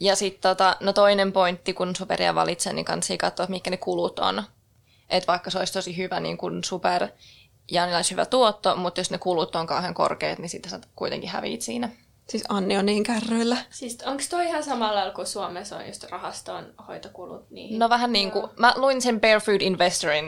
Ja 0.00 0.16
sitten 0.16 0.40
tota, 0.40 0.76
no 0.80 0.92
toinen 0.92 1.32
pointti, 1.32 1.74
kun 1.74 1.96
superia 1.96 2.34
valitsee, 2.34 2.72
niin 2.72 2.84
kannattaa 2.84 3.16
katsoa, 3.16 3.46
mitkä 3.46 3.70
ne 3.70 3.76
kulut 3.76 4.18
on. 4.18 4.42
Että 5.10 5.26
vaikka 5.26 5.50
se 5.50 5.58
olisi 5.58 5.72
tosi 5.72 5.96
hyvä 5.96 6.20
niin 6.20 6.38
kuin 6.38 6.64
super 6.64 7.08
ja 7.70 7.84
niillä 7.84 7.98
olisi 7.98 8.10
hyvä 8.10 8.26
tuotto, 8.26 8.76
mutta 8.76 9.00
jos 9.00 9.10
ne 9.10 9.18
kulut 9.18 9.56
on 9.56 9.66
kauhean 9.66 9.94
korkeat, 9.94 10.38
niin 10.38 10.48
sitten 10.48 10.70
sä 10.70 10.80
kuitenkin 10.96 11.30
häviit 11.30 11.62
siinä. 11.62 11.88
Siis 12.28 12.44
Anni 12.48 12.76
on 12.76 12.86
niin 12.86 13.04
kärryillä. 13.04 13.56
Siis 13.70 13.98
onko 14.06 14.22
toi 14.30 14.46
ihan 14.46 14.62
samalla 14.62 15.10
kuin 15.10 15.26
Suomessa 15.26 15.76
on 15.76 15.86
just 15.86 16.04
rahaston 16.10 16.74
hoitokulut? 16.88 17.50
Niin... 17.50 17.78
No 17.78 17.88
vähän 17.88 18.12
niin 18.12 18.30
kuin, 18.30 18.46
mä 18.58 18.72
luin 18.76 19.02
sen 19.02 19.20
Barefoot 19.20 19.62
Investorin. 19.62 20.24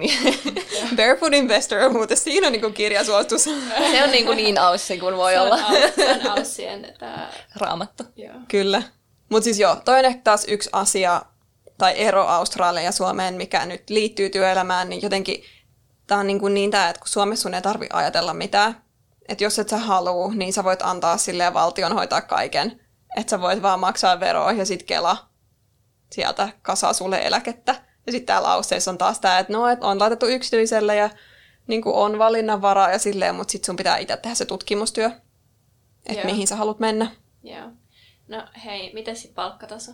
Barefoot 0.96 1.34
Investor 1.34 1.78
on 1.78 1.92
muuten, 1.92 2.16
siinä 2.16 2.46
on 2.46 2.52
niin 2.52 2.74
kirjasuostus. 2.74 3.44
se 3.44 4.04
on 4.04 4.10
niin, 4.10 4.26
kuin 4.26 4.36
niin 4.36 4.60
aussi 4.60 4.98
kuin 4.98 5.16
voi 5.16 5.32
se 5.32 5.40
olla. 5.40 5.58
se 5.96 6.12
on 6.12 6.30
aussien 6.30 6.94
tämä... 6.98 7.30
Raamattu. 7.56 8.04
Joo. 8.16 8.34
Kyllä. 8.48 8.82
Mutta 9.28 9.44
siis 9.44 9.58
joo, 9.58 9.76
toi 9.76 9.98
on 9.98 10.04
ehkä 10.04 10.20
taas 10.24 10.44
yksi 10.48 10.70
asia 10.72 11.22
tai 11.78 11.94
ero 11.96 12.26
Australiaan 12.26 12.84
ja 12.84 12.92
Suomeen, 12.92 13.34
mikä 13.34 13.66
nyt 13.66 13.90
liittyy 13.90 14.30
työelämään, 14.30 14.88
niin 14.88 15.02
jotenkin 15.02 15.42
tämä 16.06 16.20
on 16.20 16.26
niin, 16.26 16.40
kuin 16.40 16.54
niin 16.54 16.70
tämä, 16.70 16.88
että 16.88 17.00
kun 17.00 17.08
Suomessa 17.08 17.42
sun 17.42 17.54
ei 17.54 17.62
tarvitse 17.62 17.96
ajatella 17.96 18.34
mitään, 18.34 18.82
että 19.28 19.44
jos 19.44 19.58
et 19.58 19.68
sä 19.68 19.78
haluu, 19.78 20.30
niin 20.30 20.52
sä 20.52 20.64
voit 20.64 20.82
antaa 20.82 21.18
sille 21.18 21.54
valtion 21.54 21.92
hoitaa 21.92 22.20
kaiken. 22.20 22.80
Että 23.16 23.30
sä 23.30 23.40
voit 23.40 23.62
vaan 23.62 23.80
maksaa 23.80 24.20
veroa 24.20 24.52
ja 24.52 24.66
sit 24.66 24.82
Kela 24.82 25.16
sieltä 26.12 26.48
kasaa 26.62 26.92
sulle 26.92 27.18
eläkettä. 27.22 27.74
Ja 28.06 28.12
sitten 28.12 28.26
täällä 28.26 28.48
lauseessa 28.48 28.90
on 28.90 28.98
taas 28.98 29.20
tämä, 29.20 29.38
että 29.38 29.52
no, 29.52 29.68
et 29.68 29.84
on 29.84 30.00
laitettu 30.00 30.26
yksityiselle 30.26 30.96
ja 30.96 31.10
niin 31.66 31.82
on 31.86 32.18
valinnanvaraa 32.18 32.90
ja 32.90 32.98
silleen, 32.98 33.34
mutta 33.34 33.52
sitten 33.52 33.66
sun 33.66 33.76
pitää 33.76 33.96
itse 33.96 34.16
tehdä 34.16 34.34
se 34.34 34.44
tutkimustyö, 34.44 35.10
että 36.06 36.26
mihin 36.26 36.46
sä 36.46 36.56
haluat 36.56 36.78
mennä. 36.78 37.10
Joo. 37.42 37.70
No 38.28 38.42
hei, 38.64 38.94
miten 38.94 39.16
sitten 39.16 39.34
palkkataso? 39.34 39.92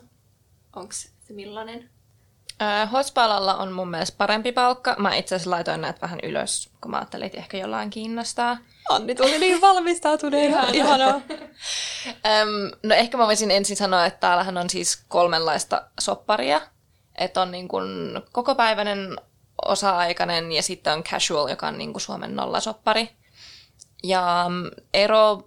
Onko 0.77 0.93
se 0.93 1.33
millainen? 1.33 1.91
Äh, 2.63 2.93
Hospalalla 2.93 3.55
on 3.55 3.73
mun 3.73 3.91
mielestä 3.91 4.19
parempi 4.19 4.53
palkka. 4.53 4.97
Mä 4.99 5.15
itse 5.15 5.35
asiassa 5.35 5.51
laitoin 5.51 5.81
näitä 5.81 6.01
vähän 6.01 6.19
ylös, 6.23 6.71
kun 6.81 6.91
mä 6.91 6.97
ajattelin, 6.97 7.27
että 7.27 7.39
ehkä 7.39 7.57
jollain 7.57 7.91
kiinnostaa. 7.91 8.59
Anni 8.89 9.15
tuli 9.15 9.39
niin 9.39 9.61
valmistautuneena. 9.61 10.63
Ihanaa. 10.73 11.21
Öm, 12.27 12.71
no 12.83 12.95
ehkä 12.95 13.17
mä 13.17 13.27
voisin 13.27 13.51
ensin 13.51 13.77
sanoa, 13.77 14.07
että 14.07 14.21
täällähän 14.21 14.59
on 14.59 14.71
siis 14.71 15.05
kolmenlaista 15.09 15.83
sopparia. 16.01 16.61
Että 17.19 17.43
on 17.43 17.51
niin 17.51 17.69
kuin 17.69 18.21
kokopäiväinen, 18.33 19.17
osa-aikainen 19.65 20.53
ja 20.53 20.63
sitten 20.63 20.93
on 20.93 21.05
casual, 21.05 21.49
joka 21.49 21.67
on 21.67 21.79
niin 21.79 21.93
kuin 21.93 22.03
Suomen 22.03 22.37
nollasoppari. 22.37 23.11
Ja 24.03 24.47
ero 24.95 25.43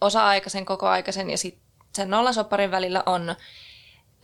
osa-aikaisen, 0.00 0.64
koko-aikaisen 0.64 1.30
ja 1.30 1.38
sitten 1.38 1.63
sen 1.96 2.10
nollasopparin 2.10 2.70
välillä 2.70 3.02
on, 3.06 3.36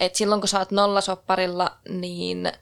että 0.01 0.19
silloin 0.19 0.41
kun 0.41 0.49
sä 0.49 0.59
oot 0.59 0.71
nollasopparilla, 0.71 1.77
niin 1.89 2.53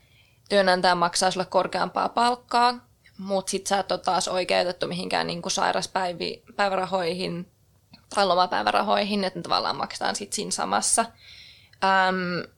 työnantaja 0.48 0.94
maksaa 0.94 1.30
sulle 1.30 1.46
korkeampaa 1.46 2.08
palkkaa, 2.08 2.74
mutta 3.18 3.50
sit 3.50 3.66
sä 3.66 3.78
et 3.78 3.92
ole 3.92 4.00
taas 4.00 4.28
oikeutettu 4.28 4.86
mihinkään 4.86 5.26
niin 5.26 5.42
kuin 5.42 5.52
sairaspäivärahoihin 5.52 7.52
tai 8.14 8.26
lomapäivärahoihin, 8.26 9.24
että 9.24 9.38
ne 9.38 9.42
tavallaan 9.42 9.76
maksetaan 9.76 10.16
sitten 10.16 10.36
siinä 10.36 10.50
samassa. 10.50 11.04
Äm, 11.84 12.50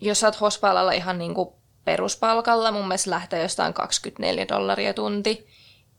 jos 0.00 0.20
sä 0.20 0.26
oot 0.26 0.40
hospaalalla 0.40 0.92
ihan 0.92 1.18
niin 1.18 1.34
kuin 1.34 1.48
peruspalkalla, 1.84 2.72
mun 2.72 2.88
mielestä 2.88 3.10
lähtee 3.10 3.42
jostain 3.42 3.74
24 3.74 4.48
dollaria 4.48 4.94
tunti, 4.94 5.48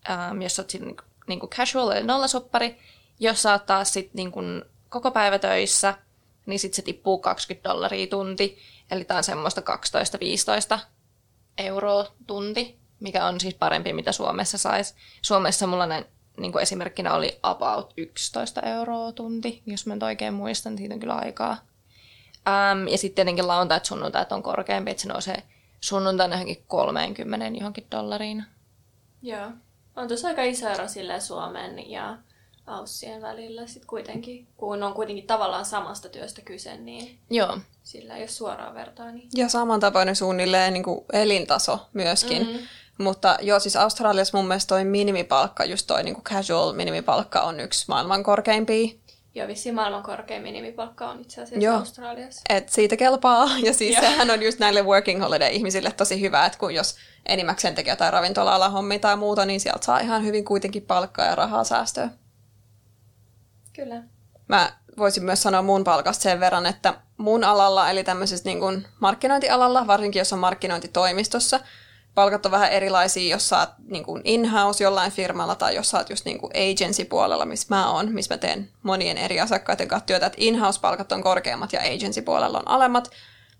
äm, 0.09 0.41
jos 0.41 0.55
sä 0.55 0.61
oot 0.61 0.69
sitten 0.69 0.95
niin 1.27 1.39
kuin 1.39 1.49
casual 1.49 1.91
eli 1.91 2.05
nollasoppari. 2.05 2.79
Jos 3.19 3.41
sä 3.41 3.51
oot 3.51 3.65
taas 3.65 3.93
sitten 3.93 4.15
niin 4.15 4.31
kuin 4.31 4.63
koko 4.89 5.11
päivä 5.11 5.39
töissä, 5.39 5.93
niin 6.45 6.59
sitten 6.59 6.75
se 6.75 6.81
tippuu 6.81 7.17
20 7.19 7.69
dollaria 7.69 8.07
tunti, 8.07 8.57
eli 8.91 9.05
tää 9.05 9.17
on 9.17 9.23
semmoista 9.23 9.61
12-15 10.75 10.79
euroa 11.57 12.05
tunti, 12.27 12.79
mikä 12.99 13.25
on 13.25 13.39
siis 13.39 13.55
parempi, 13.55 13.93
mitä 13.93 14.11
Suomessa 14.11 14.57
saisi. 14.57 14.95
Suomessa 15.21 15.67
mulla 15.67 15.85
näin, 15.85 16.05
niin 16.37 16.51
kuin 16.51 16.61
esimerkkinä 16.61 17.13
oli 17.13 17.39
about 17.43 17.93
11 17.97 18.61
euroa 18.61 19.11
tunti, 19.11 19.63
jos 19.65 19.85
mä 19.85 19.93
nyt 19.93 20.03
oikein 20.03 20.33
muistan, 20.33 20.71
niin 20.71 20.77
siitä 20.77 20.93
on 20.93 20.99
kyllä 20.99 21.15
aikaa. 21.15 21.57
Ähm, 22.47 22.87
ja 22.87 22.97
sitten 22.97 23.15
tietenkin 23.15 23.47
lauantait 23.47 23.85
sunnuntait 23.85 24.31
on 24.31 24.43
korkeampi, 24.43 24.91
että 24.91 25.03
se 25.03 25.09
nousee 25.09 25.43
sunnuntaina 25.79 26.35
johonkin 26.35 26.63
30 26.67 27.47
johonkin 27.57 27.87
dollariin. 27.91 28.43
Joo. 29.21 29.51
On 29.95 30.07
tuossa 30.07 30.27
aika 30.27 30.43
iso 30.43 30.69
ero 30.69 30.85
Suomen 31.19 31.91
ja 31.91 32.17
Aussien 32.67 33.21
välillä 33.21 33.67
sit 33.67 33.85
kuitenkin, 33.85 34.47
kun 34.57 34.83
on 34.83 34.93
kuitenkin 34.93 35.27
tavallaan 35.27 35.65
samasta 35.65 36.09
työstä 36.09 36.41
kyse, 36.41 36.77
niin 36.77 37.19
Joo. 37.29 37.57
sillä 37.83 38.17
jos 38.17 38.37
suoraan 38.37 38.75
vertaa, 38.75 39.11
niin... 39.11 39.29
Ja 39.35 39.49
samantapainen 39.49 40.15
suunnilleen 40.15 40.73
niin 40.73 40.83
kuin 40.83 41.05
elintaso 41.13 41.79
myöskin. 41.93 42.43
Mm-hmm. 42.47 42.59
Mutta 42.97 43.37
joo, 43.41 43.59
siis 43.59 43.75
Australiassa 43.75 44.37
mun 44.37 44.47
mielestä 44.47 44.67
toi 44.67 44.85
minimipalkka, 44.85 45.65
just 45.65 45.87
toi 45.87 46.03
niin 46.03 46.15
kuin 46.15 46.23
casual 46.23 46.73
minimipalkka 46.73 47.41
on 47.41 47.59
yksi 47.59 47.85
maailman 47.87 48.23
korkeimpia. 48.23 48.87
Joo, 49.35 49.47
vissiin 49.47 49.75
maailman 49.75 50.03
korkein 50.03 50.41
minimipalkka 50.41 51.09
on 51.09 51.21
itse 51.21 51.41
asiassa 51.41 51.65
Joo. 51.65 51.77
Australiassa. 51.77 52.41
Et 52.49 52.69
siitä 52.69 52.97
kelpaa. 52.97 53.49
Ja 53.63 53.73
siis 53.73 53.95
Joo. 53.95 54.01
sehän 54.01 54.31
on 54.31 54.43
just 54.43 54.59
näille 54.59 54.81
working 54.81 55.21
holiday-ihmisille 55.21 55.91
tosi 55.91 56.21
hyvä, 56.21 56.45
että 56.45 56.59
kun 56.59 56.73
jos 56.73 56.95
enimmäkseen 57.25 57.75
tekee 57.75 57.91
jotain 57.91 58.13
ravintola 58.13 58.69
hommia 58.69 58.99
tai 58.99 59.15
muuta, 59.15 59.45
niin 59.45 59.59
sieltä 59.59 59.85
saa 59.85 59.99
ihan 59.99 60.25
hyvin 60.25 60.45
kuitenkin 60.45 60.83
palkkaa 60.83 61.25
ja 61.25 61.35
rahaa 61.35 61.63
säästöä. 61.63 62.09
Kyllä. 63.75 64.03
Mä 64.47 64.71
voisin 64.97 65.23
myös 65.23 65.43
sanoa 65.43 65.61
mun 65.61 65.83
palkasta 65.83 66.23
sen 66.23 66.39
verran, 66.39 66.65
että 66.65 66.93
mun 67.17 67.43
alalla, 67.43 67.89
eli 67.89 68.03
tämmöisessä 68.03 68.49
niin 68.49 68.59
kuin 68.59 68.87
markkinointialalla, 68.99 69.87
varsinkin 69.87 70.19
jos 70.19 70.33
on 70.33 70.39
markkinointitoimistossa, 70.39 71.59
palkat 72.15 72.45
on 72.45 72.51
vähän 72.51 72.71
erilaisia, 72.71 73.35
jos 73.35 73.49
sä 73.49 73.59
oot 73.59 73.69
niin 73.87 74.03
kuin 74.03 74.21
in-house 74.23 74.83
jollain 74.83 75.11
firmalla 75.11 75.55
tai 75.55 75.75
jos 75.75 75.89
sä 75.89 75.97
oot 75.97 76.09
just 76.09 76.25
niin 76.25 76.39
kuin 76.39 76.51
agency-puolella, 76.51 77.45
missä 77.45 77.67
mä 77.69 77.91
oon, 77.91 78.11
missä 78.11 78.33
mä 78.33 78.37
teen 78.37 78.69
monien 78.83 79.17
eri 79.17 79.39
asakkaiden 79.39 79.87
kanssa 79.87 80.05
työtä, 80.05 80.25
että 80.25 80.37
in-house-palkat 80.41 81.11
on 81.11 81.23
korkeammat 81.23 81.73
ja 81.73 81.79
agency-puolella 81.79 82.59
on 82.59 82.67
alemmat, 82.67 83.11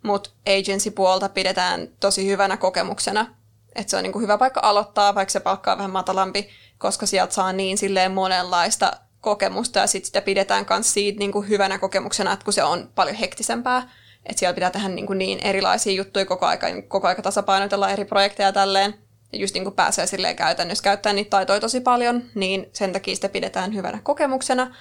mutta 0.03 0.29
agency-puolta 0.59 1.29
pidetään 1.29 1.87
tosi 1.99 2.27
hyvänä 2.27 2.57
kokemuksena, 2.57 3.35
että 3.75 3.91
se 3.91 3.97
on 3.97 4.03
niin 4.03 4.13
kuin 4.13 4.23
hyvä 4.23 4.37
paikka 4.37 4.59
aloittaa, 4.63 5.15
vaikka 5.15 5.31
se 5.31 5.39
palkka 5.39 5.71
on 5.71 5.77
vähän 5.77 5.91
matalampi, 5.91 6.49
koska 6.77 7.05
sieltä 7.05 7.33
saa 7.33 7.53
niin 7.53 7.77
silleen 7.77 8.11
monenlaista 8.11 8.91
kokemusta 9.25 9.79
ja 9.79 9.87
sitten 9.87 10.05
sitä 10.05 10.21
pidetään 10.21 10.65
myös 10.69 10.93
siitä 10.93 11.19
niin 11.19 11.31
kuin 11.31 11.49
hyvänä 11.49 11.77
kokemuksena, 11.79 12.33
että 12.33 12.43
kun 12.43 12.53
se 12.53 12.63
on 12.63 12.91
paljon 12.95 13.15
hektisempää, 13.15 13.89
että 14.25 14.39
siellä 14.39 14.53
pitää 14.53 14.71
tehdä 14.71 14.89
niin, 14.89 15.07
kuin 15.07 15.19
niin 15.19 15.39
erilaisia 15.39 15.93
juttuja 15.93 16.25
koko 16.25 16.45
aika, 16.45 16.67
koko 16.87 17.07
aika 17.07 17.21
tasapainotella 17.21 17.89
eri 17.89 18.05
projekteja 18.05 18.51
tälleen, 18.51 18.93
ja 19.33 19.39
just 19.39 19.53
niin 19.53 19.63
kuin 19.63 19.75
pääsee 19.75 20.07
silleen 20.07 20.35
käytännössä 20.35 20.83
käyttää 20.83 21.13
niitä 21.13 21.29
taitoja 21.29 21.59
tosi 21.59 21.81
paljon, 21.81 22.23
niin 22.35 22.69
sen 22.73 22.93
takia 22.93 23.15
sitä 23.15 23.29
pidetään 23.29 23.75
hyvänä 23.75 23.99
kokemuksena. 24.03 24.75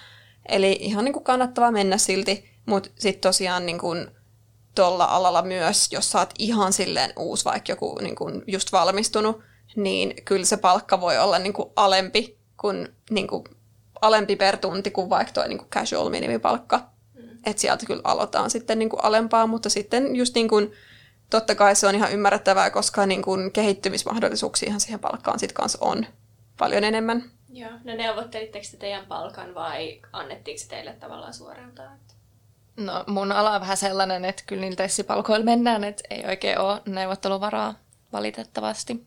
Eli 0.49 0.77
ihan 0.79 1.05
niin 1.05 1.13
kuin 1.13 1.23
kannattavaa 1.23 1.71
mennä 1.71 1.97
silti, 1.97 2.49
mutta 2.65 2.89
sitten 2.99 3.21
tosiaan 3.21 3.65
niin 3.65 3.79
kuin 3.79 4.07
tuolla 4.75 5.05
alalla 5.05 5.41
myös, 5.41 5.91
jos 5.91 6.11
sä 6.11 6.19
oot 6.19 6.33
ihan 6.39 6.73
silleen 6.73 7.13
uusi, 7.17 7.45
vaikka 7.45 7.71
joku 7.71 7.99
niin 8.01 8.15
kuin 8.15 8.43
just 8.47 8.71
valmistunut, 8.71 9.41
niin 9.75 10.13
kyllä 10.25 10.45
se 10.45 10.57
palkka 10.57 11.01
voi 11.01 11.17
olla 11.17 11.39
niin 11.39 11.53
kuin 11.53 11.69
alempi 11.75 12.37
kuin, 12.61 12.87
niin 13.09 13.27
kuin 13.27 13.43
alempi 14.01 14.35
per 14.35 14.57
tunti 14.57 14.91
kuin 14.91 15.09
vaikka 15.09 15.33
tuo 15.33 15.47
niin 15.47 15.57
kuin 15.57 15.69
casual 15.69 16.09
minimipalkka. 16.09 16.77
Mm. 17.13 17.29
Että 17.45 17.61
sieltä 17.61 17.85
kyllä 17.85 18.01
aloitetaan 18.03 18.49
sitten 18.49 18.79
niin 18.79 18.89
kuin 18.89 19.03
alempaa, 19.03 19.47
mutta 19.47 19.69
sitten 19.69 20.15
just 20.15 20.35
niin 20.35 20.49
kuin, 20.49 20.71
totta 21.29 21.55
kai 21.55 21.75
se 21.75 21.87
on 21.87 21.95
ihan 21.95 22.11
ymmärrettävää, 22.11 22.69
koska 22.69 23.05
niin 23.05 23.21
kuin 23.21 23.51
kehittymismahdollisuuksia 23.51 24.79
siihen 24.79 24.99
palkkaan 24.99 25.39
sitten 25.39 25.55
kanssa 25.55 25.77
on 25.81 26.05
paljon 26.57 26.83
enemmän. 26.83 27.23
Joo. 27.49 27.71
No 27.83 27.95
neuvottelitteko 27.95 28.65
te 28.71 28.77
teidän 28.77 29.05
palkan 29.05 29.55
vai 29.55 30.01
annettiinko 30.13 30.63
se 30.63 30.67
teille 30.67 30.93
tavallaan 30.93 31.33
suoraltaan? 31.33 31.97
No 32.77 33.03
mun 33.07 33.31
ala 33.31 33.51
on 33.51 33.61
vähän 33.61 33.77
sellainen, 33.77 34.25
että 34.25 34.43
kyllä 34.47 34.61
niillä 34.61 34.75
tessipalkoilla 34.75 35.45
mennään, 35.45 35.83
että 35.83 36.03
ei 36.09 36.25
oikein 36.27 36.59
ole 36.59 36.81
neuvotteluvaraa 36.85 37.73
valitettavasti. 38.13 39.05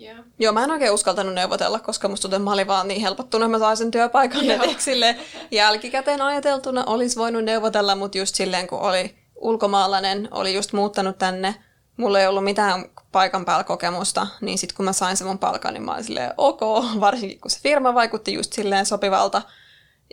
Joo. 0.00 0.24
Joo, 0.38 0.52
mä 0.52 0.64
en 0.64 0.70
oikein 0.70 0.92
uskaltanut 0.92 1.34
neuvotella, 1.34 1.78
koska 1.78 2.08
musta 2.08 2.22
tuntuu, 2.22 2.36
että 2.36 2.44
mä 2.44 2.52
olin 2.52 2.66
vaan 2.66 2.88
niin 2.88 3.00
helpottunut, 3.00 3.46
että 3.46 3.58
mä 3.58 3.64
sain 3.64 3.76
sen 3.76 3.90
työpaikan. 3.90 4.46
Joo. 4.46 4.62
Et 4.62 5.16
jälkikäteen 5.50 6.22
ajateltuna 6.22 6.84
olisi 6.84 7.16
voinut 7.16 7.44
neuvotella, 7.44 7.94
mutta 7.94 8.18
just 8.18 8.34
silleen, 8.34 8.66
kun 8.66 8.78
oli 8.78 9.14
ulkomaalainen, 9.34 10.28
oli 10.30 10.54
just 10.54 10.72
muuttanut 10.72 11.18
tänne, 11.18 11.54
mulla 11.96 12.20
ei 12.20 12.26
ollut 12.26 12.44
mitään 12.44 12.84
paikan 13.12 13.44
päällä 13.44 13.64
kokemusta, 13.64 14.26
niin 14.40 14.58
sitten 14.58 14.76
kun 14.76 14.84
mä 14.84 14.92
sain 14.92 15.16
sen 15.16 15.26
mun 15.26 15.38
palkan, 15.38 15.74
niin 15.74 15.82
mä 15.82 15.92
olin 15.92 16.04
silleen 16.04 16.34
ok, 16.36 16.60
varsinkin 17.00 17.40
kun 17.40 17.50
se 17.50 17.60
firma 17.62 17.94
vaikutti 17.94 18.34
just 18.34 18.52
silleen 18.52 18.86
sopivalta. 18.86 19.42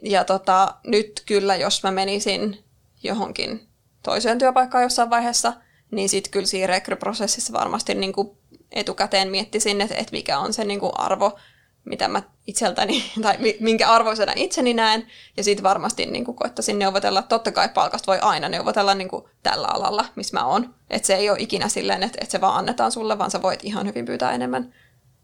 Ja 0.04 0.24
tota, 0.24 0.74
nyt 0.88 1.24
kyllä, 1.26 1.56
jos 1.56 1.84
mä 1.84 1.92
menisin 1.92 2.64
johonkin 3.04 3.68
toiseen 4.04 4.38
työpaikkaan 4.38 4.84
jossain 4.84 5.10
vaiheessa, 5.10 5.54
niin 5.92 6.10
sitten 6.10 6.32
kyllä 6.32 6.46
siinä 6.46 6.68
rekryprosessissa 6.68 7.54
varmasti 7.54 7.96
niin 7.96 8.14
kuin 8.14 8.37
etukäteen 8.72 9.30
miettisin, 9.30 9.82
että, 9.82 9.96
että 9.96 10.12
mikä 10.12 10.40
on 10.40 10.54
se 10.54 10.64
niin 10.64 10.80
kuin 10.80 10.92
arvo, 10.96 11.40
mitä 11.86 12.08
mä 12.08 12.22
itseltäni, 12.48 13.04
tai 13.22 13.36
mi- 13.38 13.58
minkä 13.60 13.90
arvoisena 13.90 14.34
itseni 14.36 14.74
näen, 14.74 15.08
ja 15.38 15.44
sitten 15.44 15.64
varmasti 15.64 16.06
niin 16.06 16.26
kuin 16.26 16.36
koittaisin 16.36 16.80
neuvotella, 16.80 17.22
totta 17.22 17.52
kai 17.52 17.70
palkasta 17.70 18.12
voi 18.12 18.20
aina 18.20 18.50
neuvotella 18.50 18.96
niin 18.96 19.08
kuin 19.08 19.26
tällä 19.44 19.68
alalla, 19.68 20.06
missä 20.16 20.38
mä 20.38 20.46
oon. 20.46 20.76
Että 20.90 21.06
se 21.08 21.16
ei 21.16 21.30
ole 21.30 21.40
ikinä 21.40 21.68
silleen, 21.68 22.04
että, 22.04 22.18
että 22.22 22.32
se 22.32 22.42
vaan 22.42 22.58
annetaan 22.58 22.92
sulle, 22.92 23.18
vaan 23.18 23.32
sä 23.32 23.42
voit 23.42 23.60
ihan 23.64 23.88
hyvin 23.88 24.06
pyytää 24.06 24.32
enemmän. 24.32 24.74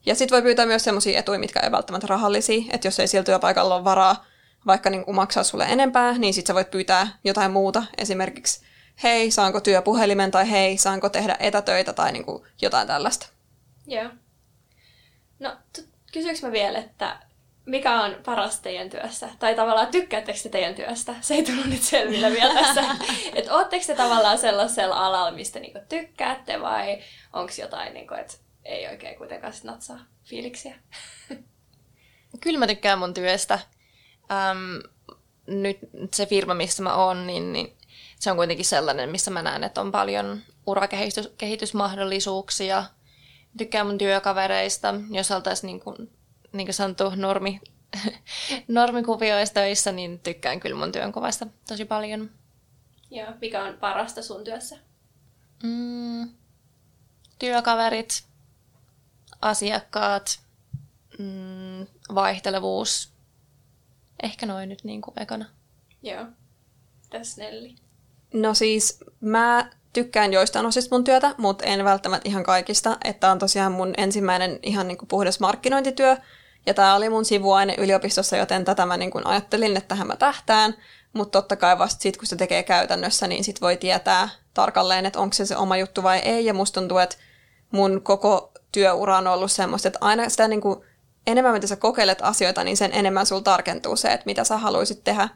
Ja 0.05 0.15
sitten 0.15 0.35
voi 0.35 0.41
pyytää 0.41 0.65
myös 0.65 0.83
sellaisia 0.83 1.19
etuja, 1.19 1.39
mitkä 1.39 1.59
ei 1.59 1.71
välttämättä 1.71 2.07
rahallisia, 2.07 2.63
että 2.69 2.87
jos 2.87 2.99
ei 2.99 3.07
sillä 3.07 3.23
työpaikalla 3.23 3.75
ole 3.75 3.83
varaa 3.83 4.25
vaikka 4.65 4.89
niin 4.89 5.05
kuin 5.05 5.15
maksaa 5.15 5.43
sulle 5.43 5.65
enempää, 5.69 6.17
niin 6.17 6.33
sitten 6.33 6.47
sä 6.47 6.55
voit 6.55 6.71
pyytää 6.71 7.07
jotain 7.23 7.51
muuta, 7.51 7.83
esimerkiksi 7.97 8.61
hei, 9.03 9.31
saanko 9.31 9.61
työpuhelimen, 9.61 10.31
tai 10.31 10.51
hei, 10.51 10.77
saanko 10.77 11.09
tehdä 11.09 11.37
etätöitä, 11.39 11.93
tai 11.93 12.11
niin 12.11 12.25
kuin 12.25 12.43
jotain 12.61 12.87
tällaista. 12.87 13.27
Joo. 13.87 14.09
No, 15.39 15.57
t- 15.73 15.87
kysyykö 16.13 16.39
mä 16.41 16.51
vielä, 16.51 16.79
että 16.79 17.19
mikä 17.65 18.01
on 18.01 18.15
paras 18.25 18.59
teidän 18.59 18.89
työssä? 18.89 19.29
Tai 19.39 19.55
tavallaan 19.55 19.87
tykkäättekö 19.87 20.39
te 20.43 20.49
teidän 20.49 20.75
työstä? 20.75 21.15
Se 21.21 21.33
ei 21.33 21.43
tullut 21.43 21.65
nyt 21.65 21.81
selville 21.81 22.31
vielä 22.31 22.53
tässä. 22.53 22.83
että 23.35 23.53
ootteko 23.53 23.83
te 23.87 23.95
tavallaan 23.95 24.37
sellaisella 24.37 25.05
alalla, 25.05 25.31
mistä 25.31 25.59
niinku 25.59 25.79
tykkäätte 25.89 26.61
vai 26.61 27.03
onko 27.33 27.53
jotain, 27.61 27.93
niinku, 27.93 28.13
että 28.13 28.33
ei 28.65 28.87
oikein 28.87 29.17
kuitenkaan 29.17 29.53
sit 29.53 29.63
natsaa 29.63 29.99
fiiliksiä? 30.23 30.75
Kyllä 32.41 32.59
mä 32.59 32.67
tykkään 32.67 32.99
mun 32.99 33.13
työstä. 33.13 33.59
Äm, 34.31 34.81
nyt 35.47 35.79
se 36.13 36.25
firma, 36.25 36.53
missä 36.53 36.83
mä 36.83 36.95
oon, 36.95 37.27
niin, 37.27 37.53
niin 37.53 37.77
se 38.23 38.31
on 38.31 38.37
kuitenkin 38.37 38.65
sellainen, 38.65 39.09
missä 39.09 39.31
mä 39.31 39.41
näen, 39.41 39.63
että 39.63 39.81
on 39.81 39.91
paljon 39.91 40.41
urakehitysmahdollisuuksia. 40.67 42.83
Tykkään 43.57 43.87
mun 43.87 43.97
työkavereista, 43.97 44.95
jos 45.09 45.31
oltaisiin 45.31 45.67
niin 45.67 45.79
kuin, 45.79 45.95
niin 46.53 46.67
kuin 46.67 46.73
sanottu 46.73 47.11
normi, 47.15 47.61
normikuvioissa 48.67 49.53
töissä, 49.53 49.91
niin 49.91 50.19
tykkään 50.19 50.59
kyllä 50.59 50.75
mun 50.75 50.91
työnkuvasta 50.91 51.47
tosi 51.67 51.85
paljon. 51.85 52.31
Joo. 53.11 53.27
Mikä 53.41 53.63
on 53.63 53.77
parasta 53.77 54.21
sun 54.21 54.43
työssä? 54.43 54.77
Mm, 55.63 56.29
työkaverit, 57.39 58.23
asiakkaat, 59.41 60.39
mm, 61.19 61.87
vaihtelevuus. 62.15 63.13
Ehkä 64.23 64.45
noin 64.45 64.69
nyt 64.69 64.83
niin 64.83 65.01
kuin 65.01 65.21
ekana. 65.21 65.45
Joo. 66.01 66.25
Tässä 67.09 67.41
Nelli. 67.41 67.82
No 68.33 68.53
siis 68.53 68.99
mä 69.19 69.69
tykkään 69.93 70.33
joistain 70.33 70.65
osista 70.65 70.95
mun 70.95 71.03
työtä, 71.03 71.35
mutta 71.37 71.65
en 71.65 71.83
välttämättä 71.83 72.29
ihan 72.29 72.43
kaikista. 72.43 72.97
Että 73.03 73.31
on 73.31 73.39
tosiaan 73.39 73.71
mun 73.71 73.93
ensimmäinen 73.97 74.59
ihan 74.63 74.87
niin 74.87 74.97
kuin 74.97 75.07
puhdas 75.07 75.39
markkinointityö. 75.39 76.17
Ja 76.65 76.73
tämä 76.73 76.95
oli 76.95 77.09
mun 77.09 77.25
sivuaine 77.25 77.75
yliopistossa, 77.77 78.37
joten 78.37 78.65
tätä 78.65 78.85
mä 78.85 78.97
niin 78.97 79.11
kuin 79.11 79.27
ajattelin, 79.27 79.77
että 79.77 79.87
tähän 79.87 80.07
mä 80.07 80.15
tähtään. 80.15 80.75
Mutta 81.13 81.41
totta 81.41 81.55
kai 81.55 81.77
vasta 81.79 82.01
sitten, 82.01 82.19
kun 82.19 82.27
se 82.27 82.35
tekee 82.35 82.63
käytännössä, 82.63 83.27
niin 83.27 83.43
sit 83.43 83.61
voi 83.61 83.77
tietää 83.77 84.29
tarkalleen, 84.53 85.05
että 85.05 85.19
onko 85.19 85.33
se 85.33 85.45
se 85.45 85.57
oma 85.57 85.77
juttu 85.77 86.03
vai 86.03 86.19
ei. 86.19 86.45
Ja 86.45 86.53
musta 86.53 86.79
tuntuu, 86.79 86.97
että 86.97 87.15
mun 87.71 88.01
koko 88.01 88.51
työura 88.71 89.17
on 89.17 89.27
ollut 89.27 89.51
semmoista, 89.51 89.87
että 89.87 89.99
aina 90.01 90.29
sitä 90.29 90.47
niin 90.47 90.61
kuin, 90.61 90.79
enemmän 91.27 91.53
mitä 91.53 91.67
sä 91.67 91.75
kokeilet 91.75 92.19
asioita, 92.21 92.63
niin 92.63 92.77
sen 92.77 92.93
enemmän 92.93 93.25
sul 93.25 93.39
tarkentuu 93.39 93.95
se, 93.95 94.07
että 94.07 94.25
mitä 94.25 94.43
sä 94.43 94.57
haluaisit 94.57 95.03
tehdä. 95.03 95.29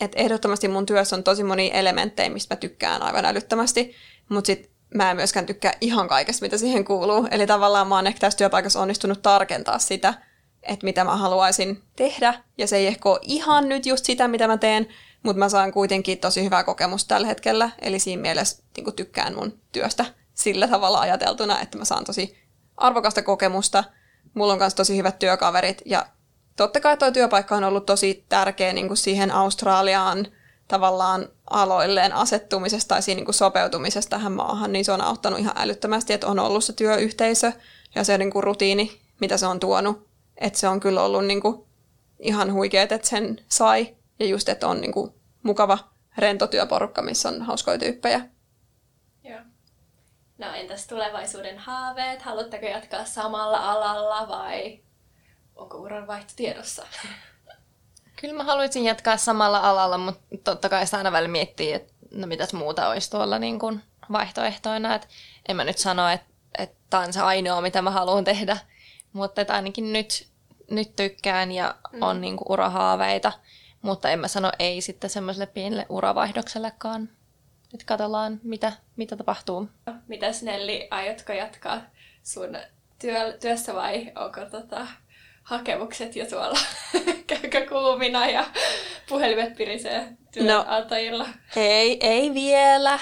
Et 0.00 0.12
ehdottomasti 0.16 0.68
mun 0.68 0.86
työssä 0.86 1.16
on 1.16 1.24
tosi 1.24 1.44
moni 1.44 1.70
elementtejä, 1.74 2.30
mistä 2.30 2.54
mä 2.54 2.58
tykkään 2.58 3.02
aivan 3.02 3.24
älyttömästi, 3.24 3.94
mutta 4.28 4.46
sit 4.46 4.70
mä 4.94 5.10
en 5.10 5.16
myöskään 5.16 5.46
tykkää 5.46 5.72
ihan 5.80 6.08
kaikesta, 6.08 6.44
mitä 6.44 6.58
siihen 6.58 6.84
kuuluu. 6.84 7.28
Eli 7.30 7.46
tavallaan 7.46 7.88
mä 7.88 7.94
oon 7.94 8.06
ehkä 8.06 8.20
tässä 8.20 8.36
työpaikassa 8.36 8.80
onnistunut 8.80 9.22
tarkentaa 9.22 9.78
sitä, 9.78 10.14
että 10.62 10.84
mitä 10.84 11.04
mä 11.04 11.16
haluaisin 11.16 11.82
tehdä. 11.96 12.34
Ja 12.58 12.66
se 12.66 12.76
ei 12.76 12.86
ehkä 12.86 13.08
ole 13.08 13.18
ihan 13.22 13.68
nyt 13.68 13.86
just 13.86 14.04
sitä, 14.04 14.28
mitä 14.28 14.46
mä 14.46 14.56
teen, 14.56 14.88
mutta 15.22 15.38
mä 15.38 15.48
saan 15.48 15.72
kuitenkin 15.72 16.18
tosi 16.18 16.44
hyvää 16.44 16.64
kokemusta 16.64 17.08
tällä 17.08 17.26
hetkellä. 17.26 17.70
Eli 17.78 17.98
siinä 17.98 18.22
mielessä 18.22 18.62
niin 18.76 18.96
tykkään 18.96 19.34
mun 19.34 19.60
työstä 19.72 20.04
sillä 20.34 20.68
tavalla 20.68 21.00
ajateltuna, 21.00 21.60
että 21.60 21.78
mä 21.78 21.84
saan 21.84 22.04
tosi 22.04 22.38
arvokasta 22.76 23.22
kokemusta. 23.22 23.84
Mulla 24.34 24.52
on 24.52 24.58
myös 24.58 24.74
tosi 24.74 24.96
hyvät 24.96 25.18
työkaverit 25.18 25.82
ja 25.84 26.06
totta 26.56 26.80
kai 26.80 26.96
tuo 26.96 27.10
työpaikka 27.10 27.56
on 27.56 27.64
ollut 27.64 27.86
tosi 27.86 28.24
tärkeä 28.28 28.72
niin 28.72 28.88
kuin 28.88 28.96
siihen 28.96 29.30
Australiaan 29.30 30.26
tavallaan 30.68 31.28
aloilleen 31.50 32.12
asettumisesta 32.12 32.88
tai 32.88 33.02
siinä 33.02 33.16
niin 33.16 33.24
kuin 33.24 33.34
sopeutumisesta 33.34 34.10
tähän 34.10 34.32
maahan, 34.32 34.72
niin 34.72 34.84
se 34.84 34.92
on 34.92 35.00
auttanut 35.00 35.38
ihan 35.38 35.54
älyttömästi, 35.56 36.12
että 36.12 36.26
on 36.26 36.38
ollut 36.38 36.64
se 36.64 36.72
työyhteisö 36.72 37.52
ja 37.94 38.04
se 38.04 38.18
niin 38.18 38.30
kuin 38.30 38.44
rutiini, 38.44 39.00
mitä 39.20 39.36
se 39.36 39.46
on 39.46 39.60
tuonut. 39.60 40.06
Että 40.36 40.58
se 40.58 40.68
on 40.68 40.80
kyllä 40.80 41.02
ollut 41.02 41.24
niin 41.26 41.40
kuin 41.40 41.66
ihan 42.18 42.52
huikeet, 42.52 42.92
että 42.92 43.08
sen 43.08 43.40
sai 43.48 43.96
ja 44.18 44.26
just, 44.26 44.48
että 44.48 44.68
on 44.68 44.80
niin 44.80 44.92
kuin 44.92 45.12
mukava 45.42 45.78
rento 46.18 46.46
työporukka, 46.46 47.02
missä 47.02 47.28
on 47.28 47.42
hauskoja 47.42 47.78
tyyppejä. 47.78 48.20
No 50.38 50.52
entäs 50.54 50.86
tulevaisuuden 50.86 51.58
haaveet? 51.58 52.22
Haluatteko 52.22 52.66
jatkaa 52.66 53.04
samalla 53.04 53.72
alalla 53.72 54.28
vai 54.28 54.80
onko 55.56 55.78
uranvaihto 55.78 56.32
tiedossa? 56.36 56.86
Kyllä 58.20 58.34
mä 58.34 58.44
haluaisin 58.44 58.84
jatkaa 58.84 59.16
samalla 59.16 59.58
alalla, 59.58 59.98
mutta 59.98 60.22
totta 60.44 60.68
kai 60.68 60.84
sitä 60.84 60.96
aina 60.96 61.12
välillä 61.12 61.32
miettii, 61.32 61.72
että 61.72 61.92
no 62.10 62.26
mitäs 62.26 62.52
muuta 62.52 62.88
olisi 62.88 63.10
tuolla 63.10 63.38
niin 63.38 63.58
kuin 63.58 63.82
vaihtoehtoina. 64.12 64.94
Et 64.94 65.08
en 65.48 65.56
mä 65.56 65.64
nyt 65.64 65.78
sano, 65.78 66.08
että, 66.08 66.26
että 66.58 66.76
tämä 66.90 67.02
on 67.02 67.12
se 67.12 67.20
ainoa, 67.20 67.60
mitä 67.60 67.82
mä 67.82 67.90
haluan 67.90 68.24
tehdä, 68.24 68.56
mutta 69.12 69.40
että 69.40 69.54
ainakin 69.54 69.92
nyt, 69.92 70.28
nyt 70.70 70.96
tykkään 70.96 71.52
ja 71.52 71.74
mm. 71.92 72.02
on 72.02 72.20
niin 72.20 72.36
kuin 72.36 72.52
urahaaveita, 72.52 73.32
mutta 73.82 74.10
en 74.10 74.18
mä 74.18 74.28
sano 74.28 74.52
ei 74.58 74.80
sitten 74.80 75.10
semmoiselle 75.10 75.46
pienelle 75.46 75.86
uravaihdoksellekaan. 75.88 77.08
Nyt 77.72 77.84
katsellaan, 77.84 78.40
mitä, 78.42 78.72
mitä 78.96 79.16
tapahtuu. 79.16 79.68
Mitäs 80.08 80.42
Nelli, 80.42 80.88
aiotko 80.90 81.32
jatkaa 81.32 81.80
sun 82.22 82.58
työ, 82.98 83.32
työssä 83.40 83.74
vai 83.74 84.12
onko 84.14 84.40
tota, 84.50 84.86
hakemukset 85.46 86.16
jo 86.16 86.26
tuolla 86.26 86.58
käykö 87.26 87.66
kuumina 87.68 88.26
ja 88.26 88.44
puhelimet 89.08 89.56
pirisee 89.56 90.08
työnantajilla? 90.32 91.24
No, 91.24 91.32
ei, 91.56 91.98
ei 92.00 92.34
vielä. 92.34 92.98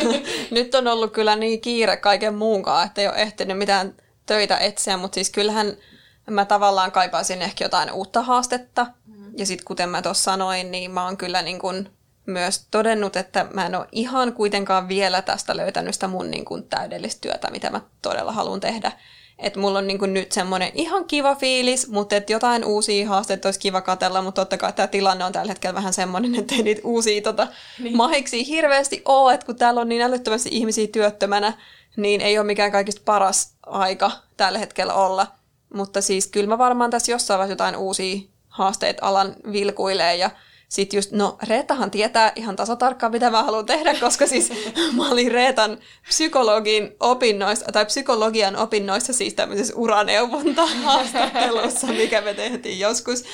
Nyt 0.50 0.74
on 0.74 0.86
ollut 0.86 1.12
kyllä 1.12 1.36
niin 1.36 1.60
kiire 1.60 1.96
kaiken 1.96 2.34
muunkaan, 2.34 2.86
että 2.86 3.00
ei 3.00 3.08
ole 3.08 3.16
ehtinyt 3.16 3.58
mitään 3.58 3.94
töitä 4.26 4.58
etsiä, 4.58 4.96
mutta 4.96 5.14
siis 5.14 5.30
kyllähän 5.30 5.76
mä 6.30 6.44
tavallaan 6.44 6.92
kaipaisin 6.92 7.42
ehkä 7.42 7.64
jotain 7.64 7.92
uutta 7.92 8.22
haastetta. 8.22 8.86
Mm. 9.06 9.32
Ja 9.38 9.46
sitten 9.46 9.64
kuten 9.64 9.88
mä 9.88 10.02
tuossa 10.02 10.30
sanoin, 10.30 10.70
niin 10.70 10.90
mä 10.90 11.04
oon 11.04 11.16
kyllä 11.16 11.42
niin 11.42 11.58
kun 11.58 11.90
myös 12.26 12.66
todennut, 12.70 13.16
että 13.16 13.46
mä 13.54 13.66
en 13.66 13.74
ole 13.74 13.88
ihan 13.92 14.32
kuitenkaan 14.32 14.88
vielä 14.88 15.22
tästä 15.22 15.56
löytänyt 15.56 15.94
sitä 15.94 16.08
mun 16.08 16.30
niin 16.30 16.44
kun 16.44 16.64
täydellistä 16.64 17.20
työtä, 17.20 17.50
mitä 17.50 17.70
mä 17.70 17.80
todella 18.02 18.32
haluan 18.32 18.60
tehdä. 18.60 18.92
Että 19.38 19.60
mulla 19.60 19.78
on 19.78 19.86
niinku 19.86 20.06
nyt 20.06 20.32
semmoinen 20.32 20.70
ihan 20.74 21.04
kiva 21.04 21.34
fiilis, 21.34 21.88
mutta 21.88 22.16
että 22.16 22.32
jotain 22.32 22.64
uusia 22.64 23.08
haasteita 23.08 23.48
olisi 23.48 23.60
kiva 23.60 23.80
katella, 23.80 24.22
mutta 24.22 24.40
totta 24.40 24.56
kai 24.56 24.72
tämä 24.72 24.86
tilanne 24.86 25.24
on 25.24 25.32
tällä 25.32 25.52
hetkellä 25.52 25.74
vähän 25.74 25.92
semmoinen, 25.92 26.34
että 26.34 26.54
ei 26.54 26.62
niitä 26.62 26.80
uusia 26.84 27.22
tota, 27.22 27.46
niin. 27.78 27.96
mahiksi 27.96 28.48
hirveästi 28.48 29.02
ole, 29.04 29.34
että 29.34 29.46
kun 29.46 29.56
täällä 29.56 29.80
on 29.80 29.88
niin 29.88 30.02
älyttömästi 30.02 30.48
ihmisiä 30.52 30.86
työttömänä, 30.86 31.52
niin 31.96 32.20
ei 32.20 32.38
ole 32.38 32.46
mikään 32.46 32.72
kaikista 32.72 33.02
paras 33.04 33.52
aika 33.66 34.10
tällä 34.36 34.58
hetkellä 34.58 34.94
olla. 34.94 35.26
Mutta 35.74 36.00
siis 36.00 36.26
kyllä 36.26 36.46
mä 36.46 36.58
varmaan 36.58 36.90
tässä 36.90 37.12
jossain 37.12 37.38
vaiheessa 37.38 37.52
jotain 37.52 37.76
uusia 37.76 38.20
haasteita 38.48 39.06
alan 39.06 39.36
vilkuilee 39.52 40.16
ja 40.16 40.30
sitten 40.68 40.98
just, 40.98 41.12
no 41.12 41.38
Reetahan 41.48 41.90
tietää 41.90 42.32
ihan 42.36 42.56
tasatarkkaan, 42.56 43.12
mitä 43.12 43.30
mä 43.30 43.42
haluan 43.42 43.66
tehdä, 43.66 43.94
koska 44.00 44.26
siis 44.26 44.50
mä 44.96 45.10
olin 45.10 45.32
Reetan 45.32 45.78
psykologin 46.08 46.96
opinnoissa, 47.00 47.72
tai 47.72 47.86
psykologian 47.86 48.56
opinnoissa 48.56 49.12
siis 49.12 49.34
tämmöisessä 49.34 49.74
uraneuvonta-haastattelussa, 49.76 51.86
mikä 52.02 52.20
me 52.20 52.34
tehtiin 52.34 52.78
joskus. 52.78 53.24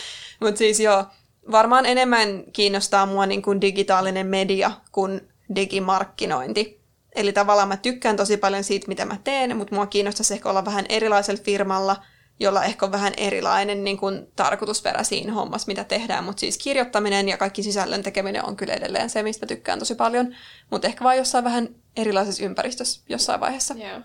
Mutta 0.40 0.58
siis 0.58 0.80
joo, 0.80 1.04
varmaan 1.50 1.86
enemmän 1.86 2.44
kiinnostaa 2.52 3.06
mua 3.06 3.26
niin 3.26 3.42
kuin 3.42 3.60
digitaalinen 3.60 4.26
media 4.26 4.70
kuin 4.92 5.20
digimarkkinointi. 5.54 6.84
Eli 7.14 7.32
tavallaan 7.32 7.68
mä 7.68 7.76
tykkään 7.76 8.16
tosi 8.16 8.36
paljon 8.36 8.64
siitä, 8.64 8.88
mitä 8.88 9.04
mä 9.04 9.16
teen, 9.24 9.56
mutta 9.56 9.74
mua 9.74 9.86
kiinnostaisi 9.86 10.34
ehkä 10.34 10.50
olla 10.50 10.64
vähän 10.64 10.86
erilaisella 10.88 11.42
firmalla– 11.44 11.96
jolla 12.40 12.64
ehkä 12.64 12.86
on 12.86 12.92
vähän 12.92 13.12
erilainen 13.16 13.84
niin 13.84 13.98
kuin, 13.98 14.26
tarkoitusperä 14.36 15.02
siinä 15.02 15.32
hommassa, 15.32 15.66
mitä 15.66 15.84
tehdään. 15.84 16.24
Mutta 16.24 16.40
siis 16.40 16.58
kirjoittaminen 16.58 17.28
ja 17.28 17.36
kaikki 17.36 17.62
sisällön 17.62 18.02
tekeminen 18.02 18.44
on 18.44 18.56
kyllä 18.56 18.74
edelleen 18.74 19.10
se, 19.10 19.22
mistä 19.22 19.46
tykkään 19.46 19.78
tosi 19.78 19.94
paljon. 19.94 20.36
Mutta 20.70 20.86
ehkä 20.86 21.04
vain 21.04 21.18
jossain 21.18 21.44
vähän 21.44 21.68
erilaisessa 21.96 22.44
ympäristössä 22.44 23.00
jossain 23.08 23.40
vaiheessa. 23.40 23.74
Joo. 23.74 24.00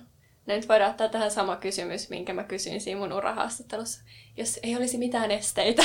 No 0.46 0.56
nyt 0.56 0.70
voidaan 0.70 0.92
ottaa 0.92 1.10
tähän 1.10 1.32
sama 1.32 1.56
kysymys, 1.56 2.10
minkä 2.10 2.34
mä 2.34 2.44
kysyin 2.44 2.82
siinä 2.82 3.00
mun 3.00 3.14
urahaastattelussa. 3.14 4.02
Jos 4.38 4.60
ei 4.64 4.76
olisi 4.76 4.98
mitään 4.98 5.32
esteitä, 5.32 5.84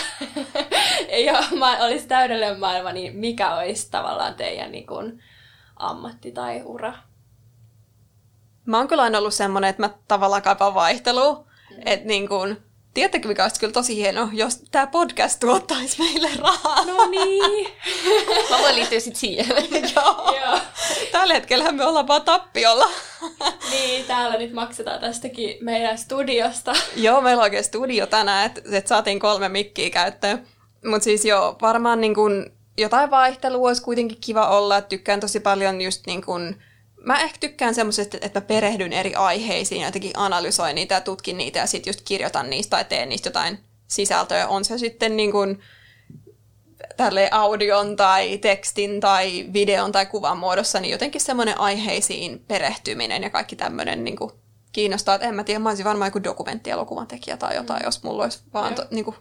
ei 1.09 1.31
ole, 1.31 1.85
olisi 1.85 2.07
täydellinen 2.07 2.61
maailma, 2.61 2.93
niin 2.93 3.17
mikä 3.17 3.55
olisi 3.55 3.91
tavallaan 3.91 4.35
teidän 4.35 4.73
niin 4.73 4.87
kuin, 4.87 5.23
ammatti 5.77 6.33
tai 6.33 6.63
ura? 6.65 6.95
Mä 8.67 8.79
oon 8.79 8.89
kyllä 8.89 9.03
aina 9.03 9.19
ollut 9.19 9.35
semmoinen, 9.35 9.71
että 9.71 9.83
mä 9.83 9.91
tavallaan 10.09 10.43
kaipaan 10.43 10.75
vaihtelua. 10.75 11.47
Että 11.85 12.07
niin 12.07 12.29
kuin, 12.29 12.57
tiedättekö 12.95 13.29
mikä 13.29 13.43
olisi 13.43 13.61
kyllä 13.61 13.73
tosi 13.73 13.97
hieno, 13.97 14.29
jos 14.33 14.63
tämä 14.71 14.87
podcast 14.87 15.41
tuottaisi 15.41 15.99
meille 15.99 16.29
rahaa. 16.39 16.85
No 16.85 17.07
niin. 17.11 17.67
Mä 18.51 18.59
voin 18.59 18.75
liittyä 18.75 19.01
sitten 19.01 19.21
siihen. 19.21 19.57
Joo. 19.97 20.37
Joo. 20.45 20.59
Tällä 21.13 21.35
hetkellä 21.35 21.73
me 21.73 21.85
ollaan 21.85 22.09
vaan 22.09 22.23
tappiolla. 22.23 22.89
niin, 23.71 24.05
täällä 24.05 24.37
nyt 24.37 24.53
maksetaan 24.53 25.01
tästäkin 25.01 25.57
meidän 25.61 25.99
studiosta. 25.99 26.73
joo, 26.97 27.21
meillä 27.21 27.41
on 27.41 27.45
oikein 27.45 27.65
studio 27.65 28.07
tänään, 28.07 28.47
että 28.47 28.61
et 28.73 28.87
saatiin 28.87 29.21
kolme 29.21 29.49
mikkiä 29.49 29.91
käyttöön. 29.91 30.47
Mutta 30.85 31.05
siis 31.05 31.25
joo, 31.25 31.57
varmaan 31.63 32.01
niin 32.01 32.15
kun 32.15 32.51
jotain 32.79 33.11
vaihtelua 33.11 33.69
olisi 33.69 33.83
kuitenkin 33.83 34.19
kiva 34.21 34.49
olla. 34.49 34.81
Tykkään 34.81 35.21
tosi 35.21 35.41
paljon 35.41 35.81
just 35.81 36.07
niin 36.07 36.25
kun, 36.25 36.57
mä 37.05 37.21
ehkä 37.21 37.39
tykkään 37.41 37.75
semmoisesta, 37.75 38.19
että 38.21 38.41
mä 38.41 38.47
perehdyn 38.47 38.93
eri 38.93 39.15
aiheisiin 39.15 39.81
ja 39.81 39.89
jotenkin 39.89 40.13
analysoin 40.15 40.75
niitä 40.75 40.95
ja 40.95 41.01
tutkin 41.01 41.37
niitä 41.37 41.59
ja 41.59 41.67
sitten 41.67 41.91
just 41.91 42.01
kirjoitan 42.05 42.51
niistä 42.51 42.71
tai 42.71 42.85
teen 42.85 43.09
niistä 43.09 43.29
jotain 43.29 43.59
sisältöä. 43.89 44.49
On 44.49 44.65
se 44.65 44.79
sitten 44.79 45.17
niin 45.17 45.33
kuin 45.33 45.61
tälle 46.97 47.29
audion 47.33 47.97
tai 47.97 48.39
tekstin 48.39 49.01
tai 49.01 49.47
videon 49.53 49.93
tai 49.93 50.07
kuvan 50.07 50.39
muodossa, 50.39 50.81
niin 50.81 50.93
jotenkin 50.93 51.21
semmoinen 51.21 51.61
aiheisiin 51.61 52.45
perehtyminen 52.49 53.23
ja 53.23 53.31
kaikki 53.31 53.57
tämmöinen 53.57 54.05
niin 54.05 54.17
kuin 54.17 54.31
kiinnostaa. 54.73 55.15
Että 55.15 55.29
en 55.29 55.35
mä 55.35 55.45
tiedä, 55.45 55.59
mä 55.59 55.69
olisin 55.69 55.85
varmaan 55.85 56.09
joku 56.09 56.25
dokumenttielokuvan 56.25 57.07
tekijä 57.07 57.37
tai 57.37 57.57
jotain, 57.57 57.83
mm. 57.83 57.85
jos 57.85 58.03
mulla 58.03 58.23
olisi 58.23 58.43
vaan 58.55 58.75
to, 58.75 58.87
niin 58.91 59.05
kuin, 59.05 59.17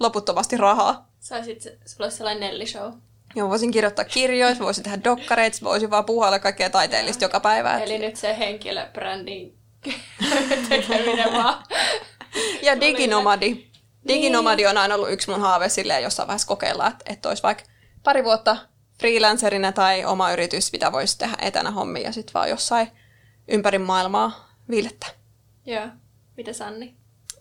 loputtomasti 0.00 0.56
rahaa. 0.56 1.08
Saisit, 1.20 1.62
sulla 1.62 2.04
olisi 2.04 2.16
sellainen 2.16 2.50
Nelly-show. 2.50 2.92
Joo, 3.34 3.48
voisin 3.48 3.70
kirjoittaa 3.70 4.04
kirjoja, 4.04 4.58
voisin 4.58 4.84
tehdä 4.84 5.04
dokkareita, 5.04 5.58
voisin 5.62 5.90
vaan 5.90 6.04
puhalla 6.04 6.38
kaikkea 6.38 6.70
taiteellista 6.70 7.24
joka 7.24 7.40
päivä. 7.40 7.78
Eli 7.78 7.98
nyt 7.98 8.16
se 8.16 8.38
henkilöbrändin 8.38 9.58
tekeminen 10.68 11.32
vaan. 11.42 11.64
ja 12.62 12.80
diginomadi. 12.80 13.68
Diginomadi 14.08 14.66
on 14.66 14.78
aina 14.78 14.94
ollut 14.94 15.12
yksi 15.12 15.30
mun 15.30 15.40
haave 15.40 15.68
silleen 15.68 16.02
jossain 16.02 16.26
vaiheessa 16.26 16.48
kokeilla, 16.48 16.86
että, 16.86 17.04
että 17.12 17.28
olisi 17.28 17.42
vaikka 17.42 17.64
pari 18.02 18.24
vuotta 18.24 18.56
freelancerina 18.98 19.72
tai 19.72 20.04
oma 20.04 20.32
yritys, 20.32 20.72
mitä 20.72 20.92
voisi 20.92 21.18
tehdä 21.18 21.36
etänä 21.40 21.70
hommia 21.70 22.02
ja 22.02 22.12
sitten 22.12 22.34
vaan 22.34 22.48
jossain 22.48 22.88
ympäri 23.48 23.78
maailmaa 23.78 24.48
viilettä. 24.70 25.06
Joo. 25.66 25.86
Mitä 26.36 26.52
Sanni? 26.52 26.94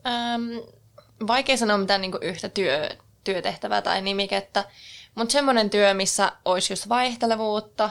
Ähm, 0.07 0.51
vaikea 1.27 1.57
sanoa 1.57 1.77
mitään 1.77 2.01
niin 2.01 2.13
yhtä 2.21 2.49
työ, 2.49 2.89
työtehtävää 3.23 3.81
tai 3.81 4.01
nimikettä. 4.01 4.65
Mutta 5.17 5.31
semmoinen 5.31 5.69
työ, 5.69 5.93
missä 5.93 6.31
olisi 6.45 6.73
just 6.73 6.89
vaihtelevuutta, 6.89 7.89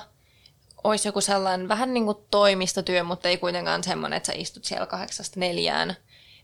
olisi 0.84 1.08
joku 1.08 1.20
sellainen 1.20 1.68
vähän 1.68 1.94
niin 1.94 2.04
kuin 2.04 2.18
toimistotyö, 2.30 3.04
mutta 3.04 3.28
ei 3.28 3.36
kuitenkaan 3.38 3.84
semmoinen, 3.84 4.16
että 4.16 4.26
sä 4.26 4.32
istut 4.36 4.64
siellä 4.64 4.86
kahdeksasta 4.86 5.40
neljään 5.40 5.96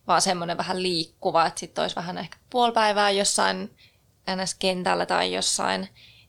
vaan 0.07 0.23
semmoinen 0.23 0.57
vähän 0.57 0.83
liikkuva, 0.83 1.47
että 1.47 1.61
sitten 1.61 1.83
olisi 1.83 1.97
vähän 1.97 2.19
ehkä 2.19 2.37
puoli 2.51 2.73
päivää 2.73 3.11
jossain 3.11 3.77
NS-kentällä 4.31 5.07
tai 5.07 5.35
jossain, 5.35 5.89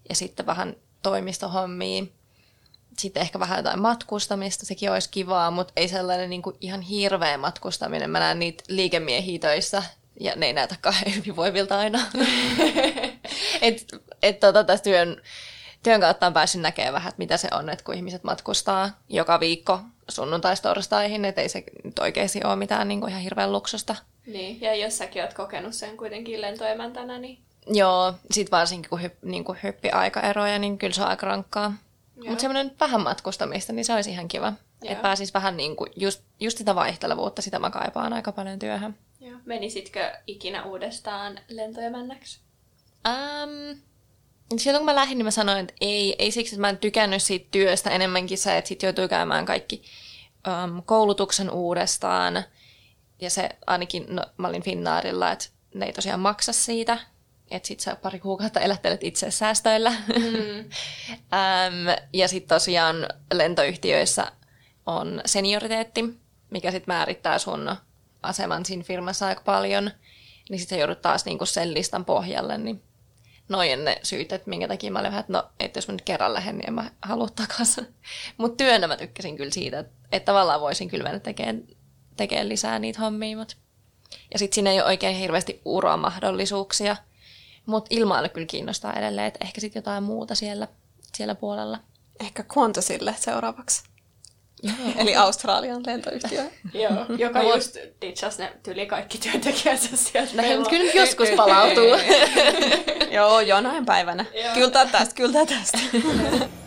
ja 0.10 0.16
sitten 0.16 0.46
vähän 0.46 0.76
toimistohommia. 1.02 2.04
Sitten 2.98 3.22
ehkä 3.22 3.40
vähän 3.40 3.60
jotain 3.60 3.82
matkustamista, 3.82 4.66
sekin 4.66 4.92
olisi 4.92 5.10
kivaa, 5.10 5.52
mutta 5.52 5.74
ei 5.76 5.88
sellainen 5.88 6.30
niin 6.30 6.42
kuin 6.42 6.56
ihan 6.62 6.82
hirveä 6.82 7.38
matkustaminen. 7.38 8.10
Mä 8.10 8.20
näen 8.20 8.40
niitä 8.40 8.64
liikemiehiä 8.68 9.40
töissä, 9.40 9.84
ja 10.20 10.34
ne 10.36 10.46
ei 10.46 10.54
näytä 10.54 10.76
kauhean 10.82 11.16
hyvinvoivilta 11.16 11.78
aina. 11.80 12.00
et, 13.62 13.88
et 14.24 14.40
tota, 14.40 14.64
tässä 14.64 14.84
työn, 14.84 15.22
työn 15.84 16.02
kautta 16.02 16.28
on 16.28 16.34
päässyt 16.34 16.62
näkemään 16.62 16.94
vähän, 16.94 17.10
että 17.10 17.20
mitä 17.20 17.38
se 17.38 17.48
on, 17.52 17.70
että 17.70 17.86
kun 17.86 17.96
ihmiset 17.96 18.24
matkustaa 18.24 18.90
joka 19.10 19.40
viikko 19.40 19.80
sunnuntaistorstaihin, 20.10 21.26
että 21.26 21.42
ei 21.42 21.50
se 21.50 21.64
nyt 21.84 22.00
oikeasti 22.00 22.42
ole 22.44 22.56
mitään 22.56 22.88
niin 22.88 23.00
kuin 23.00 23.10
ihan 23.10 23.22
hirveän 23.22 23.52
luksusta. 23.52 23.96
Niin, 24.28 24.62
ja 24.62 24.76
jos 24.76 24.98
säkin 24.98 25.24
oot 25.24 25.34
kokenut 25.34 25.74
sen 25.74 25.98
kuitenkin 25.98 26.42
lentoemäntänä, 26.42 27.20
niin... 27.20 27.40
Joo, 27.68 28.14
sit 28.32 28.52
varsinkin 28.52 28.90
kun, 28.90 29.02
hyp, 29.02 29.24
niin 29.24 29.44
kuin 29.44 29.58
hyppi 29.64 29.90
aikaeroja, 29.90 30.60
niin 30.60 30.78
kyllä 30.78 30.94
se 30.94 31.02
on 31.02 31.08
aika 31.08 31.28
rankkaa. 31.28 31.74
Mutta 32.16 32.42
semmoinen 32.42 32.72
vähän 32.80 33.02
matkustamista, 33.02 33.74
niin 33.74 33.86
se 33.86 33.94
olisi 33.94 34.12
ihan 34.12 34.28
kiva. 34.28 34.54
Että 34.84 35.02
pääsis 35.02 35.34
vähän 35.34 35.58
niin 35.58 35.76
kuin 35.76 35.92
just, 35.96 36.22
just 36.40 36.58
sitä 36.58 36.76
vaihtelevuutta, 36.76 37.42
sitä 37.42 37.60
mä 37.60 37.70
kaipaan 37.70 38.14
aika 38.14 38.32
paljon 38.32 38.60
työhön. 38.60 38.96
Joo. 39.20 39.40
Menisitkö 39.46 40.12
ikinä 40.28 40.64
uudestaan 40.64 41.40
lentoemännäksi? 41.48 42.40
Um, 43.08 43.80
silloin 44.60 44.80
kun 44.80 44.86
mä 44.86 44.96
lähdin, 44.96 45.18
niin 45.18 45.26
mä 45.26 45.32
sanoin, 45.32 45.60
että 45.60 45.74
ei, 45.82 46.16
ei 46.20 46.32
siksi, 46.32 46.56
että 46.56 46.62
mä 46.62 46.70
en 46.70 46.78
tykännyt 46.78 47.24
siitä 47.24 47.48
työstä 47.52 47.90
enemmänkin 47.90 48.38
se, 48.38 48.58
että 48.58 48.68
sit 48.68 48.84
joutuu 48.84 49.08
käymään 49.08 49.46
kaikki 49.46 49.84
um, 50.48 50.84
koulutuksen 50.84 51.52
uudestaan. 51.52 52.44
Ja 53.22 53.30
se 53.30 53.50
ainakin, 53.68 54.06
no, 54.10 54.26
mä 54.38 54.48
olin 54.48 54.64
Finnaarilla, 54.64 55.32
että 55.32 55.46
ne 55.74 55.86
ei 55.86 55.94
tosiaan 55.94 56.20
maksa 56.20 56.54
siitä, 56.54 57.00
että 57.52 57.68
sit 57.68 57.80
sä 57.80 57.96
pari 57.96 58.20
kuukautta 58.20 58.60
elättelet 58.60 59.04
itse 59.04 59.32
säästöillä. 59.32 59.90
Mm. 59.90 60.60
um, 60.60 61.96
ja 62.14 62.28
sitten 62.28 62.56
tosiaan 62.56 63.08
lentoyhtiöissä 63.34 64.32
on 64.86 65.22
senioriteetti, 65.26 66.04
mikä 66.50 66.72
sitten 66.72 66.94
määrittää 66.94 67.40
sun 67.40 67.76
aseman 68.24 68.66
siinä 68.66 68.84
firmassa 68.84 69.28
aika 69.28 69.42
paljon. 69.46 69.92
Niin 70.50 70.60
sitten 70.60 70.80
joudut 70.80 71.02
taas 71.02 71.26
niinku 71.26 71.46
sen 71.46 71.74
listan 71.74 72.06
pohjalle, 72.06 72.58
niin 72.58 72.84
noin 73.50 73.86
ne 73.86 74.00
syyt, 74.04 74.34
että 74.34 74.50
minkä 74.50 74.68
takia 74.68 74.92
mä 74.92 75.00
olin 75.00 75.12
vähän, 75.12 75.20
että 75.20 75.34
no, 75.34 75.50
että 75.60 75.78
jos 75.78 75.88
mä 75.88 75.92
nyt 75.92 76.02
kerran 76.02 76.34
lähden, 76.34 76.58
niin 76.58 76.68
en 76.68 76.74
mä 76.74 76.92
halua 77.02 77.28
takaisin. 77.36 77.88
Mutta 78.38 78.58
työnä 78.58 78.88
mä 78.88 78.98
tykkäsin 78.98 79.38
kyllä 79.38 79.52
siitä, 79.52 79.80
että, 79.80 79.94
että 80.12 80.26
tavallaan 80.26 80.62
voisin 80.62 80.90
kyllä 80.90 81.04
mennä 81.04 81.20
tekemään, 81.20 81.64
tekemään 82.18 82.50
lisää 82.50 82.80
niitä 82.80 83.00
hommia. 83.00 83.38
Mut. 83.38 83.58
Ja 84.34 84.40
sitten 84.40 84.56
siinä 84.56 84.72
ei 84.72 84.82
ole 84.82 84.88
oikein 84.88 85.16
hirveästi 85.16 85.62
uramahdollisuuksia, 85.66 86.96
mutta 87.66 87.88
ilmailu 87.90 88.30
kyllä 88.30 88.48
kiinnostaa 88.48 88.94
edelleen, 88.94 89.28
että 89.28 89.46
ehkä 89.46 89.62
sitten 89.62 89.80
jotain 89.80 90.04
muuta 90.04 90.36
siellä, 90.36 90.68
siellä 91.14 91.36
puolella. 91.36 91.80
Ehkä 92.20 92.44
Qantasille 92.44 93.16
seuraavaksi. 93.20 93.93
Joo. 94.64 94.94
Eli 94.98 95.16
Australian 95.16 95.84
lentoyhtiö. 95.86 96.44
Joo, 96.84 97.06
joka 97.18 97.44
just 97.44 97.78
ditchasi 98.02 98.42
ne 98.42 98.54
tyli 98.64 98.86
kaikki 98.86 99.18
työntekijänsä 99.18 99.98
sieltä. 99.98 100.42
No, 100.42 100.48
mutta 100.56 100.70
kyllä 100.70 100.84
nyt 100.84 100.96
joskus 100.96 101.30
palautuu. 101.30 101.96
Joo, 103.16 103.40
jonain 103.40 103.86
päivänä. 103.86 104.26
Kyllä 104.54 104.70
tästä, 104.70 105.16
kyllä 105.16 105.46
tästä. 105.46 105.78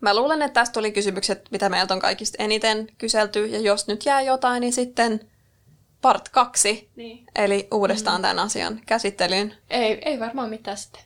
Mä 0.00 0.16
luulen, 0.16 0.42
että 0.42 0.60
tästä 0.60 0.72
tuli 0.72 0.92
kysymykset, 0.92 1.48
mitä 1.50 1.68
meiltä 1.68 1.94
on 1.94 2.00
kaikista 2.00 2.42
eniten 2.42 2.86
kyselty, 2.98 3.46
ja 3.46 3.60
jos 3.60 3.86
nyt 3.86 4.06
jää 4.06 4.20
jotain, 4.20 4.60
niin 4.60 4.72
sitten 4.72 5.20
part 6.00 6.28
kaksi, 6.28 6.90
niin. 6.96 7.26
eli 7.36 7.68
uudestaan 7.72 8.20
mm. 8.20 8.22
tämän 8.22 8.38
asian 8.38 8.80
käsittelyyn. 8.86 9.54
Ei, 9.70 9.98
ei 10.04 10.20
varmaan 10.20 10.50
mitään 10.50 10.76
sitten. 10.76 11.02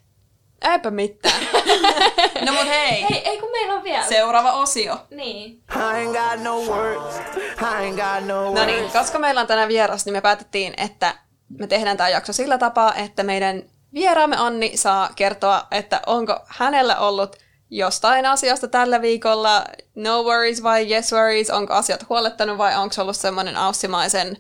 Eipä 0.63 0.91
mitään. 0.91 1.47
no 2.47 2.53
mut 2.53 2.67
hei. 2.67 3.07
Ei, 3.11 3.29
ei 3.29 3.39
kun 3.39 3.51
meillä 3.51 3.75
on 3.75 3.85
vielä. 3.85 4.07
Seuraava 4.07 4.53
osio. 4.53 5.07
Niin. 5.11 5.51
I 5.51 5.75
ain't 5.75 6.31
got 6.31 6.43
no 6.43 6.61
words. 6.61 7.17
I 7.37 7.65
ain't 7.65 7.97
got 7.97 8.27
no 8.27 8.43
words. 8.43 8.61
No 8.61 8.67
niin, 8.67 8.91
koska 8.91 9.19
meillä 9.19 9.41
on 9.41 9.47
tänään 9.47 9.69
vieras, 9.69 10.05
niin 10.05 10.13
me 10.13 10.21
päätettiin, 10.21 10.75
että 10.77 11.15
me 11.59 11.67
tehdään 11.67 11.97
tämä 11.97 12.09
jakso 12.09 12.33
sillä 12.33 12.59
tapaa, 12.59 12.95
että 12.95 13.23
meidän 13.23 13.63
vieraamme 13.95 14.37
Anni 14.37 14.77
saa 14.77 15.11
kertoa, 15.17 15.67
että 15.71 16.01
onko 16.07 16.41
hänellä 16.47 16.99
ollut 16.99 17.37
jostain 17.71 18.27
asiasta 18.27 18.69
tällä 18.69 19.03
viikolla 19.03 19.65
no 19.95 20.23
worries 20.23 20.63
vai 20.63 20.93
yes 20.93 21.13
worries, 21.13 21.51
onko 21.51 21.75
asiat 21.75 22.09
huolettanut 22.09 22.59
vai 22.59 22.77
onko 22.77 22.95
ollut 22.99 23.17
semmoinen 23.17 23.57
aussimaisen 23.57 24.37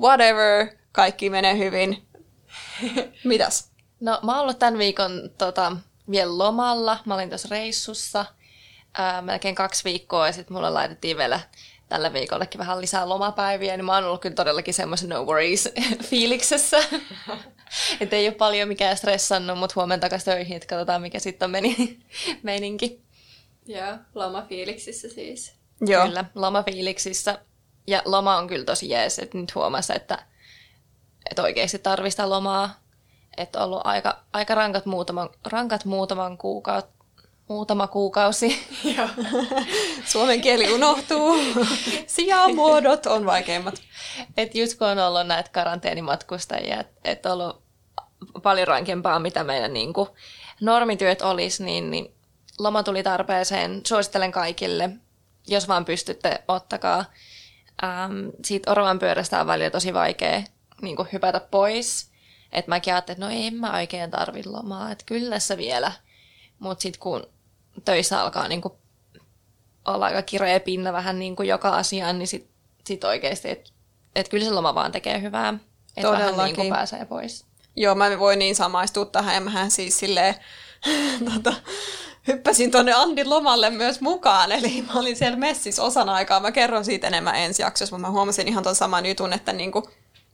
whatever, 0.00 0.66
kaikki 0.92 1.30
menee 1.30 1.58
hyvin. 1.58 2.06
Mitäs? 3.24 3.75
No 4.00 4.20
mä 4.22 4.32
oon 4.32 4.40
ollut 4.40 4.58
tämän 4.58 4.78
viikon 4.78 5.30
tota, 5.38 5.76
vielä 6.10 6.38
lomalla. 6.38 6.98
Mä 7.04 7.14
olin 7.14 7.28
tuossa 7.28 7.48
reissussa 7.50 8.26
ää, 8.98 9.22
melkein 9.22 9.54
kaksi 9.54 9.84
viikkoa 9.84 10.26
ja 10.26 10.32
sitten 10.32 10.54
mulle 10.54 10.70
laitettiin 10.70 11.16
vielä 11.16 11.40
tällä 11.88 12.12
viikollekin 12.12 12.58
vähän 12.58 12.80
lisää 12.80 13.08
lomapäiviä, 13.08 13.76
niin 13.76 13.84
mä 13.84 13.94
oon 13.94 14.04
ollut 14.04 14.20
kyllä 14.20 14.34
todellakin 14.34 14.74
semmoisen 14.74 15.08
no 15.08 15.24
worries 15.24 15.68
fiiliksessä. 16.10 16.78
että 18.00 18.16
ei 18.16 18.28
ole 18.28 18.34
paljon 18.34 18.68
mikään 18.68 18.96
stressannut, 18.96 19.58
mutta 19.58 19.72
huomenna 19.76 20.00
takaisin 20.00 20.24
töihin, 20.24 20.56
että 20.56 20.68
katsotaan 20.68 21.02
mikä 21.02 21.18
sitten 21.18 21.46
on 21.46 21.50
meni, 21.50 21.98
meininki. 22.42 23.00
Joo, 23.66 23.96
lomafiiliksissä 24.14 25.08
siis. 25.08 25.52
Joo. 25.80 26.06
Kyllä, 26.06 26.24
lomafiiliksissä. 26.34 27.38
Ja 27.86 28.02
loma 28.04 28.36
on 28.36 28.48
kyllä 28.48 28.64
tosi 28.64 28.88
jees, 28.88 29.18
että 29.18 29.38
nyt 29.38 29.54
huomasi, 29.54 29.92
että, 29.96 30.18
että 31.30 31.42
oikeasti 31.42 31.78
tarvista 31.78 32.30
lomaa 32.30 32.85
että 33.36 33.64
ollut 33.64 33.80
aika, 33.84 34.18
aika 34.32 34.54
rankat, 34.54 34.86
muutaman, 34.86 35.28
rankat 35.44 35.84
muutaman 35.84 36.38
kuukautta 36.38 36.96
muutama 37.48 37.86
kuukausi. 37.86 38.66
Joo. 38.96 39.08
Suomen 40.12 40.40
kieli 40.40 40.72
unohtuu. 40.72 41.36
Sijamuodot 42.06 43.06
on 43.06 43.26
vaikeimmat. 43.26 43.74
Et 44.36 44.54
just 44.54 44.78
kun 44.78 44.88
on 44.88 44.98
ollut 44.98 45.26
näitä 45.26 45.50
karanteenimatkustajia, 45.52 46.80
että 46.80 47.00
et 47.04 47.26
on 47.26 47.32
ollut 47.32 47.62
paljon 48.42 48.68
rankempaa, 48.68 49.18
mitä 49.18 49.44
meidän 49.44 49.72
niin 49.72 49.92
kuin, 49.92 50.08
normityöt 50.60 51.22
olisi, 51.22 51.64
niin, 51.64 51.90
niin 51.90 52.14
loma 52.58 52.82
tuli 52.82 53.02
tarpeeseen. 53.02 53.80
Suosittelen 53.86 54.32
kaikille, 54.32 54.90
jos 55.46 55.68
vaan 55.68 55.84
pystytte, 55.84 56.44
ottakaa. 56.48 57.04
Ähm, 57.84 58.28
siitä 58.44 58.70
oravan 58.70 58.98
pyörästä 58.98 59.40
on 59.40 59.46
välillä 59.46 59.70
tosi 59.70 59.94
vaikea 59.94 60.42
niin 60.82 60.96
kuin, 60.96 61.08
hypätä 61.12 61.40
pois. 61.40 62.10
Että 62.52 62.68
mäkin 62.68 62.94
ajattelin, 62.94 63.16
että 63.16 63.26
no 63.26 63.46
en 63.46 63.54
mä 63.54 63.76
oikein 63.76 64.10
tarvi 64.10 64.42
lomaa, 64.46 64.90
että 64.90 65.04
kyllä 65.06 65.30
tässä 65.30 65.56
vielä. 65.56 65.92
Mutta 66.58 66.82
sitten 66.82 67.00
kun 67.00 67.26
töissä 67.84 68.20
alkaa 68.20 68.48
niin 68.48 68.60
kuin 68.60 68.74
olla 69.84 70.06
aika 70.06 70.22
kireä 70.22 70.60
pinna 70.60 70.92
vähän 70.92 71.18
niin 71.18 71.36
kuin 71.36 71.48
joka 71.48 71.68
asiaan, 71.68 72.18
niin 72.18 72.28
sitten 72.28 72.52
sit 72.86 73.04
oikeasti, 73.04 73.50
että 73.50 73.70
et 74.14 74.28
kyllä 74.28 74.44
se 74.44 74.50
loma 74.50 74.74
vaan 74.74 74.92
tekee 74.92 75.22
hyvää. 75.22 75.54
Että 75.96 76.12
vähän 76.12 76.36
niin 76.36 76.56
kuin 76.56 76.68
pääsee 76.68 77.04
pois. 77.04 77.44
Joo, 77.76 77.94
mä 77.94 78.18
voin 78.18 78.38
niin 78.38 78.54
samaistua 78.54 79.04
tähän. 79.04 79.34
Ja 79.34 79.40
mähän 79.40 79.70
siis 79.70 79.98
silleen, 79.98 80.34
tota, 81.34 81.56
hyppäsin 82.26 82.70
tuonne 82.70 82.92
Andin 82.92 83.30
lomalle 83.30 83.70
myös 83.70 84.00
mukaan. 84.00 84.52
Eli 84.52 84.82
mä 84.82 85.00
olin 85.00 85.16
siellä 85.16 85.38
messissä 85.38 85.82
osan 85.82 86.08
aikaa. 86.08 86.40
Mä 86.40 86.52
kerron 86.52 86.84
siitä 86.84 87.06
enemmän 87.06 87.36
ensi 87.36 87.62
jaksossa, 87.62 87.96
mutta 87.96 88.08
mä 88.08 88.12
huomasin 88.12 88.48
ihan 88.48 88.62
tuon 88.62 88.74
saman 88.74 89.06
jutun, 89.06 89.32
että 89.32 89.52
niinku, 89.52 89.90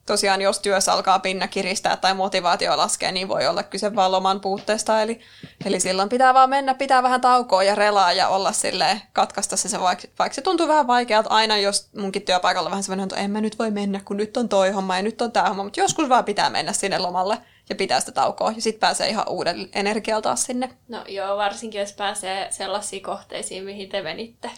tosiaan 0.06 0.42
jos 0.42 0.58
työssä 0.58 0.92
alkaa 0.92 1.18
pinna 1.18 1.48
kiristää 1.48 1.96
tai 1.96 2.14
motivaatio 2.14 2.76
laskee, 2.76 3.12
niin 3.12 3.28
voi 3.28 3.46
olla 3.46 3.62
kyse 3.62 3.94
vaan 3.94 4.12
loman 4.12 4.40
puutteesta. 4.40 5.02
Eli, 5.02 5.20
eli 5.64 5.80
silloin 5.80 6.08
pitää 6.08 6.34
vaan 6.34 6.50
mennä, 6.50 6.74
pitää 6.74 7.02
vähän 7.02 7.20
taukoa 7.20 7.62
ja 7.62 7.74
relaa 7.74 8.12
ja 8.12 8.28
olla 8.28 8.52
sille 8.52 9.02
katkaista 9.12 9.56
se, 9.56 9.80
vaikka, 9.80 10.08
vaikka 10.18 10.34
se 10.34 10.42
tuntuu 10.42 10.68
vähän 10.68 10.86
vaikealta 10.86 11.30
aina, 11.30 11.56
jos 11.56 11.88
munkin 11.96 12.22
työpaikalla 12.22 12.70
vähän 12.70 12.82
semmoinen, 12.82 13.04
että 13.04 13.16
en 13.16 13.30
mä 13.30 13.40
nyt 13.40 13.58
voi 13.58 13.70
mennä, 13.70 14.00
kun 14.04 14.16
nyt 14.16 14.36
on 14.36 14.48
toi 14.48 14.70
homma 14.70 14.96
ja 14.96 15.02
nyt 15.02 15.22
on 15.22 15.32
tämä 15.32 15.48
homma, 15.48 15.64
mutta 15.64 15.80
joskus 15.80 16.08
vaan 16.08 16.24
pitää 16.24 16.50
mennä 16.50 16.72
sinne 16.72 16.98
lomalle 16.98 17.38
ja 17.68 17.74
pitää 17.74 18.00
sitä 18.00 18.12
taukoa 18.12 18.52
ja 18.56 18.62
sitten 18.62 18.80
pääsee 18.80 19.08
ihan 19.08 19.28
uuden 19.28 19.68
energialta 19.74 20.32
taas 20.32 20.42
sinne. 20.42 20.70
No 20.88 21.04
joo, 21.08 21.36
varsinkin 21.36 21.80
jos 21.80 21.92
pääsee 21.92 22.46
sellaisiin 22.50 23.02
kohteisiin, 23.02 23.64
mihin 23.64 23.88
te 23.88 24.02
menitte. 24.02 24.50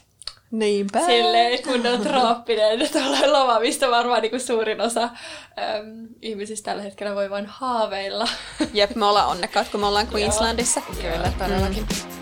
Niinpä. 0.50 1.00
Silleen 1.06 1.62
on 1.94 2.00
trooppinen 2.00 2.78
loma, 3.32 3.60
mistä 3.60 3.90
varmaan 3.90 4.22
niin 4.22 4.30
kuin 4.30 4.40
suurin 4.40 4.80
osa 4.80 5.02
äm, 5.02 6.08
ihmisistä 6.22 6.70
tällä 6.70 6.82
hetkellä 6.82 7.14
voi 7.14 7.30
vain 7.30 7.46
haaveilla. 7.46 8.28
Jep, 8.72 8.94
me 8.94 9.06
ollaan 9.06 9.28
onnekkaat, 9.28 9.68
kun 9.68 9.80
me 9.80 9.86
ollaan 9.86 10.08
Queenslandissa. 10.14 10.80
Kyllä, 11.00 11.32
todellakin. 11.38 11.86
Mm. 11.88 12.14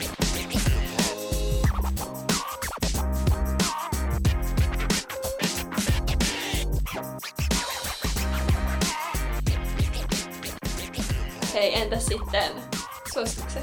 Hei, 11.55 11.79
entä 11.79 11.99
sitten 11.99 12.53
suositukset? 13.12 13.62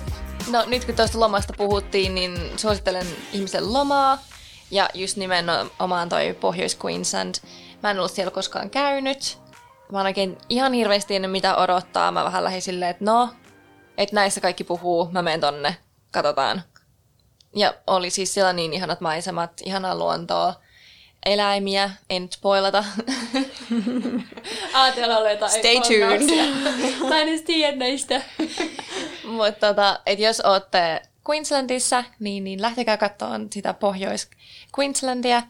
No 0.51 0.65
nyt 0.67 0.85
kun 0.85 0.95
tuosta 0.95 1.19
lomasta 1.19 1.53
puhuttiin, 1.57 2.15
niin 2.15 2.39
suosittelen 2.57 3.07
ihmisen 3.33 3.73
lomaa. 3.73 4.17
Ja 4.71 4.89
just 4.93 5.17
nimenomaan 5.17 6.09
toi 6.09 6.37
Pohjois-Queensland. 6.39 7.35
Mä 7.83 7.91
en 7.91 7.99
ollut 7.99 8.11
siellä 8.11 8.31
koskaan 8.31 8.69
käynyt. 8.69 9.37
Mä 9.91 10.01
oikein 10.01 10.37
ihan 10.49 10.73
hirveästi 10.73 11.15
ennen 11.15 11.31
mitä 11.31 11.55
odottaa. 11.55 12.11
Mä 12.11 12.23
vähän 12.23 12.43
lähdin 12.43 12.61
silleen, 12.61 12.91
että 12.91 13.05
no, 13.05 13.29
että 13.97 14.15
näissä 14.15 14.41
kaikki 14.41 14.63
puhuu, 14.63 15.09
mä 15.11 15.21
menen 15.21 15.41
tonne, 15.41 15.77
katsotaan. 16.11 16.63
Ja 17.55 17.73
oli 17.87 18.09
siis 18.09 18.33
siellä 18.33 18.53
niin 18.53 18.73
ihanat 18.73 19.01
maisemat, 19.01 19.51
ihanaa 19.65 19.95
luontoa, 19.95 20.53
eläimiä, 21.25 21.91
en 22.09 22.21
nyt 22.21 22.33
spoilata. 22.33 22.83
Aatella 24.73 25.17
oli 25.19 25.31
jotain 25.31 25.51
Stay 25.51 25.75
tuned. 25.75 26.21
Mä 27.09 27.21
en 27.21 27.27
edes 27.27 27.41
tiedä 27.41 27.77
näistä. 27.77 28.21
Mutta 29.37 29.67
tota, 29.67 29.99
et 30.05 30.19
jos 30.19 30.41
olette 30.41 31.01
Queenslandissa, 31.29 32.03
niin, 32.19 32.43
niin 32.43 32.61
lähtekää 32.61 32.97
katsomaan 32.97 33.47
sitä 33.53 33.73
Pohjois-Queenslandia. 34.75 35.43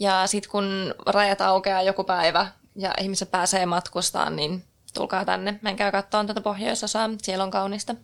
Ja 0.00 0.26
sitten 0.26 0.50
kun 0.50 0.94
rajat 1.06 1.40
aukeaa 1.40 1.82
joku 1.82 2.04
päivä 2.04 2.46
ja 2.76 2.94
ihmiset 3.00 3.30
pääsee 3.30 3.66
matkustaan, 3.66 4.36
niin 4.36 4.64
tulkaa 4.94 5.24
tänne. 5.24 5.58
Menkää 5.62 5.92
katsomaan 5.92 6.26
tätä 6.26 6.40
pohjoisosaa, 6.40 7.10
siellä 7.22 7.44
on 7.44 7.50
kaunista. 7.50 7.94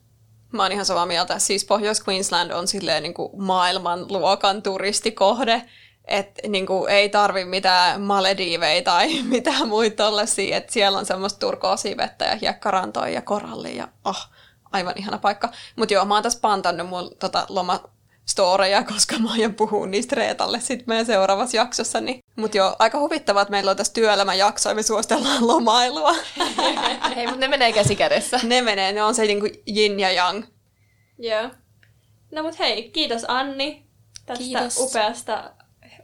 Mä 0.53 0.63
oon 0.63 0.73
ihan 0.73 0.85
samaa 0.85 1.07
mieltä. 1.07 1.39
Siis 1.39 1.65
Pohjois-Queensland 1.65 2.51
on 2.51 2.69
silleen 2.69 3.03
niin 3.03 3.15
kuin 3.15 3.43
maailmanluokan 3.43 4.63
turistikohde, 4.63 5.63
että 6.05 6.49
niin 6.49 6.67
kuin 6.67 6.91
ei 6.91 7.09
tarvi 7.09 7.45
mitään 7.45 8.01
Malediivei 8.01 8.83
tai 8.83 9.23
mitään 9.23 9.69
muita 9.69 10.05
tollasia, 10.05 10.57
että 10.57 10.73
siellä 10.73 10.99
on 10.99 11.07
semmoista 11.07 11.39
turkoosia 11.39 11.97
vettä 11.97 12.25
ja 12.25 12.37
hiekkarantoja 12.37 13.09
ja 13.09 13.23
korallia 13.23 13.77
ja 13.77 13.89
oh, 14.05 14.29
aivan 14.73 14.95
ihana 14.97 15.19
paikka. 15.19 15.49
Mutta 15.77 15.95
joo, 15.95 16.05
mä 16.05 16.15
oon 16.15 16.23
tässä 16.23 16.41
pantannut 16.41 16.89
mun 16.89 17.11
tota, 17.19 17.47
loma 17.49 17.81
storeja, 18.27 18.85
koska 18.85 19.19
mä 19.19 19.33
aion 19.33 19.55
puhua 19.55 19.87
niistä 19.87 20.17
Reetalle 20.17 20.61
sitten 20.61 20.85
meidän 20.87 21.07
seuraavassa 21.07 21.57
jaksossa. 21.57 22.01
Niin. 22.01 22.21
Mutta 22.37 22.57
joo, 22.57 22.77
aika 22.79 22.99
huvittavaa, 22.99 23.43
että 23.43 23.51
meillä 23.51 23.71
on 23.71 23.77
tässä 23.77 23.93
työelämän 23.93 24.39
jakso 24.39 24.69
ja 24.69 24.75
me 24.75 24.83
suositellaan 24.83 25.47
lomailua. 25.53 26.15
Hei, 27.17 27.27
mutta 27.27 27.41
ne 27.41 27.49
menee 27.49 27.73
käsi 27.73 27.97
kädessä. 27.97 28.41
ne 28.43 28.63
menee, 28.63 28.93
ne 28.93 29.03
on 29.03 29.15
se 29.15 29.25
niinku 29.25 29.47
yin 29.77 30.01
ja 30.01 30.11
yang. 30.11 30.45
Joo. 31.19 31.51
No 32.33 32.43
mut 32.43 32.59
hei, 32.59 32.91
kiitos 32.91 33.25
Anni 33.29 33.87
tästä 34.27 34.45
Kiitos. 34.45 34.79
upeasta 34.79 35.51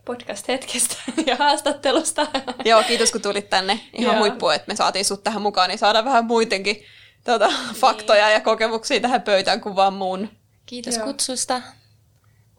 podcast-hetkestä 0.04 0.96
ja 1.26 1.36
haastattelusta. 1.36 2.26
Joo, 2.64 2.82
kiitos 2.82 3.12
kun 3.12 3.22
tulit 3.22 3.50
tänne. 3.50 3.80
Ihan 3.92 4.14
Joo. 4.14 4.20
huippu, 4.22 4.48
että 4.48 4.68
me 4.68 4.76
saatiin 4.76 5.04
sut 5.04 5.22
tähän 5.22 5.42
mukaan, 5.42 5.68
niin 5.68 5.78
saadaan 5.78 6.04
vähän 6.04 6.24
muidenkin 6.24 6.84
tuota, 7.24 7.52
faktoja 7.74 8.30
ja 8.30 8.40
kokemuksia 8.40 9.00
tähän 9.00 9.22
pöytään 9.22 9.60
kuin 9.60 9.76
vaan 9.76 9.92
mun. 9.92 10.28
Kiitos 10.66 10.96
Joo. 10.96 11.06
kutsusta. 11.06 11.62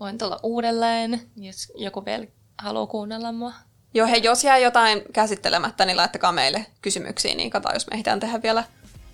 Voin 0.02 0.18
tulla 0.18 0.40
uudelleen, 0.44 1.22
jos 1.36 1.72
joku 1.76 2.06
vielä 2.06 2.26
haluaa 2.58 2.88
kuunnella 2.88 3.32
mua. 3.32 3.54
Joo, 3.94 4.08
hei, 4.08 4.24
jos 4.24 4.44
jää 4.44 4.58
jotain 4.58 5.02
käsittelemättä, 5.14 5.86
niin 5.86 5.98
laittakaa 5.98 6.32
meille 6.32 6.66
kysymyksiä, 6.82 7.36
niin 7.36 7.50
katsotaan, 7.50 7.76
jos 7.76 7.88
me 7.88 7.94
ehditään 7.94 8.20
tehdä 8.20 8.42
vielä 8.42 8.64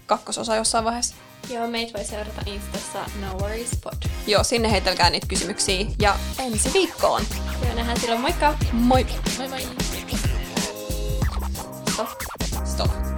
kakkososa 0.05 0.55
jossain 0.55 0.85
vaiheessa. 0.85 1.15
Joo, 1.49 1.67
meitä 1.67 1.93
voi 1.93 2.05
seurata 2.05 2.41
Instassa 2.45 3.05
No 3.21 3.37
Worries 3.39 3.71
Pod. 3.83 3.93
Joo, 4.27 4.43
sinne 4.43 4.71
heitelkää 4.71 5.09
niitä 5.09 5.27
kysymyksiä 5.27 5.85
ja 5.99 6.19
ensi 6.39 6.73
viikkoon. 6.73 7.21
Joo, 7.65 7.75
nähdään 7.75 7.99
silloin, 7.99 8.21
moikka! 8.21 8.57
Moi! 8.71 9.05
Moi 9.37 9.47
moi! 9.47 9.61
Stop. 12.65 13.16